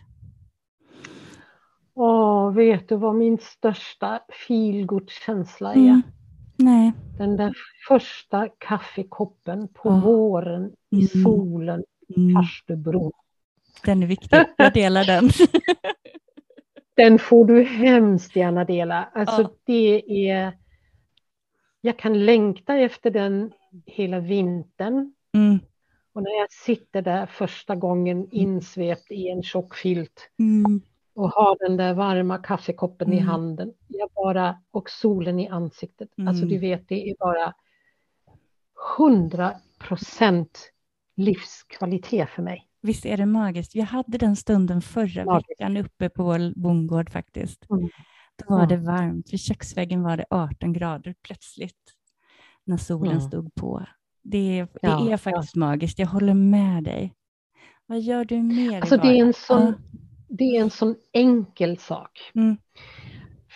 [1.94, 5.76] Åh, vet du vad min största feelgood-känsla är?
[5.76, 6.02] Mm.
[6.56, 6.92] Nej.
[7.18, 7.54] Den där
[7.88, 10.04] första kaffekoppen på oh.
[10.04, 11.24] våren i mm.
[11.24, 12.34] solen i mm.
[12.34, 13.12] Farstubron.
[13.84, 15.30] Den är viktig, jag delar den.
[16.96, 19.08] den får du hemskt gärna dela.
[19.14, 19.54] Alltså ja.
[19.64, 20.58] det är...
[21.80, 23.52] Jag kan längta efter den
[23.86, 25.14] hela vintern.
[25.34, 25.58] Mm.
[26.12, 30.82] Och när jag sitter där första gången insvept i en tjock filt mm.
[31.14, 33.18] Och har den där varma kaffekoppen mm.
[33.18, 36.08] i handen jag bara, och solen i ansiktet.
[36.28, 36.60] Alltså du mm.
[36.60, 37.54] vet, det är bara
[38.98, 40.70] 100 procent
[41.16, 42.68] livskvalitet för mig.
[42.82, 43.74] Visst är det magiskt?
[43.74, 45.50] Jag hade den stunden förra magiskt.
[45.50, 47.70] veckan uppe på vår bondgård faktiskt.
[47.70, 47.88] Mm.
[48.36, 49.32] Då var det varmt.
[49.32, 51.94] Vid köksväggen var det 18 grader plötsligt
[52.64, 53.20] när solen mm.
[53.20, 53.86] stod på.
[54.22, 55.60] Det, det ja, är faktiskt ja.
[55.60, 55.98] magiskt.
[55.98, 57.14] Jag håller med dig.
[57.86, 58.80] Vad gör du mer?
[58.80, 59.74] Alltså, det, är en sån.
[60.38, 62.30] Det är en sån enkel sak.
[62.34, 62.56] Mm.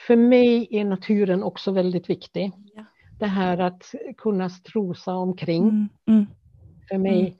[0.07, 2.53] För mig är naturen också väldigt viktig.
[3.19, 5.69] Det här att kunna strosa omkring.
[5.69, 5.89] Mm.
[6.07, 6.27] mm.
[6.89, 7.35] För mig mm.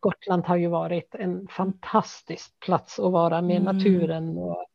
[0.00, 3.76] Gotland har ju varit en fantastisk plats att vara med mm.
[3.76, 4.66] naturen och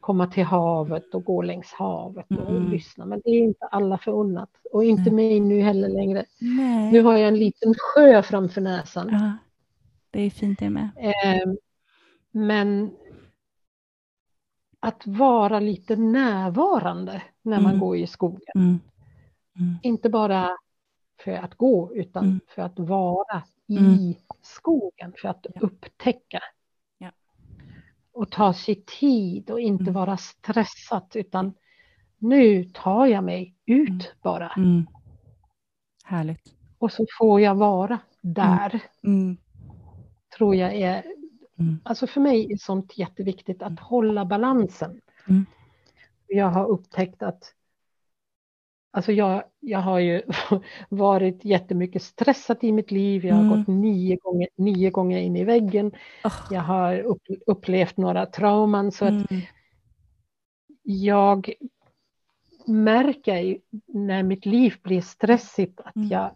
[0.00, 2.70] komma till havet och gå längs havet och mm.
[2.70, 3.06] lyssna.
[3.06, 6.24] Men det är inte alla förunnat och inte mig nu heller längre.
[6.40, 6.92] Nej.
[6.92, 9.08] Nu har jag en liten sjö framför näsan.
[9.12, 9.32] Ja,
[10.10, 10.90] det är fint det med.
[10.96, 11.52] Eh,
[12.30, 12.90] men
[14.80, 17.80] att vara lite närvarande när man mm.
[17.80, 18.54] går i skogen.
[18.54, 18.80] Mm.
[19.58, 19.78] Mm.
[19.82, 20.56] Inte bara
[21.24, 22.40] för att gå utan mm.
[22.54, 23.84] för att vara mm.
[23.84, 25.60] i skogen för att ja.
[25.60, 26.40] upptäcka.
[26.98, 27.10] Ja.
[28.12, 29.94] Och ta sig tid och inte mm.
[29.94, 31.54] vara stressat utan
[32.18, 34.00] nu tar jag mig ut mm.
[34.22, 34.48] bara.
[34.56, 34.86] Mm.
[36.04, 36.54] Härligt.
[36.78, 38.80] Och så får jag vara där.
[39.02, 39.36] Mm.
[40.36, 41.04] Tror jag är,
[41.82, 45.00] alltså för mig är sånt jätteviktigt att hålla balansen.
[46.26, 47.54] Jag har upptäckt att
[48.92, 50.22] Alltså jag, jag har ju
[50.88, 53.24] varit jättemycket stressad i mitt liv.
[53.24, 53.58] Jag har mm.
[53.58, 55.92] gått nio gånger, nio gånger in i väggen.
[56.24, 56.46] Oh.
[56.50, 58.92] Jag har upp, upplevt några trauman.
[58.92, 59.22] Så mm.
[59.22, 59.30] att
[60.82, 61.52] jag
[62.66, 66.08] märker när mitt liv blir stressigt att, mm.
[66.08, 66.30] jag,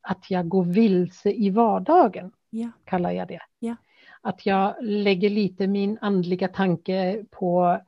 [0.00, 2.32] att jag går vilse i vardagen.
[2.50, 2.70] Ja.
[2.84, 3.40] Kallar jag det.
[3.58, 3.76] Ja.
[4.24, 7.80] Att jag lägger lite min andliga tanke på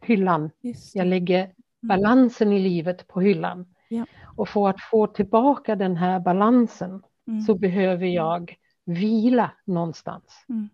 [0.00, 0.50] hyllan.
[0.94, 1.50] Jag lägger
[1.84, 2.00] Mm.
[2.00, 3.66] balansen i livet på hyllan.
[3.88, 4.06] Ja.
[4.36, 7.40] Och för att få tillbaka den här balansen mm.
[7.40, 10.44] så behöver jag vila någonstans.
[10.48, 10.68] Mm.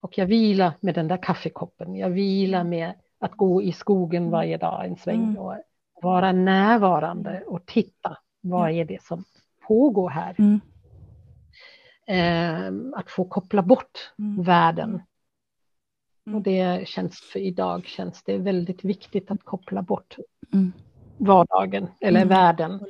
[0.00, 1.96] Och jag vilar med den där kaffekoppen.
[1.96, 2.70] Jag vilar mm.
[2.70, 4.32] med att gå i skogen mm.
[4.32, 5.38] varje dag en sväng mm.
[5.38, 5.54] och
[6.02, 8.18] vara närvarande och titta.
[8.40, 9.24] Vad är det som
[9.68, 10.34] pågår här?
[12.06, 15.00] Eh, att få koppla bort världen
[16.26, 16.36] Mm.
[16.36, 20.16] Och det känns för idag känns det väldigt viktigt att koppla bort
[20.52, 20.72] mm.
[21.18, 22.28] vardagen eller mm.
[22.28, 22.80] världen.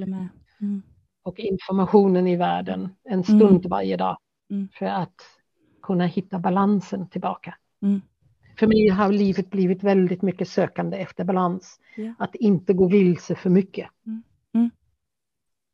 [0.61, 0.83] Mm.
[1.23, 3.69] Och informationen i världen en stund mm.
[3.69, 4.19] varje dag.
[4.51, 4.69] Mm.
[4.73, 5.23] För att
[5.83, 7.55] kunna hitta balansen tillbaka.
[7.83, 8.01] Mm.
[8.59, 11.81] För mig har livet blivit väldigt mycket sökande efter balans.
[11.97, 12.15] Ja.
[12.19, 13.89] Att inte gå vilse för mycket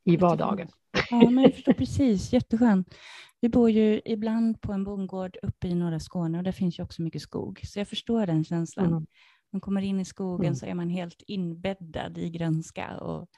[0.04, 0.68] i vardagen.
[1.10, 2.32] Ja, men jag förstår precis.
[2.32, 2.94] Jätteskönt.
[3.40, 6.82] Vi bor ju ibland på en bondgård uppe i norra Skåne och där finns ju
[6.82, 8.86] också mycket skog, så jag förstår den känslan.
[8.86, 9.06] Mm.
[9.52, 10.54] Man kommer in i skogen mm.
[10.54, 13.28] så är man helt inbäddad i grönska och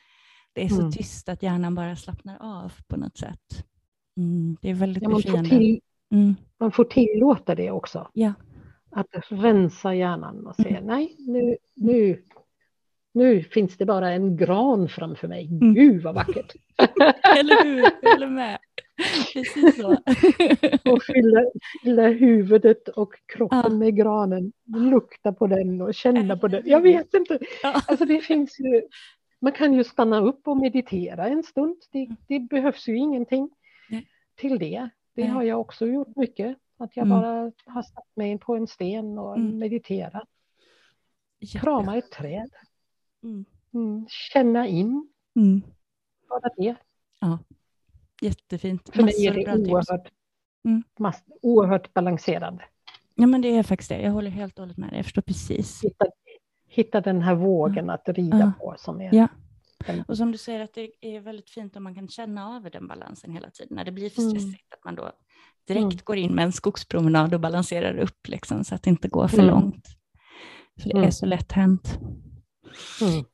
[0.53, 0.93] det är så mm.
[0.93, 3.67] tyst att hjärnan bara slappnar av på något sätt.
[4.17, 5.51] Mm, det är väldigt ja, man befriande.
[5.51, 5.81] Får till,
[6.11, 6.35] mm.
[6.59, 8.11] man får tillåta det också.
[8.13, 8.33] Ja.
[8.91, 10.87] Att rensa hjärnan och säga mm.
[10.87, 12.25] nej, nu, nu,
[13.13, 15.47] nu finns det bara en gran framför mig.
[15.47, 15.75] Mm.
[15.75, 16.55] Gud vad vackert!
[17.39, 18.59] Eller hur, jag håller med.
[19.33, 19.91] Precis så.
[20.93, 21.45] och fylla,
[21.83, 23.69] fylla huvudet och kroppen ja.
[23.69, 24.53] med granen.
[24.65, 26.63] Lukta på den och känna på den.
[26.65, 27.39] Jag vet inte.
[27.63, 27.83] Ja.
[27.87, 28.83] Alltså det finns ju,
[29.41, 31.77] man kan ju stanna upp och meditera en stund.
[31.93, 33.51] Det, det behövs ju ingenting
[33.89, 34.07] Nej.
[34.37, 34.89] till det.
[35.15, 35.31] Det Nej.
[35.31, 36.57] har jag också gjort mycket.
[36.79, 37.21] Att jag mm.
[37.21, 39.59] bara har satt mig på en sten och mm.
[39.59, 40.29] mediterat.
[41.61, 42.51] Krama ett träd.
[43.23, 43.45] Mm.
[43.75, 44.07] mm.
[44.09, 45.09] Känna in.
[45.37, 45.63] Mm.
[46.29, 46.75] Bara det.
[47.21, 47.39] Ja.
[48.21, 48.91] Jättefint.
[48.95, 50.09] För mig är det oerhört,
[50.65, 50.83] mm.
[50.99, 52.65] mass, oerhört balanserande.
[53.15, 54.03] Ja, men det är faktiskt det.
[54.03, 54.99] Jag håller helt och hållet med dig.
[54.99, 55.85] Jag förstår precis.
[55.85, 56.07] Hitta,
[56.69, 58.53] hitta den här vågen att rida ja.
[58.59, 58.75] på.
[58.79, 59.29] Som är ja.
[60.09, 62.89] Och som du säger att det är väldigt fint om man kan känna av den
[62.89, 63.77] balansen hela tiden.
[63.77, 64.31] När det blir för mm.
[64.31, 64.79] stressigt, mm.
[64.79, 65.13] att man då
[65.67, 65.99] direkt mm.
[66.05, 69.39] går in med en skogspromenad och balanserar upp liksom, så att det inte går för
[69.39, 69.51] mm.
[69.51, 69.87] långt.
[70.83, 71.99] För det är så lätt hänt.
[73.01, 73.25] Mm.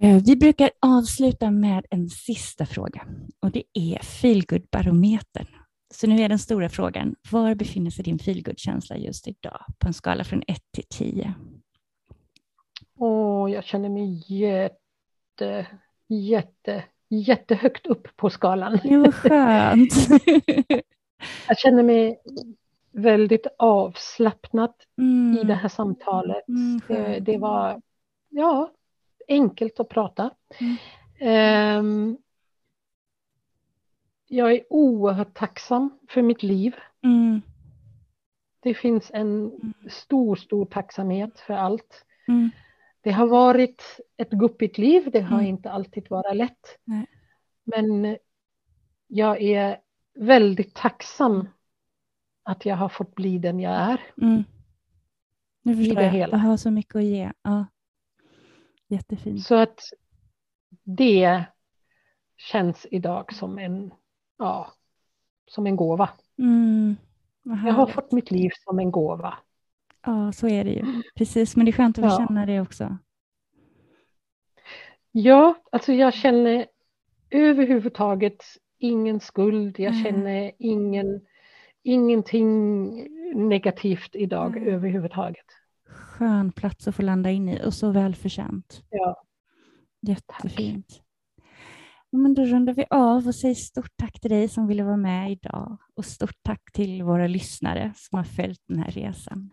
[0.00, 3.06] Eh, vi brukar avsluta med en sista fråga
[3.40, 5.46] och det är feelgood-barometern.
[5.94, 9.94] Så nu är den stora frågan, var befinner sig din feelgood-känsla just idag på en
[9.94, 11.34] skala från 1 till 10?
[12.98, 15.66] Åh, jag känner mig jätte,
[16.08, 18.78] jätte, jättehögt upp på skalan.
[18.82, 19.92] Det var skönt.
[21.48, 22.20] jag känner mig
[22.92, 25.38] väldigt avslappnad mm.
[25.38, 26.48] i det här samtalet.
[26.48, 27.80] Mm, det, det, var
[28.28, 28.70] ja,
[29.28, 30.30] enkelt att prata.
[30.60, 31.78] Mm.
[31.78, 32.18] Um,
[34.26, 36.76] jag är oerhört tacksam för mitt liv.
[37.02, 37.42] Mm.
[38.60, 39.74] Det finns en mm.
[39.90, 42.04] stor, stor tacksamhet för allt.
[42.28, 42.50] Mm.
[43.00, 45.48] Det har varit ett guppigt liv, det har mm.
[45.48, 46.78] inte alltid varit lätt.
[46.84, 47.06] Nej.
[47.64, 48.16] Men
[49.06, 49.78] jag är
[50.14, 51.48] väldigt tacksam
[52.42, 54.00] att jag har fått bli den jag är.
[54.22, 54.44] Mm.
[55.62, 56.36] Nu förstår jag, hela.
[56.36, 57.32] jag har så mycket att ge.
[57.42, 57.66] Ja.
[58.88, 59.44] Jättefint.
[59.44, 59.80] Så att
[60.84, 61.44] det
[62.36, 63.90] känns idag som en,
[64.38, 64.72] ja,
[65.46, 66.10] som en gåva.
[66.38, 66.96] Mm.
[67.42, 69.38] Jag har fått mitt liv som en gåva.
[70.06, 71.02] Ja, så är det ju.
[71.16, 72.26] Precis, men det är skönt att ja.
[72.26, 72.98] känna det också.
[75.12, 76.66] Ja, alltså jag känner
[77.30, 78.44] överhuvudtaget
[78.78, 79.78] ingen skuld.
[79.78, 80.04] Jag mm.
[80.04, 81.20] känner ingen,
[81.82, 82.88] ingenting
[83.48, 84.74] negativt idag mm.
[84.74, 85.46] överhuvudtaget.
[85.88, 88.82] Skön plats att få landa in i och så välförtjänt.
[88.90, 89.24] Ja.
[90.06, 90.88] Jättefint.
[90.88, 91.04] Tack.
[92.12, 95.32] Men då rundar vi av och säger stort tack till dig som ville vara med
[95.32, 99.50] idag och stort tack till våra lyssnare som har följt den här resan.